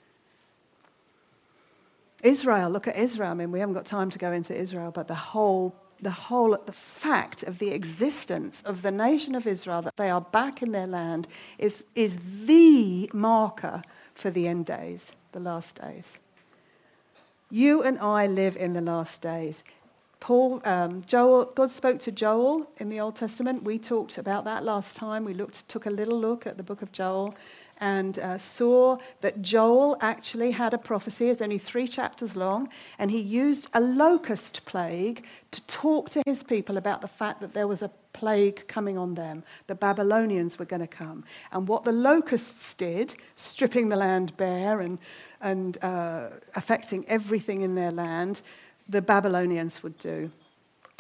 Israel, 2.24 2.70
look 2.70 2.88
at 2.90 2.98
Israel. 2.98 3.32
I 3.32 3.34
mean, 3.34 3.52
we 3.54 3.62
haven't 3.62 3.76
got 3.76 3.86
time 3.86 4.10
to 4.10 4.20
go 4.20 4.34
into 4.34 4.54
Israel, 4.54 4.92
but 4.92 5.08
the 5.08 5.16
whole 5.16 5.74
the 6.02 6.12
whole 6.12 6.58
the 6.66 6.74
fact 6.74 7.44
of 7.44 7.58
the 7.60 7.70
existence 7.70 8.62
of 8.66 8.82
the 8.82 8.92
nation 8.92 9.34
of 9.34 9.48
Israel 9.48 9.82
that 9.82 9.96
they 9.96 10.10
are 10.10 10.22
back 10.22 10.62
in 10.62 10.74
their 10.74 10.88
land 10.88 11.26
is, 11.58 11.86
is 11.96 12.18
the 12.46 13.10
marker 13.14 13.82
for 14.14 14.30
the 14.30 14.48
end 14.48 14.66
days 14.66 15.14
the 15.38 15.44
last 15.44 15.80
days. 15.80 16.18
You 17.52 17.84
and 17.84 18.00
I 18.00 18.26
live 18.26 18.58
in 18.58 18.74
the 18.74 18.82
last 18.82 19.22
days. 19.22 19.64
Paul, 20.20 20.62
um, 20.66 21.04
Joel, 21.06 21.46
God 21.54 21.70
spoke 21.70 22.00
to 22.02 22.12
Joel 22.12 22.68
in 22.78 22.90
the 22.90 23.00
Old 23.00 23.16
Testament. 23.16 23.62
We 23.62 23.78
talked 23.78 24.18
about 24.18 24.46
that 24.46 24.64
last 24.64 24.98
time. 24.98 25.24
We 25.24 25.36
looked, 25.36 25.68
took 25.70 25.86
a 25.86 25.92
little 25.92 26.20
look 26.20 26.48
at 26.48 26.58
the 26.58 26.64
book 26.64 26.82
of 26.82 26.92
Joel 26.92 27.36
and 27.80 28.18
uh, 28.18 28.40
saw 28.40 28.98
that 29.22 29.44
Joel 29.44 29.96
actually 30.02 30.50
had 30.50 30.74
a 30.74 30.80
prophecy. 30.80 31.30
It's 31.30 31.40
only 31.40 31.60
three 31.60 31.88
chapters 31.88 32.36
long, 32.36 32.70
and 32.98 33.12
he 33.12 33.20
used 33.20 33.68
a 33.76 33.80
locust 33.80 34.66
plague 34.66 35.24
to 35.52 35.62
talk 35.68 36.10
to 36.10 36.24
his 36.26 36.42
people 36.42 36.78
about 36.78 37.02
the 37.02 37.08
fact 37.08 37.42
that 37.42 37.54
there 37.54 37.68
was 37.68 37.84
a 37.84 37.92
plague 38.20 38.68
coming 38.68 38.98
on 38.98 39.14
them. 39.14 39.44
The 39.68 39.76
Babylonians 39.76 40.58
were 40.58 40.66
going 40.66 40.82
to 40.82 40.88
come. 40.88 41.24
And 41.52 41.68
what 41.68 41.84
the 41.84 41.92
locusts 41.92 42.74
did, 42.74 43.16
stripping 43.36 43.90
the 43.90 43.96
land 43.96 44.36
bare 44.38 44.82
and, 44.82 44.98
and 45.40 45.78
uh, 45.84 46.30
affecting 46.56 47.06
everything 47.08 47.62
in 47.62 47.76
their 47.76 47.92
land, 47.92 48.42
the 48.90 49.02
Babylonians 49.02 49.84
would 49.84 50.00
do. 50.00 50.32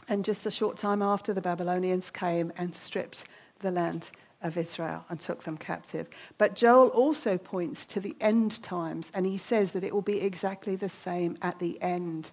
And 0.07 0.23
just 0.23 0.45
a 0.45 0.51
short 0.51 0.77
time 0.77 1.01
after, 1.01 1.33
the 1.33 1.41
Babylonians 1.41 2.11
came 2.11 2.53
and 2.55 2.75
stripped 2.75 3.25
the 3.59 3.71
land 3.71 4.11
of 4.43 4.55
Israel 4.55 5.03
and 5.09 5.19
took 5.19 5.43
them 5.43 5.57
captive. 5.57 6.07
But 6.37 6.55
Joel 6.55 6.89
also 6.89 7.37
points 7.37 7.83
to 7.87 7.99
the 7.99 8.15
end 8.21 8.61
times, 8.61 9.11
and 9.15 9.25
he 9.25 9.37
says 9.37 9.71
that 9.71 9.83
it 9.83 9.93
will 9.93 10.03
be 10.03 10.21
exactly 10.21 10.75
the 10.75 10.89
same 10.89 11.35
at 11.41 11.57
the 11.57 11.81
end 11.81 12.29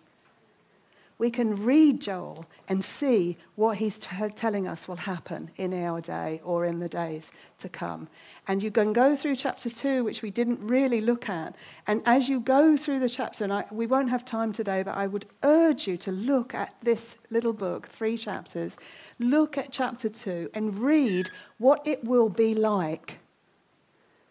we 1.18 1.30
can 1.30 1.64
read 1.64 2.00
Joel 2.00 2.44
and 2.68 2.84
see 2.84 3.36
what 3.54 3.76
he's 3.76 3.98
t- 3.98 4.08
telling 4.34 4.66
us 4.66 4.88
will 4.88 4.96
happen 4.96 5.50
in 5.56 5.72
our 5.72 6.00
day 6.00 6.40
or 6.44 6.64
in 6.64 6.80
the 6.80 6.88
days 6.88 7.30
to 7.58 7.68
come. 7.68 8.08
And 8.48 8.62
you 8.62 8.70
can 8.70 8.92
go 8.92 9.14
through 9.14 9.36
chapter 9.36 9.70
2, 9.70 10.02
which 10.02 10.22
we 10.22 10.30
didn't 10.30 10.60
really 10.60 11.00
look 11.00 11.28
at. 11.28 11.54
And 11.86 12.02
as 12.04 12.28
you 12.28 12.40
go 12.40 12.76
through 12.76 12.98
the 12.98 13.08
chapter, 13.08 13.44
and 13.44 13.52
I, 13.52 13.64
we 13.70 13.86
won't 13.86 14.10
have 14.10 14.24
time 14.24 14.52
today, 14.52 14.82
but 14.82 14.96
I 14.96 15.06
would 15.06 15.26
urge 15.44 15.86
you 15.86 15.96
to 15.98 16.10
look 16.10 16.52
at 16.52 16.74
this 16.82 17.16
little 17.30 17.52
book, 17.52 17.88
three 17.88 18.18
chapters. 18.18 18.76
Look 19.20 19.56
at 19.56 19.70
chapter 19.70 20.08
2 20.08 20.50
and 20.52 20.78
read 20.80 21.30
what 21.58 21.86
it 21.86 22.04
will 22.04 22.28
be 22.28 22.56
like, 22.56 23.18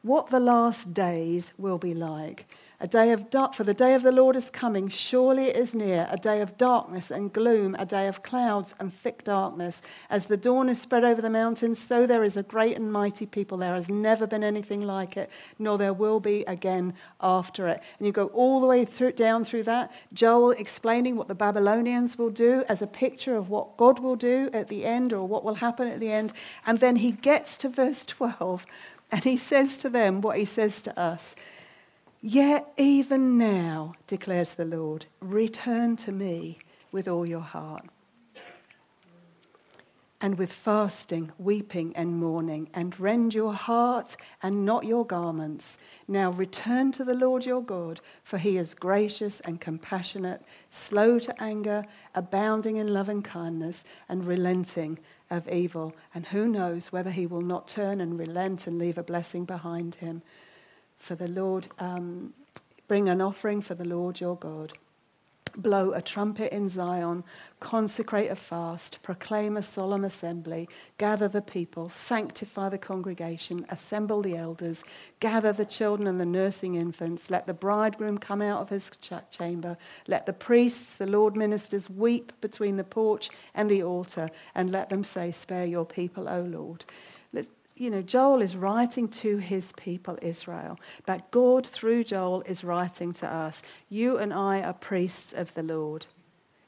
what 0.01 0.29
the 0.29 0.39
last 0.41 0.93
days 0.93 1.53
will 1.57 1.77
be 1.77 1.93
like. 1.93 2.45
A 2.84 2.88
day 2.88 3.13
of 3.13 3.29
dark, 3.29 3.53
for 3.53 3.63
the 3.63 3.73
day 3.73 3.93
of 3.93 4.03
the 4.03 4.11
Lord 4.11 4.36
is 4.36 4.49
coming, 4.49 4.89
surely 4.89 5.45
it 5.45 5.55
is 5.55 5.73
near, 5.73 6.05
a 6.11 6.17
day 6.17 6.41
of 6.41 6.57
darkness 6.57 7.11
and 7.11 7.31
gloom, 7.31 7.77
a 7.79 7.86
day 7.86 8.09
of 8.09 8.21
clouds 8.21 8.75
and 8.77 8.93
thick 8.93 9.23
darkness. 9.23 9.81
As 10.09 10.25
the 10.25 10.36
dawn 10.36 10.67
is 10.67 10.81
spread 10.81 11.05
over 11.05 11.21
the 11.21 11.29
mountains, 11.29 11.79
so 11.79 12.05
there 12.05 12.25
is 12.25 12.36
a 12.36 12.43
great 12.43 12.75
and 12.75 12.91
mighty 12.91 13.25
people. 13.25 13.57
There 13.57 13.73
has 13.73 13.88
never 13.88 14.27
been 14.27 14.43
anything 14.43 14.81
like 14.81 15.15
it, 15.15 15.29
nor 15.57 15.77
there 15.77 15.93
will 15.93 16.19
be 16.19 16.43
again 16.43 16.93
after 17.21 17.69
it. 17.69 17.81
And 17.99 18.05
you 18.05 18.11
go 18.11 18.27
all 18.34 18.59
the 18.59 18.67
way 18.67 18.84
through, 18.84 19.13
down 19.13 19.45
through 19.45 19.63
that, 19.63 19.93
Joel 20.11 20.51
explaining 20.51 21.15
what 21.15 21.29
the 21.29 21.36
Babylonians 21.36 22.17
will 22.17 22.31
do 22.31 22.65
as 22.67 22.81
a 22.81 22.88
picture 22.88 23.38
of 23.38 23.49
what 23.49 23.77
God 23.77 23.99
will 23.99 24.17
do 24.17 24.49
at 24.51 24.67
the 24.67 24.84
end 24.84 25.13
or 25.13 25.25
what 25.25 25.45
will 25.45 25.55
happen 25.55 25.88
at 25.88 26.01
the 26.01 26.11
end. 26.11 26.34
And 26.65 26.81
then 26.81 26.97
he 26.97 27.13
gets 27.13 27.55
to 27.59 27.69
verse 27.69 28.05
12 28.05 28.65
and 29.09 29.23
he 29.23 29.38
says 29.38 29.77
to 29.77 29.89
them 29.89 30.19
what 30.19 30.38
he 30.38 30.43
says 30.43 30.81
to 30.81 30.99
us. 30.99 31.34
Yet 32.26 32.71
even 32.78 33.38
now, 33.38 33.95
declares 34.07 34.53
the 34.53 34.63
Lord, 34.63 35.07
return 35.19 35.97
to 35.97 36.11
me 36.13 36.57
with 36.89 37.05
all 37.05 37.26
your 37.26 37.41
heart. 37.41 37.86
And 40.21 40.38
with 40.38 40.53
fasting, 40.53 41.34
weeping, 41.38 41.93
and 41.97 42.17
mourning, 42.17 42.69
and 42.74 42.97
rend 42.97 43.36
your 43.36 43.53
heart 43.53 44.15
and 44.41 44.65
not 44.65 44.86
your 44.86 45.05
garments. 45.05 45.78
Now 46.07 46.32
return 46.32 46.93
to 46.93 47.03
the 47.03 47.13
Lord 47.13 47.45
your 47.45 47.61
God, 47.61 47.99
for 48.24 48.38
he 48.38 48.57
is 48.57 48.74
gracious 48.74 49.41
and 49.41 49.59
compassionate, 49.59 50.43
slow 50.69 51.19
to 51.19 51.43
anger, 51.43 51.84
abounding 52.15 52.78
in 52.78 52.93
love 52.93 53.09
and 53.09 53.21
kindness, 53.21 53.84
and 54.07 54.26
relenting 54.26 54.97
of 55.30 55.49
evil. 55.49 55.93
And 56.15 56.26
who 56.28 56.47
knows 56.47 56.89
whether 56.89 57.11
he 57.11 57.28
will 57.28 57.41
not 57.41 57.67
turn 57.67 57.99
and 57.99 58.17
relent 58.17 58.65
and 58.65 58.80
leave 58.80 58.97
a 58.97 59.03
blessing 59.03 59.43
behind 59.43 59.95
him 59.95 60.21
for 61.04 61.16
the 61.16 61.28
Lord, 61.28 61.68
um, 61.80 62.34
bring 62.88 63.10
an 63.10 63.20
offering 63.20 63.62
for 63.62 63.76
the 63.76 63.84
Lord 63.84 64.22
your 64.22 64.38
God. 64.38 64.72
Blow 65.56 65.91
a 65.91 66.01
trumpet 66.01 66.51
in 66.51 66.70
Zion, 66.70 67.24
consecrate 67.60 68.32
a 68.32 68.36
fast, 68.36 68.99
proclaim 69.04 69.58
a 69.58 69.62
solemn 69.62 70.06
assembly, 70.06 70.68
gather 70.97 71.28
the 71.28 71.41
people, 71.41 71.89
sanctify 71.89 72.70
the 72.70 72.78
congregation, 72.78 73.66
assemble 73.70 74.22
the 74.22 74.36
elders, 74.36 74.84
gather 75.20 75.51
the 75.51 75.66
children 75.66 76.08
and 76.08 76.20
the 76.20 76.26
nursing 76.26 76.76
infants, 76.76 77.30
let 77.30 77.45
the 77.45 77.54
bridegroom 77.54 78.18
come 78.18 78.41
out 78.41 78.62
of 78.62 78.70
his 78.70 78.89
chamber, 79.30 79.78
let 80.08 80.26
the 80.26 80.34
priests, 80.34 80.95
the 80.95 81.06
Lord 81.06 81.36
ministers, 81.36 81.89
weep 81.89 82.32
between 82.39 82.78
the 82.78 82.84
porch 82.84 83.30
and 83.54 83.70
the 83.70 83.84
altar, 83.84 84.32
and 84.56 84.72
let 84.72 84.89
them 84.89 85.04
say, 85.04 85.32
Spare 85.32 85.66
your 85.66 85.86
people, 85.86 86.28
O 86.30 86.39
Lord 86.39 86.86
you 87.76 87.89
know, 87.89 88.01
Joel 88.01 88.41
is 88.41 88.55
writing 88.55 89.07
to 89.09 89.38
his 89.38 89.71
people, 89.74 90.17
Israel, 90.21 90.80
but 91.05 91.32
God, 91.32 91.65
through 91.65 92.03
Joel, 92.03 92.41
is 92.43 92.63
writing 92.63 93.13
to 93.13 93.28
us. 93.28 93.63
You 93.89 94.17
and 94.17 94.32
I 94.34 94.61
are 94.61 94.74
priests 94.74 95.34
of 95.34 95.53
the 95.55 95.63
Lord. 95.63 96.05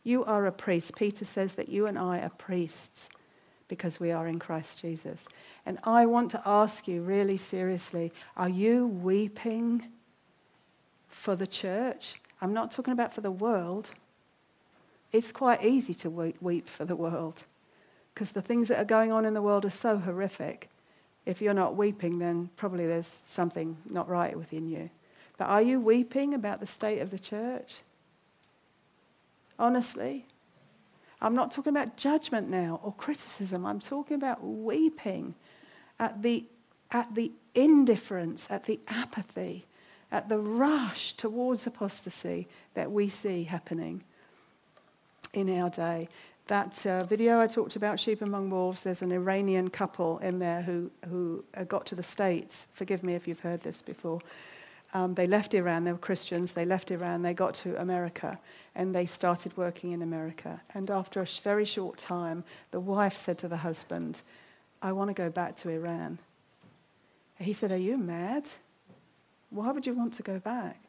You 0.04 0.24
are 0.26 0.46
a 0.46 0.52
priest. 0.52 0.96
Peter 0.96 1.26
says 1.26 1.54
that 1.56 1.70
you 1.70 1.86
and 1.88 1.98
I 1.98 2.20
are 2.20 2.30
priests 2.30 3.10
because 3.68 4.00
we 4.00 4.12
are 4.12 4.28
in 4.28 4.40
Christ 4.40 4.80
Jesus. 4.80 5.26
And 5.66 5.80
I 5.84 6.06
want 6.06 6.32
to 6.32 6.42
ask 6.46 6.88
you 6.88 7.02
really 7.02 7.38
seriously 7.38 8.12
are 8.38 8.50
you 8.50 8.88
weeping 8.88 9.86
for 11.08 11.36
the 11.36 11.48
church? 11.48 12.22
I'm 12.42 12.54
not 12.54 12.72
talking 12.72 12.94
about 12.94 13.14
for 13.14 13.22
the 13.22 13.32
world. 13.32 13.90
It's 15.12 15.32
quite 15.32 15.64
easy 15.64 15.94
to 15.96 16.10
weep 16.10 16.68
for 16.68 16.86
the 16.86 16.96
world 16.96 17.44
because 18.14 18.32
the 18.32 18.42
things 18.42 18.68
that 18.68 18.80
are 18.80 18.86
going 18.86 19.12
on 19.12 19.26
in 19.26 19.34
the 19.34 19.42
world 19.42 19.66
are 19.66 19.70
so 19.70 19.98
horrific 19.98 20.70
if 21.26 21.42
you're 21.42 21.54
not 21.54 21.76
weeping, 21.76 22.20
then 22.20 22.50
probably 22.56 22.86
there's 22.86 23.22
something 23.26 23.78
not 23.90 24.08
right 24.08 24.38
within 24.38 24.68
you. 24.68 24.90
But 25.38 25.46
are 25.46 25.62
you 25.62 25.80
weeping 25.80 26.34
about 26.34 26.60
the 26.60 26.68
state 26.68 27.00
of 27.00 27.12
the 27.12 27.20
church? 27.20 27.76
Honestly? 29.58 30.26
I'm 31.22 31.34
not 31.34 31.52
talking 31.52 31.72
about 31.72 31.98
judgment 31.98 32.50
now 32.50 32.80
or 32.84 32.94
criticism. 32.94 33.66
I'm 33.66 33.80
talking 33.80 34.16
about 34.16 34.44
weeping 34.44 35.34
at 36.00 36.22
the, 36.22 36.46
at 36.92 37.16
the 37.16 37.32
indifference, 37.56 38.48
at 38.50 38.66
the 38.66 38.80
apathy, 38.88 39.66
at 40.12 40.30
the 40.30 40.38
rush 40.38 41.14
towards 41.14 41.66
apostasy 41.66 42.48
that 42.76 42.92
we 42.92 43.10
see 43.10 43.44
happening 43.44 44.04
in 45.34 45.60
our 45.60 45.70
day 45.70 46.08
that 46.48 46.86
uh, 46.86 47.04
video 47.04 47.40
I 47.40 47.48
talked 47.48 47.76
about, 47.76 48.00
Sheep 48.00 48.22
Among 48.22 48.50
Wolves, 48.50 48.84
there's 48.84 49.02
an 49.02 49.12
Iranian 49.12 49.70
couple 49.70 50.20
in 50.20 50.38
there 50.38 50.62
who, 50.62 50.92
who 51.10 51.44
uh, 51.56 51.64
got 51.64 51.86
to 51.88 51.96
the 51.96 52.04
States. 52.04 52.68
Forgive 52.74 53.04
me 53.04 53.16
if 53.16 53.28
you've 53.28 53.40
heard 53.40 53.62
this 53.62 53.82
before. 53.82 54.22
Um, 54.94 55.14
they 55.16 55.28
left 55.28 55.54
Iran, 55.54 55.84
they 55.84 55.92
were 55.92 55.98
Christians, 55.98 56.54
they 56.54 56.66
left 56.66 56.92
Iran, 56.92 57.22
they 57.22 57.34
got 57.34 57.56
to 57.56 57.80
America, 57.82 58.40
and 58.76 58.96
they 58.96 59.06
started 59.06 59.58
working 59.58 59.92
in 59.92 60.04
America. 60.04 60.62
And 60.74 60.90
after 60.92 61.22
a 61.22 61.28
very 61.44 61.66
short 61.66 61.98
time, 61.98 62.44
the 62.72 62.80
wife 62.80 63.16
said 63.16 63.38
to 63.40 63.48
the 63.48 63.58
husband, 63.58 64.22
I 64.82 64.92
want 64.92 65.10
to 65.10 65.14
go 65.14 65.30
back 65.30 65.56
to 65.58 65.70
Iran. 65.70 66.20
He 67.40 67.54
said, 67.54 67.72
Are 67.72 67.78
you 67.78 67.98
mad? 67.98 68.48
Why 69.50 69.72
would 69.72 69.86
you 69.86 69.94
want 69.94 70.14
to 70.14 70.24
go 70.24 70.40
back? 70.40 70.80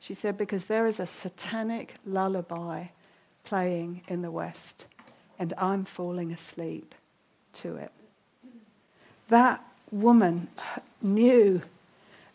She 0.00 0.14
said, 0.14 0.38
Because 0.38 0.64
there 0.64 0.86
is 0.86 0.98
a 0.98 1.06
satanic 1.06 1.94
lullaby 2.06 2.86
playing 3.44 4.02
in 4.08 4.22
the 4.22 4.30
West 4.30 4.86
and 5.38 5.52
I'm 5.58 5.84
falling 5.84 6.32
asleep 6.32 6.94
to 7.54 7.76
it. 7.76 7.90
That 9.28 9.64
woman 9.90 10.48
knew 11.02 11.62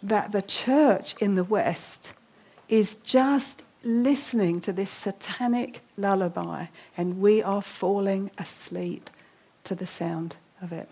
that 0.02 0.32
the 0.32 0.41
church 0.41 1.16
in 1.20 1.36
the 1.36 1.43
West 1.43 2.14
is 2.68 2.95
just 3.04 3.64
listening 3.84 4.62
to 4.62 4.74
this 4.74 4.91
satanic 4.91 5.82
lullaby, 5.97 6.68
and 6.97 7.22
we 7.22 7.41
are 7.41 7.62
falling 7.62 8.32
asleep 8.38 9.10
to 9.64 9.76
the 9.76 9.88
sound 9.88 10.36
of 10.62 10.72
it. 10.72 10.89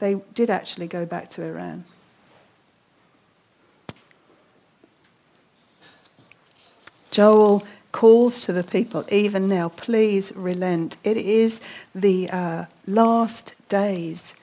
they 0.00 0.16
did 0.34 0.50
actually 0.50 0.86
go 0.86 1.06
back 1.06 1.28
to 1.28 1.42
Iran. 1.42 1.84
Joel 7.10 7.62
calls 7.94 8.40
to 8.40 8.52
the 8.52 8.64
people, 8.64 9.04
even 9.08 9.48
now, 9.48 9.68
please 9.68 10.32
relent. 10.34 10.96
It 11.04 11.16
is 11.16 11.60
the 11.94 12.28
uh, 12.28 12.64
last 12.88 13.54
days. 13.68 14.34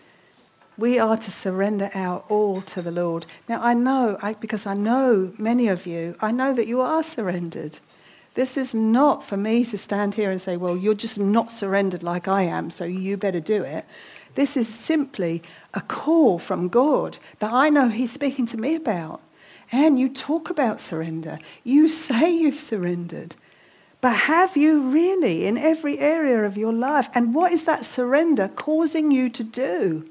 We 0.78 0.97
are 0.97 1.18
to 1.18 1.30
surrender 1.30 1.91
our 1.93 2.24
all 2.30 2.62
to 2.62 2.82
the 2.82 2.91
Lord. 2.91 3.26
Now, 3.49 3.62
I 3.62 3.74
know, 3.74 4.18
I, 4.22 4.36
because 4.36 4.66
I 4.66 4.74
know 4.74 5.34
many 5.38 5.68
of 5.68 5.86
you, 5.86 6.16
I 6.22 6.32
know 6.32 6.54
that 6.54 6.66
you 6.66 6.80
are 6.80 7.04
surrendered. 7.04 7.80
This 8.36 8.56
is 8.56 8.74
not 8.74 9.22
for 9.22 9.36
me 9.36 9.66
to 9.66 9.78
stand 9.78 10.16
here 10.16 10.32
and 10.32 10.41
say, 10.41 10.56
well, 10.56 10.78
you're 10.78 10.93
just 10.93 11.20
not 11.20 11.52
surrendered 11.52 12.04
like 12.04 12.30
I 12.30 12.43
am, 12.43 12.72
so 12.72 12.86
you 12.86 13.18
better 13.18 13.41
do 13.41 13.64
it. 13.64 13.84
This 14.36 14.56
is 14.56 14.70
simply 14.70 15.43
a 15.74 15.82
call 15.82 16.39
from 16.39 16.70
God 16.70 17.18
that 17.39 17.52
I 17.52 17.70
know 17.70 17.89
He's 17.89 18.14
speaking 18.14 18.45
to 18.45 18.58
me 18.58 18.76
about. 18.76 19.20
And 19.74 19.99
you 19.99 20.08
talk 20.08 20.49
about 20.49 20.80
surrender. 20.80 21.38
You 21.66 21.89
say 22.08 22.34
you've 22.34 22.60
surrendered. 22.60 23.36
But 24.02 24.14
have 24.14 24.58
you 24.58 24.82
really 24.82 25.45
in 25.45 25.58
every 25.58 25.99
area 25.99 26.43
of 26.43 26.58
your 26.58 26.74
life? 26.74 27.08
And 27.14 27.36
what 27.36 27.52
is 27.52 27.64
that 27.66 27.86
surrender 27.86 28.47
causing 28.47 29.12
you 29.12 29.30
to 29.30 29.43
do? 29.43 30.10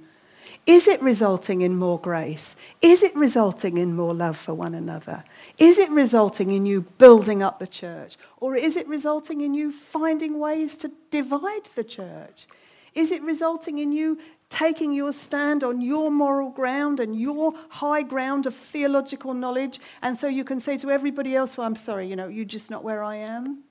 Is 0.64 0.86
it 0.86 1.02
resulting 1.02 1.62
in 1.62 1.76
more 1.76 1.98
grace? 1.98 2.54
Is 2.80 3.02
it 3.02 3.16
resulting 3.16 3.78
in 3.78 3.96
more 3.96 4.14
love 4.14 4.36
for 4.36 4.54
one 4.54 4.74
another? 4.74 5.24
Is 5.58 5.78
it 5.78 5.90
resulting 5.90 6.52
in 6.52 6.66
you 6.66 6.82
building 6.82 7.42
up 7.42 7.58
the 7.58 7.66
church? 7.66 8.16
Or 8.38 8.54
is 8.54 8.76
it 8.76 8.86
resulting 8.86 9.40
in 9.40 9.54
you 9.54 9.72
finding 9.72 10.38
ways 10.38 10.76
to 10.78 10.92
divide 11.10 11.68
the 11.74 11.82
church? 11.82 12.46
Is 12.94 13.10
it 13.10 13.22
resulting 13.22 13.78
in 13.78 13.90
you 13.90 14.18
taking 14.50 14.92
your 14.92 15.12
stand 15.12 15.64
on 15.64 15.80
your 15.80 16.10
moral 16.10 16.50
ground 16.50 17.00
and 17.00 17.18
your 17.18 17.54
high 17.68 18.02
ground 18.02 18.46
of 18.46 18.54
theological 18.54 19.32
knowledge, 19.32 19.80
and 20.02 20.18
so 20.18 20.26
you 20.26 20.44
can 20.44 20.58
say 20.58 20.76
to 20.76 20.90
everybody 20.90 21.36
else, 21.36 21.56
Well, 21.56 21.66
I'm 21.66 21.76
sorry, 21.76 22.08
you 22.08 22.16
know, 22.16 22.26
you're 22.26 22.44
just 22.44 22.68
not 22.68 22.82
where 22.82 23.02
I 23.02 23.16
am? 23.16 23.62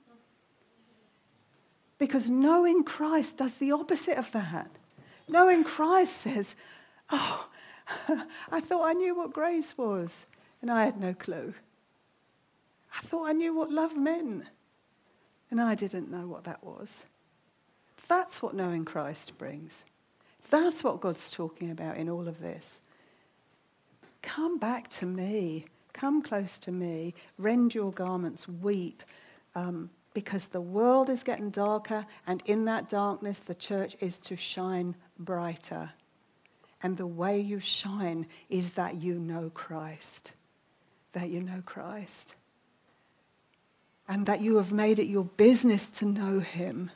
Because 2.00 2.30
knowing 2.30 2.82
Christ 2.82 3.36
does 3.36 3.54
the 3.54 3.72
opposite 3.72 4.16
of 4.16 4.32
that. 4.32 4.70
Knowing 5.28 5.62
Christ 5.62 6.22
says, 6.22 6.56
Oh, 7.10 7.46
I 8.50 8.60
thought 8.60 8.88
I 8.88 8.94
knew 8.94 9.14
what 9.14 9.34
grace 9.34 9.76
was, 9.76 10.24
and 10.62 10.70
I 10.70 10.84
had 10.84 10.98
no 10.98 11.12
clue. 11.12 11.52
I 12.98 13.06
thought 13.06 13.28
I 13.28 13.32
knew 13.32 13.54
what 13.54 13.70
love 13.70 13.96
meant, 13.96 14.44
and 15.50 15.60
I 15.60 15.74
didn't 15.74 16.10
know 16.10 16.26
what 16.26 16.44
that 16.44 16.64
was. 16.64 17.02
That's 18.08 18.42
what 18.42 18.54
knowing 18.54 18.86
Christ 18.86 19.36
brings. 19.36 19.84
That's 20.48 20.82
what 20.82 21.02
God's 21.02 21.28
talking 21.30 21.70
about 21.70 21.98
in 21.98 22.08
all 22.08 22.26
of 22.26 22.40
this. 22.40 22.80
Come 24.22 24.58
back 24.58 24.88
to 24.98 25.06
me. 25.06 25.66
Come 25.92 26.22
close 26.22 26.58
to 26.60 26.72
me. 26.72 27.14
Rend 27.38 27.74
your 27.74 27.92
garments. 27.92 28.48
Weep. 28.48 29.02
Um, 29.54 29.90
because 30.12 30.46
the 30.46 30.60
world 30.60 31.08
is 31.08 31.22
getting 31.22 31.50
darker, 31.50 32.06
and 32.26 32.42
in 32.46 32.64
that 32.64 32.88
darkness, 32.88 33.38
the 33.38 33.54
church 33.54 33.96
is 34.00 34.18
to 34.18 34.36
shine 34.36 34.96
brighter. 35.18 35.92
And 36.82 36.96
the 36.96 37.06
way 37.06 37.40
you 37.40 37.60
shine 37.60 38.26
is 38.48 38.70
that 38.70 39.00
you 39.00 39.18
know 39.18 39.50
Christ. 39.54 40.32
That 41.12 41.28
you 41.28 41.42
know 41.42 41.62
Christ. 41.64 42.34
And 44.08 44.26
that 44.26 44.40
you 44.40 44.56
have 44.56 44.72
made 44.72 44.98
it 44.98 45.06
your 45.06 45.24
business 45.24 45.86
to 45.86 46.06
know 46.06 46.40
Him. 46.40 46.90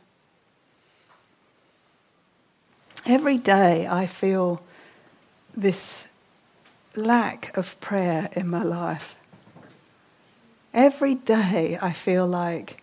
Every 3.07 3.37
day 3.37 3.87
I 3.87 4.07
feel 4.07 4.63
this 5.57 6.09
lack 6.97 7.57
of 7.57 7.79
prayer 7.81 8.29
in 8.33 8.49
my 8.49 8.63
life. 8.63 9.17
Every 10.73 11.15
day 11.15 11.79
I 11.81 11.93
feel 11.93 12.27
like 12.27 12.83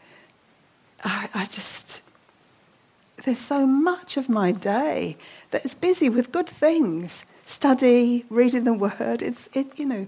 I, 1.04 1.30
I 1.34 1.46
just, 1.46 2.02
there's 3.24 3.40
so 3.40 3.66
much 3.66 4.18
of 4.18 4.30
my 4.30 4.52
day 4.52 5.18
that 5.52 5.66
is 5.66 5.74
busy 5.74 6.10
with 6.10 6.32
good 6.32 6.48
things 6.48 7.24
study, 7.46 8.26
reading 8.30 8.64
the 8.64 8.74
word. 8.74 9.22
It's, 9.22 9.50
it, 9.54 9.78
you 9.78 9.86
know, 9.86 10.08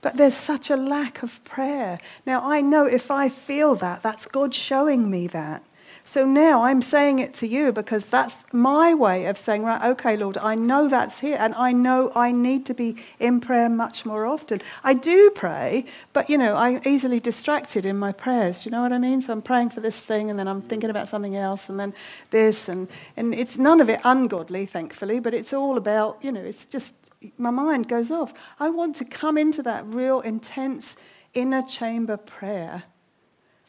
but 0.00 0.16
there's 0.16 0.34
such 0.36 0.70
a 0.70 0.76
lack 0.76 1.22
of 1.22 1.42
prayer. 1.44 1.98
Now, 2.26 2.40
I 2.44 2.60
know 2.60 2.86
if 2.86 3.10
I 3.10 3.28
feel 3.28 3.74
that, 3.76 4.02
that's 4.02 4.26
God 4.26 4.54
showing 4.54 5.10
me 5.10 5.26
that. 5.28 5.62
So 6.06 6.26
now 6.26 6.64
I'm 6.64 6.82
saying 6.82 7.18
it 7.18 7.32
to 7.36 7.48
you 7.48 7.72
because 7.72 8.04
that's 8.04 8.36
my 8.52 8.92
way 8.92 9.24
of 9.24 9.38
saying, 9.38 9.64
right, 9.64 9.82
okay, 9.92 10.16
Lord, 10.18 10.36
I 10.36 10.54
know 10.54 10.86
that's 10.86 11.20
here 11.20 11.38
and 11.40 11.54
I 11.54 11.72
know 11.72 12.12
I 12.14 12.30
need 12.30 12.66
to 12.66 12.74
be 12.74 13.02
in 13.18 13.40
prayer 13.40 13.70
much 13.70 14.04
more 14.04 14.26
often. 14.26 14.60
I 14.84 14.92
do 14.92 15.30
pray, 15.30 15.86
but, 16.12 16.28
you 16.28 16.36
know, 16.36 16.56
I'm 16.56 16.82
easily 16.84 17.20
distracted 17.20 17.86
in 17.86 17.96
my 17.96 18.12
prayers. 18.12 18.60
Do 18.60 18.68
you 18.68 18.70
know 18.72 18.82
what 18.82 18.92
I 18.92 18.98
mean? 18.98 19.22
So 19.22 19.32
I'm 19.32 19.40
praying 19.40 19.70
for 19.70 19.80
this 19.80 19.98
thing 19.98 20.28
and 20.28 20.38
then 20.38 20.46
I'm 20.46 20.60
thinking 20.60 20.90
about 20.90 21.08
something 21.08 21.36
else 21.36 21.70
and 21.70 21.80
then 21.80 21.94
this 22.30 22.68
and, 22.68 22.86
and 23.16 23.34
it's 23.34 23.56
none 23.56 23.80
of 23.80 23.88
it 23.88 24.00
ungodly, 24.04 24.66
thankfully, 24.66 25.20
but 25.20 25.32
it's 25.32 25.54
all 25.54 25.78
about, 25.78 26.18
you 26.20 26.30
know, 26.30 26.42
it's 26.42 26.66
just, 26.66 26.94
my 27.38 27.50
mind 27.50 27.88
goes 27.88 28.10
off. 28.10 28.34
I 28.60 28.68
want 28.68 28.94
to 28.96 29.06
come 29.06 29.38
into 29.38 29.62
that 29.62 29.86
real 29.86 30.20
intense 30.20 30.96
inner 31.32 31.62
chamber 31.62 32.18
prayer 32.18 32.84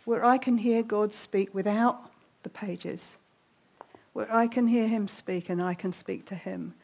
where 0.03 0.23
I 0.25 0.37
can 0.37 0.57
hear 0.57 0.83
God 0.83 1.13
speak 1.13 1.55
without 1.55 2.11
the 2.45 2.49
pages, 2.49 3.15
where 4.13 4.33
I 4.33 4.47
can 4.47 4.67
hear 4.67 4.87
him 4.87 5.07
speak 5.07 5.49
and 5.49 5.61
I 5.61 5.73
can 5.73 5.91
speak 5.91 6.25
to 6.27 6.35
him. 6.35 6.75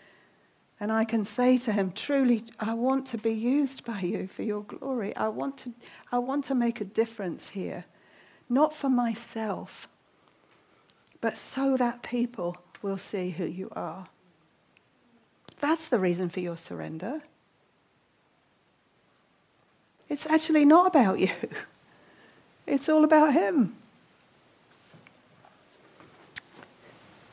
And 0.80 0.92
I 0.92 1.06
can 1.06 1.24
say 1.24 1.60
to 1.60 1.72
him, 1.72 1.92
truly, 1.92 2.44
I 2.60 2.74
want 2.74 3.06
to 3.08 3.20
be 3.20 3.32
used 3.32 3.86
by 3.86 4.00
you 4.00 4.28
for 4.28 4.42
your 4.42 4.64
glory. 4.64 5.16
I 5.16 5.28
want 5.28 5.60
to, 5.60 5.72
I 6.12 6.18
want 6.18 6.46
to 6.46 6.56
make 6.56 6.82
a 6.82 6.86
difference 6.86 7.50
here, 7.50 7.86
not 8.50 8.76
for 8.76 8.90
myself, 8.90 9.88
but 11.22 11.38
so 11.38 11.78
that 11.78 12.02
people 12.02 12.58
will 12.82 12.98
see 12.98 13.30
who 13.30 13.46
you 13.46 13.70
are. 13.76 14.08
That's 15.60 15.88
the 15.88 16.00
reason 16.00 16.30
for 16.30 16.40
your 16.40 16.58
surrender. 16.58 17.22
It's 20.10 20.26
actually 20.26 20.66
not 20.66 20.88
about 20.88 21.20
you. 21.26 21.30
It's 22.66 22.90
all 22.90 23.04
about 23.04 23.34
him. 23.34 23.76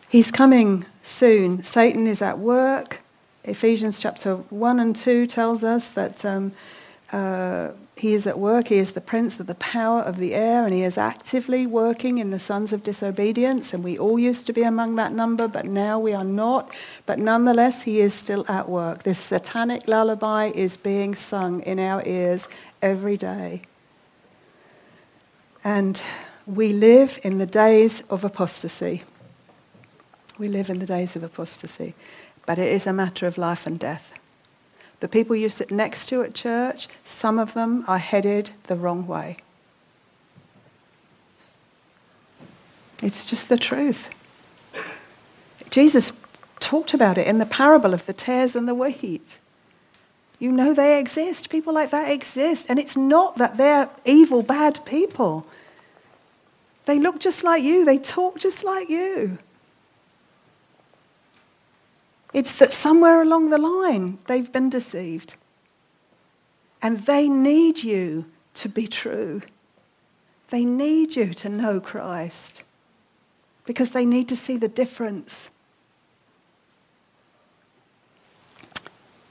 He's 0.09 0.31
coming 0.31 0.87
soon. 1.03 1.63
Satan 1.63 2.07
is 2.07 2.23
at 2.23 2.39
work. 2.39 3.01
Ephesians 3.45 4.01
chapter 4.01 4.37
1 4.37 4.81
and 4.81 4.97
2 4.97 5.27
tells 5.27 5.63
us 5.63 5.91
that 5.91 6.25
um, 6.25 6.53
uh, 7.13 7.73
he 7.95 8.15
is 8.15 8.27
at 8.27 8.39
work. 8.39 8.69
He 8.69 8.77
is 8.79 8.93
the 8.93 9.03
prince 9.03 9.39
of 9.39 9.47
the 9.47 9.55
power 9.57 10.01
of 10.01 10.17
the 10.17 10.35
air, 10.35 10.65
and 10.65 10.73
he 10.73 10.83
is 10.83 10.97
actively 10.97 11.67
working 11.67 12.17
in 12.17 12.31
the 12.31 12.39
sons 12.39 12.73
of 12.73 12.83
disobedience. 12.83 13.75
And 13.75 13.85
we 13.85 13.99
all 13.99 14.19
used 14.19 14.47
to 14.47 14.55
be 14.55 14.63
among 14.63 14.97
that 14.97 15.13
number, 15.13 15.47
but 15.47 15.67
now 15.67 15.99
we 15.99 16.15
are 16.15 16.25
not. 16.25 16.75
But 17.05 17.19
nonetheless, 17.19 17.83
he 17.83 18.01
is 18.01 18.15
still 18.15 18.47
at 18.49 18.67
work. 18.67 19.03
This 19.03 19.19
satanic 19.19 19.89
lullaby 19.89 20.53
is 20.55 20.79
being 20.79 21.15
sung 21.17 21.61
in 21.63 21.79
our 21.79 22.03
ears 22.07 22.49
every 22.81 23.19
day. 23.19 23.61
And 25.65 26.01
we 26.47 26.73
live 26.73 27.19
in 27.23 27.37
the 27.37 27.47
days 27.47 28.01
of 28.09 28.25
apostasy. 28.25 29.03
We 30.39 30.49
live 30.49 30.71
in 30.71 30.79
the 30.79 30.87
days 30.87 31.17
of 31.17 31.23
apostasy, 31.23 31.95
but 32.47 32.59
it 32.59 32.73
is 32.73 32.87
a 32.87 32.93
matter 32.93 33.27
of 33.27 33.39
life 33.39 33.67
and 33.67 33.79
death. 33.79 34.13
The 35.01 35.09
people 35.09 35.37
you 35.37 35.49
sit 35.49 35.71
next 35.71 36.07
to 36.07 36.23
at 36.23 36.35
church, 36.35 36.89
some 37.05 37.39
of 37.39 37.55
them 37.55 37.85
are 37.87 37.99
headed 37.99 38.51
the 38.69 38.77
wrong 38.77 39.07
way. 39.07 39.39
It's 43.03 43.25
just 43.25 43.49
the 43.49 43.57
truth. 43.57 44.09
Jesus 45.71 46.13
talked 46.61 46.95
about 46.95 47.19
it 47.19 47.27
in 47.27 47.39
the 47.39 47.47
parable 47.47 47.95
of 47.95 48.07
the 48.07 48.13
tares 48.13 48.57
and 48.57 48.69
the 48.69 48.75
wheat. 48.75 49.39
You 50.39 50.53
know 50.53 50.73
they 50.73 50.99
exist. 50.99 51.51
People 51.51 51.73
like 51.73 51.91
that 51.91 52.11
exist. 52.11 52.67
And 52.69 52.79
it's 52.79 52.97
not 52.97 53.37
that 53.39 53.57
they're 53.57 53.91
evil, 54.05 54.43
bad 54.43 54.85
people. 54.85 55.47
They 56.87 56.99
look 56.99 57.21
just 57.21 57.45
like 57.45 57.63
you, 57.63 57.85
they 57.85 57.99
talk 57.99 58.39
just 58.39 58.65
like 58.65 58.89
you. 58.89 59.39
It's 62.33 62.53
that 62.59 62.73
somewhere 62.73 63.23
along 63.23 63.51
the 63.51 63.59
line 63.59 64.19
they've 64.27 64.51
been 64.51 64.69
deceived. 64.69 65.35
And 66.83 67.01
they 67.07 67.29
need 67.29 67.83
you 67.83 68.27
to 68.55 68.69
be 68.69 68.87
true. 68.87 69.43
They 70.51 70.65
need 70.65 71.17
you 71.17 71.35
to 71.35 71.49
know 71.49 71.81
Christ 71.81 72.63
because 73.65 73.91
they 73.91 74.07
need 74.07 74.29
to 74.29 74.37
see 74.37 74.57
the 74.57 74.69
difference. 74.69 75.51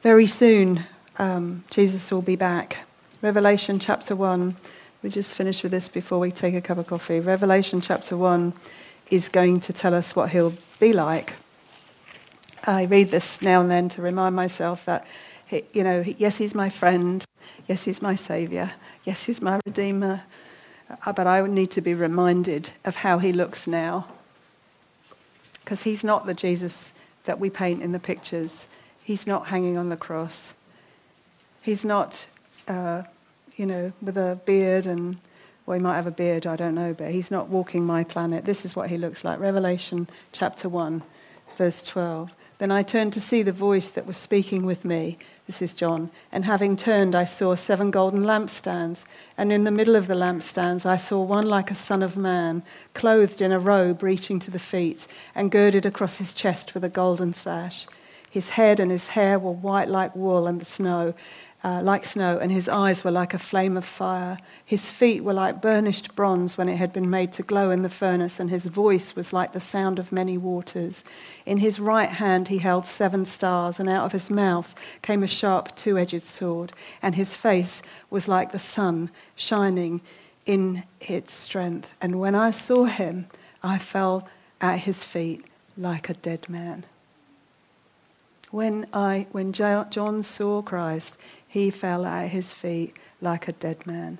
Very 0.02 0.28
soon, 0.28 0.86
um, 1.18 1.64
Jesus 1.72 2.12
will 2.12 2.22
be 2.22 2.36
back. 2.36 2.86
Revelation 3.22 3.80
chapter 3.80 4.16
1. 4.16 4.56
We 5.02 5.10
just 5.10 5.34
finish 5.34 5.64
with 5.64 5.72
this 5.72 5.90
before 5.90 6.20
we 6.20 6.32
take 6.32 6.54
a 6.54 6.62
cup 6.62 6.78
of 6.78 6.88
coffee. 6.88 7.20
Revelation 7.20 7.82
chapter 7.82 8.16
1 8.16 8.54
is 9.10 9.30
going 9.30 9.60
to 9.62 9.74
tell 9.74 9.96
us 9.96 10.16
what 10.16 10.30
he'll 10.30 10.54
be 10.80 10.94
like 10.94 11.34
I 12.68 12.84
read 12.84 13.12
this 13.12 13.42
now 13.42 13.62
and 13.62 13.72
then 13.72 13.88
to 13.90 14.02
remind 14.02 14.36
myself 14.36 14.84
that, 14.86 15.08
you 15.50 15.86
know, 15.86 16.04
yes, 16.18 16.38
he's 16.38 16.54
my 16.54 16.70
friend. 16.70 17.24
Yes, 17.66 17.84
he's 17.84 18.02
my 18.02 18.16
savior. 18.16 18.72
Yes, 19.06 19.24
he's 19.24 19.42
my 19.42 19.62
redeemer. 19.66 20.24
Uh, 21.06 21.14
but 21.14 21.28
I 21.28 21.46
need 21.48 21.72
to 21.72 21.82
be 21.82 21.94
reminded 21.94 22.72
of 22.84 22.98
how 22.98 23.20
he 23.20 23.32
looks 23.32 23.68
now. 23.68 24.08
Because 25.64 25.84
he's 25.84 26.04
not 26.04 26.26
the 26.26 26.34
Jesus 26.34 26.92
that 27.24 27.40
we 27.40 27.50
paint 27.50 27.82
in 27.82 27.94
the 27.94 28.00
pictures. 28.00 28.68
He's 29.02 29.26
not 29.26 29.48
hanging 29.48 29.78
on 29.78 29.88
the 29.88 29.98
cross. 29.98 30.54
He's 31.62 31.86
not, 31.86 32.26
uh, 32.68 33.04
you 33.56 33.66
know, 33.66 33.94
with 34.02 34.18
a 34.18 34.40
beard 34.46 34.86
and, 34.86 35.18
well, 35.66 35.78
he 35.78 35.84
might 35.84 35.96
have 35.96 36.08
a 36.08 36.12
beard, 36.12 36.46
I 36.46 36.58
don't 36.58 36.76
know, 36.76 36.94
but 36.94 37.12
he's 37.12 37.32
not 37.32 37.48
walking 37.48 37.86
my 37.86 38.04
planet. 38.04 38.44
This 38.44 38.66
is 38.66 38.76
what 38.76 38.90
he 38.90 38.98
looks 38.98 39.24
like. 39.24 39.40
Revelation 39.40 40.10
chapter 40.34 40.68
1, 40.68 41.02
verse 41.58 41.82
12. 41.84 42.34
Then 42.60 42.72
I 42.72 42.82
turned 42.82 43.14
to 43.14 43.22
see 43.22 43.44
the 43.44 43.52
voice 43.52 43.92
that 43.92 44.08
was 44.08 44.18
speaking 44.18 44.66
with 44.66 44.84
me. 44.84 45.20
This 45.46 45.62
is 45.62 45.74
John. 45.74 46.10
And 46.32 46.46
having 46.46 46.76
turned, 46.76 47.14
I 47.14 47.24
saw 47.24 47.54
seven 47.54 47.92
golden 47.92 48.24
lampstands. 48.24 49.06
And 49.38 49.54
in 49.54 49.64
the 49.64 49.72
middle 49.72 49.96
of 49.96 50.08
the 50.08 50.16
lampstands, 50.16 50.84
I 50.84 50.98
saw 50.98 51.22
one 51.22 51.48
like 51.48 51.70
a 51.70 51.76
son 51.76 52.02
of 52.02 52.18
man, 52.18 52.64
clothed 52.96 53.42
in 53.42 53.52
a 53.52 53.60
robe 53.60 54.02
reaching 54.02 54.40
to 54.40 54.50
the 54.50 54.58
feet, 54.58 55.08
and 55.36 55.52
girded 55.52 55.86
across 55.86 56.18
his 56.18 56.34
chest 56.34 56.74
with 56.74 56.84
a 56.84 56.90
golden 56.90 57.34
sash. 57.34 57.86
His 58.30 58.50
head 58.50 58.80
and 58.80 58.90
his 58.90 59.10
hair 59.10 59.38
were 59.38 59.52
white 59.52 59.88
like 59.88 60.16
wool 60.16 60.48
and 60.48 60.60
the 60.60 60.66
snow, 60.66 61.14
uh, 61.68 61.82
like 61.82 62.06
snow, 62.06 62.38
and 62.38 62.50
his 62.50 62.70
eyes 62.70 63.04
were 63.04 63.12
like 63.12 63.34
a 63.34 63.38
flame 63.38 63.76
of 63.76 63.84
fire. 63.84 64.38
His 64.64 64.90
feet 64.90 65.22
were 65.22 65.34
like 65.34 65.62
burnished 65.62 66.16
bronze 66.16 66.58
when 66.58 66.70
it 66.70 66.78
had 66.78 66.94
been 66.94 67.10
made 67.10 67.34
to 67.34 67.44
glow 67.44 67.72
in 67.72 67.82
the 67.82 67.90
furnace, 67.90 68.40
and 68.40 68.50
his 68.50 68.68
voice 68.68 69.18
was 69.18 69.34
like 69.34 69.52
the 69.52 69.60
sound 69.60 70.00
of 70.00 70.14
many 70.14 70.38
waters. 70.38 71.04
In 71.46 71.58
his 71.58 71.78
right 71.78 72.08
hand 72.08 72.48
he 72.48 72.60
held 72.60 72.86
seven 72.86 73.26
stars, 73.26 73.82
and 73.82 73.90
out 73.90 74.06
of 74.06 74.14
his 74.14 74.30
mouth 74.30 74.74
came 75.02 75.24
a 75.24 75.28
sharp 75.28 75.76
two 75.76 75.98
edged 75.98 76.24
sword, 76.24 76.72
and 77.02 77.16
his 77.16 77.36
face 77.36 77.82
was 78.10 78.30
like 78.30 78.54
the 78.54 78.60
sun 78.60 79.12
shining 79.36 80.00
in 80.46 80.86
its 81.02 81.34
strength. 81.34 81.94
And 82.00 82.18
when 82.18 82.34
I 82.34 82.52
saw 82.52 82.86
him, 82.86 83.28
I 83.62 83.78
fell 83.78 84.26
at 84.62 84.80
his 84.80 85.04
feet 85.04 85.44
like 85.76 86.08
a 86.08 86.14
dead 86.14 86.48
man. 86.48 86.86
When, 88.52 88.88
I, 88.94 89.28
when 89.34 89.52
John 89.52 90.24
saw 90.24 90.62
Christ, 90.62 91.18
he 91.48 91.70
fell 91.70 92.06
at 92.06 92.30
his 92.30 92.52
feet 92.52 92.96
like 93.22 93.48
a 93.48 93.54
dead 93.54 93.86
man. 93.88 94.20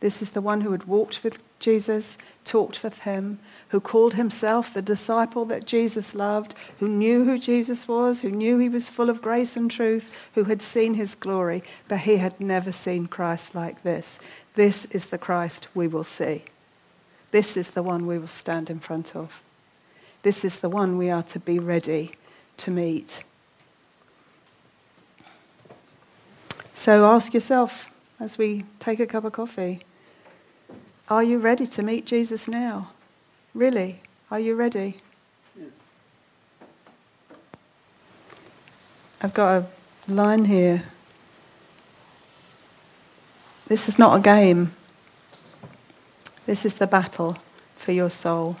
This 0.00 0.20
is 0.20 0.30
the 0.30 0.40
one 0.40 0.62
who 0.62 0.72
had 0.72 0.84
walked 0.84 1.22
with 1.22 1.38
Jesus, 1.60 2.18
talked 2.44 2.82
with 2.82 2.98
him, 3.00 3.38
who 3.68 3.78
called 3.78 4.14
himself 4.14 4.74
the 4.74 4.82
disciple 4.82 5.44
that 5.44 5.64
Jesus 5.64 6.12
loved, 6.12 6.56
who 6.80 6.88
knew 6.88 7.24
who 7.24 7.38
Jesus 7.38 7.86
was, 7.86 8.20
who 8.20 8.30
knew 8.30 8.58
he 8.58 8.68
was 8.68 8.88
full 8.88 9.08
of 9.08 9.22
grace 9.22 9.56
and 9.56 9.70
truth, 9.70 10.12
who 10.34 10.42
had 10.44 10.60
seen 10.60 10.94
his 10.94 11.14
glory, 11.14 11.62
but 11.86 12.00
he 12.00 12.16
had 12.16 12.40
never 12.40 12.72
seen 12.72 13.06
Christ 13.06 13.54
like 13.54 13.84
this. 13.84 14.18
This 14.54 14.86
is 14.86 15.06
the 15.06 15.18
Christ 15.18 15.68
we 15.72 15.86
will 15.86 16.02
see. 16.02 16.42
This 17.30 17.56
is 17.56 17.70
the 17.70 17.82
one 17.84 18.06
we 18.06 18.18
will 18.18 18.26
stand 18.26 18.70
in 18.70 18.80
front 18.80 19.14
of. 19.14 19.40
This 20.22 20.44
is 20.44 20.58
the 20.58 20.68
one 20.68 20.98
we 20.98 21.10
are 21.10 21.22
to 21.22 21.38
be 21.38 21.60
ready 21.60 22.10
to 22.56 22.72
meet. 22.72 23.22
So 26.82 27.06
ask 27.06 27.32
yourself 27.32 27.88
as 28.18 28.38
we 28.38 28.64
take 28.80 28.98
a 28.98 29.06
cup 29.06 29.22
of 29.22 29.30
coffee 29.32 29.84
are 31.08 31.22
you 31.22 31.38
ready 31.38 31.64
to 31.64 31.80
meet 31.80 32.06
Jesus 32.06 32.48
now? 32.48 32.90
Really? 33.54 34.00
Are 34.32 34.40
you 34.40 34.56
ready? 34.56 35.00
I've 39.20 39.32
got 39.32 39.62
a 39.62 40.12
line 40.12 40.46
here. 40.46 40.82
This 43.68 43.88
is 43.88 43.96
not 43.96 44.18
a 44.18 44.20
game. 44.20 44.74
This 46.46 46.64
is 46.64 46.74
the 46.74 46.88
battle 46.88 47.38
for 47.76 47.92
your 47.92 48.10
soul. 48.10 48.56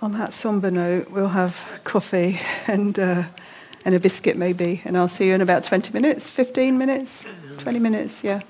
On 0.00 0.12
that 0.12 0.32
somber 0.32 0.70
note, 0.70 1.10
we'll 1.10 1.28
have 1.28 1.68
coffee 1.84 2.40
and. 2.66 2.98
Uh, 2.98 3.24
and 3.84 3.94
a 3.94 4.00
biscuit 4.00 4.36
maybe. 4.36 4.82
And 4.84 4.96
I'll 4.96 5.08
see 5.08 5.28
you 5.28 5.34
in 5.34 5.40
about 5.40 5.64
20 5.64 5.92
minutes, 5.92 6.28
15 6.28 6.78
minutes, 6.78 7.24
20 7.58 7.78
minutes, 7.78 8.22
yeah. 8.24 8.40